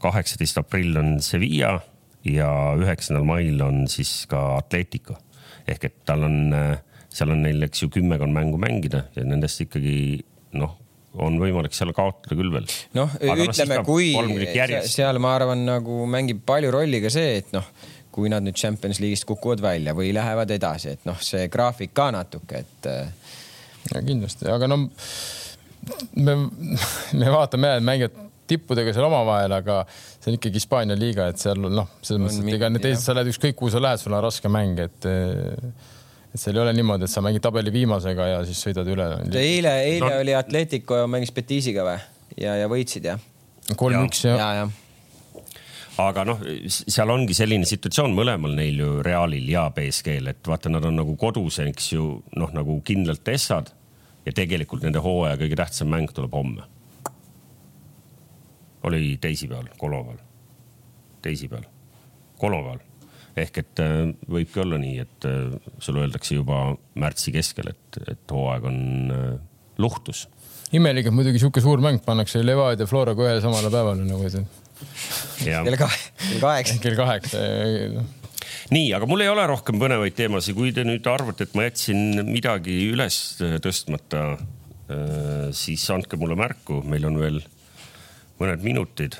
kaheksateist 0.03 0.62
aprill 0.62 1.01
on 1.01 1.16
Sevilla 1.26 1.80
ja 2.26 2.49
üheksandal 2.78 3.26
mail 3.28 3.62
on 3.66 3.86
siis 3.89 4.22
ka 4.30 4.53
Atletico 4.60 5.18
ehk 5.68 5.89
et 5.89 5.97
tal 6.07 6.26
on, 6.28 6.39
äh, 6.55 7.03
seal 7.13 7.34
on 7.34 7.43
neil, 7.45 7.63
eks 7.68 7.84
ju, 7.86 7.91
kümmekond 7.93 8.36
mängu 8.36 8.59
mängida 8.61 9.05
ja 9.16 9.26
nendest 9.28 9.63
ikkagi 9.66 9.95
noh, 10.59 10.78
on 11.26 11.39
võimalik 11.39 11.76
seal 11.76 11.93
kaotada 11.95 12.38
küll 12.38 12.51
veel. 12.53 12.68
noh, 12.97 13.11
ütleme 13.22 13.82
no,, 13.82 13.86
kui 13.88 14.11
seal 14.89 15.22
ma 15.24 15.36
arvan, 15.39 15.66
nagu 15.68 16.03
mängib 16.11 16.43
palju 16.47 16.74
rolli 16.76 17.01
ka 17.03 17.11
see, 17.13 17.39
et 17.41 17.53
noh, 17.55 17.68
kui 18.16 18.32
nad 18.32 18.43
nüüd 18.45 18.55
Champions 18.59 19.01
League'ist 19.03 19.28
kukuvad 19.28 19.63
välja 19.63 19.95
või 19.97 20.13
lähevad 20.16 20.51
edasi, 20.55 20.95
et 20.95 21.07
noh, 21.07 21.18
see 21.24 21.49
graafik 21.51 21.95
ka 21.95 22.11
natuke, 22.16 22.63
et. 22.63 22.91
Äh, 22.91 23.34
ja 23.93 24.01
kindlasti, 24.01 24.47
aga 24.49 24.70
no 24.70 24.80
me, 26.18 26.36
me 27.13 27.34
vaatame 27.34 27.70
jah, 27.70 27.80
et 27.80 27.86
mängivad 27.86 28.22
tippudega 28.50 28.93
seal 28.96 29.08
omavahel, 29.08 29.58
aga 29.58 29.82
see 29.89 30.32
on 30.32 30.39
ikkagi 30.39 30.62
Hispaania 30.62 30.98
liiga, 31.00 31.28
et 31.32 31.41
seal 31.41 31.60
noh, 31.66 31.89
selles 32.02 32.24
mõttes, 32.24 32.39
et 32.43 32.58
ega 32.58 32.72
need 32.72 32.86
teised, 32.86 33.04
sa 33.06 33.16
lähed 33.18 33.34
ükskõik 33.34 33.58
kuhu 33.60 33.74
sa 33.74 33.82
lähed, 33.84 34.02
sul 34.02 34.16
on 34.16 34.24
raske 34.26 34.52
mäng, 34.52 34.80
et 34.86 35.10
et 36.36 36.41
seal 36.41 36.58
ei 36.58 36.64
ole 36.66 36.74
niimoodi, 36.76 37.08
et 37.08 37.12
sa 37.14 37.24
mängid 37.24 37.43
tabeli 37.43 37.72
viimasega 37.74 38.32
ja 38.34 38.39
siis 38.48 38.60
sõidad 38.68 38.88
üle. 38.91 39.08
eile, 39.39 39.76
eile 39.88 40.10
no. 40.10 40.16
oli 40.24 40.36
Atletico 40.36 41.06
mängis 41.12 41.32
Betisiga 41.36 41.86
või 41.88 42.00
ja, 42.41 42.58
ja 42.60 42.72
võitsid 42.72 43.08
jah? 43.08 43.22
kolm-üks 43.80 44.26
jah 44.28 44.41
ja, 44.41 44.50
ja 44.62 44.66
aga 46.04 46.26
noh, 46.28 46.41
seal 46.68 47.12
ongi 47.14 47.36
selline 47.38 47.68
situatsioon 47.68 48.14
mõlemal 48.16 48.56
neil 48.58 48.82
ju 48.82 48.91
Realil 49.06 49.48
ja 49.48 49.70
BSG-l, 49.72 50.34
et 50.34 50.50
vaata, 50.50 50.72
nad 50.72 50.84
on 50.84 50.98
nagu 51.00 51.16
kodus, 51.20 51.62
eks 51.64 51.91
ju, 51.93 52.10
noh, 52.36 52.52
nagu 52.56 52.82
kindlalt 52.86 53.32
Essad 53.32 53.72
ja 54.26 54.34
tegelikult 54.36 54.84
nende 54.84 55.00
hooaja 55.04 55.39
kõige 55.39 55.60
tähtsam 55.60 55.93
mäng 55.93 56.12
tuleb 56.12 56.36
homme 56.36 56.68
oli 58.86 59.16
teisipäeval, 59.22 59.72
kolmapäeval, 59.78 60.20
teisipäeval, 61.26 61.70
kolmapäeval 62.42 62.84
ehk 63.40 63.60
et 63.62 63.82
äh, 63.84 64.02
võibki 64.32 64.62
olla 64.64 64.80
nii, 64.80 65.00
et 65.04 65.28
äh, 65.28 65.56
sulle 65.84 66.06
öeldakse 66.06 66.38
juba 66.38 66.70
märtsi 67.00 67.34
keskel, 67.36 67.72
et, 67.74 68.00
et 68.08 68.32
hooaeg 68.32 68.68
on 68.70 68.78
äh, 69.12 69.24
luhtus. 69.82 70.26
imelik, 70.76 71.10
et 71.10 71.16
muidugi 71.16 71.42
sihuke 71.42 71.64
suur 71.64 71.84
mäng 71.84 72.02
pannakse 72.06 72.44
Levadia 72.46 72.88
Floraga 72.90 73.26
ühele 73.28 73.44
samale 73.44 73.72
päevale 73.74 74.06
nagu 74.08 74.24
kahe, 74.24 76.00
kell 76.22 76.44
kaheksa. 76.44 76.78
kell 76.84 77.00
kaheksa. 77.00 77.44
nii, 78.72 78.88
aga 78.96 79.10
mul 79.10 79.26
ei 79.26 79.32
ole 79.32 79.48
rohkem 79.52 79.80
põnevaid 79.84 80.16
teemasid, 80.16 80.56
kui 80.56 80.72
te 80.76 80.88
nüüd 80.88 81.08
arvate, 81.12 81.50
et 81.50 81.58
ma 81.60 81.68
jätsin 81.68 82.24
midagi 82.30 82.86
üles 82.94 83.20
tõstmata, 83.64 84.38
siis 85.56 85.84
andke 85.92 86.18
mulle 86.22 86.38
märku, 86.40 86.80
meil 86.88 87.08
on 87.10 87.20
veel 87.20 87.40
mõned 88.42 88.66
minutid. 88.66 89.18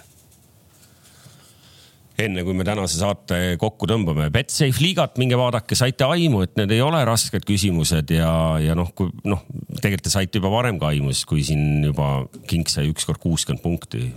enne 2.16 2.46
kui 2.48 2.56
me 2.56 2.64
tänase 2.64 2.96
saate 2.96 3.58
kokku 3.60 3.90
tõmbame, 3.92 4.30
Betsafe 4.32 4.80
liigat 4.80 5.18
minge 5.20 5.36
vaadake, 5.36 5.76
saite 5.76 6.08
aimu, 6.08 6.46
et 6.46 6.54
need 6.56 6.72
ei 6.72 6.80
ole 6.80 7.02
rasked 7.04 7.44
küsimused 7.44 8.14
ja, 8.16 8.30
ja 8.64 8.76
noh, 8.78 8.94
kui 8.96 9.12
noh, 9.28 9.42
tegelikult 9.82 10.08
te 10.08 10.14
saite 10.14 10.40
juba 10.40 10.54
varem 10.54 10.80
ka 10.80 10.94
aimu, 10.94 11.12
sest 11.12 11.28
kui 11.28 11.44
siin 11.44 11.84
juba 11.84 12.24
King 12.48 12.72
sai 12.72 12.88
ükskord 12.88 13.20
kuuskümmend 13.20 13.64
punkti 13.64 14.14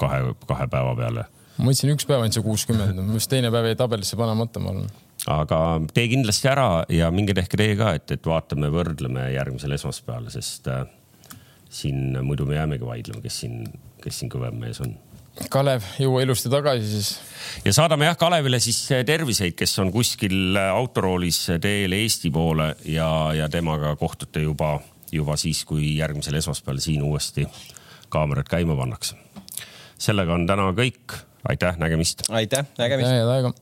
kahe, 0.00 0.34
kahe 0.48 0.66
päeva 0.72 0.96
peale. 0.98 1.28
ma 1.56 1.68
mõtlesin, 1.68 1.94
üks 1.94 2.08
päev 2.08 2.24
ainult 2.24 2.34
see 2.34 2.46
kuuskümmend, 2.48 2.98
minu 2.98 3.14
arust 3.14 3.30
teine 3.30 3.54
päev 3.54 3.70
jäi 3.70 3.78
tabelisse 3.78 4.18
panemata, 4.18 4.62
ma 4.62 4.74
arvan 4.74 4.90
aga 5.30 5.60
tee 5.94 6.06
kindlasti 6.10 6.50
ära 6.50 6.68
ja 6.92 7.10
minge 7.14 7.34
tehke 7.36 7.58
teie 7.58 7.78
ka, 7.78 7.94
et, 7.98 8.10
et 8.14 8.26
vaatame, 8.26 8.70
võrdleme 8.74 9.30
järgmisel 9.34 9.74
esmaspäeval, 9.76 10.28
sest 10.34 10.68
äh, 10.70 10.84
siin 11.72 12.18
muidu 12.26 12.46
me 12.46 12.58
jäämegi 12.58 12.86
vaidlema, 12.86 13.22
kes 13.24 13.40
siin 13.42 13.64
kes 14.06 14.22
siin 14.22 14.32
kõvem 14.32 14.56
mees 14.62 14.80
on. 14.84 14.94
Kalev, 15.52 15.84
jõua 16.00 16.22
ilusti 16.24 16.48
tagasi 16.48 16.86
siis. 16.88 17.10
ja 17.66 17.72
saadame 17.76 18.06
jah 18.08 18.16
Kalevile 18.16 18.60
siis 18.62 18.78
terviseid, 19.06 19.52
kes 19.58 19.74
on 19.82 19.90
kuskil 19.92 20.56
autoroolis 20.56 21.42
teel 21.60 21.92
Eesti 21.92 22.30
poole 22.32 22.70
ja, 22.88 23.10
ja 23.36 23.50
temaga 23.52 23.92
kohtute 24.00 24.46
juba, 24.46 24.78
juba 25.12 25.36
siis, 25.36 25.60
kui 25.68 25.92
järgmisel 25.98 26.40
esmaspäeval 26.40 26.80
siin 26.80 27.04
uuesti 27.04 27.44
kaamerad 28.08 28.48
käima 28.48 28.78
pannakse. 28.78 29.18
sellega 29.98 30.34
on 30.34 30.48
täna 30.48 30.70
kõik. 30.72 31.20
aitäh, 31.48 31.76
nägemist. 31.76 32.24
aitäh, 32.30 32.64
nägemist. 32.78 33.10
ja 33.10 33.30
aega 33.36 33.52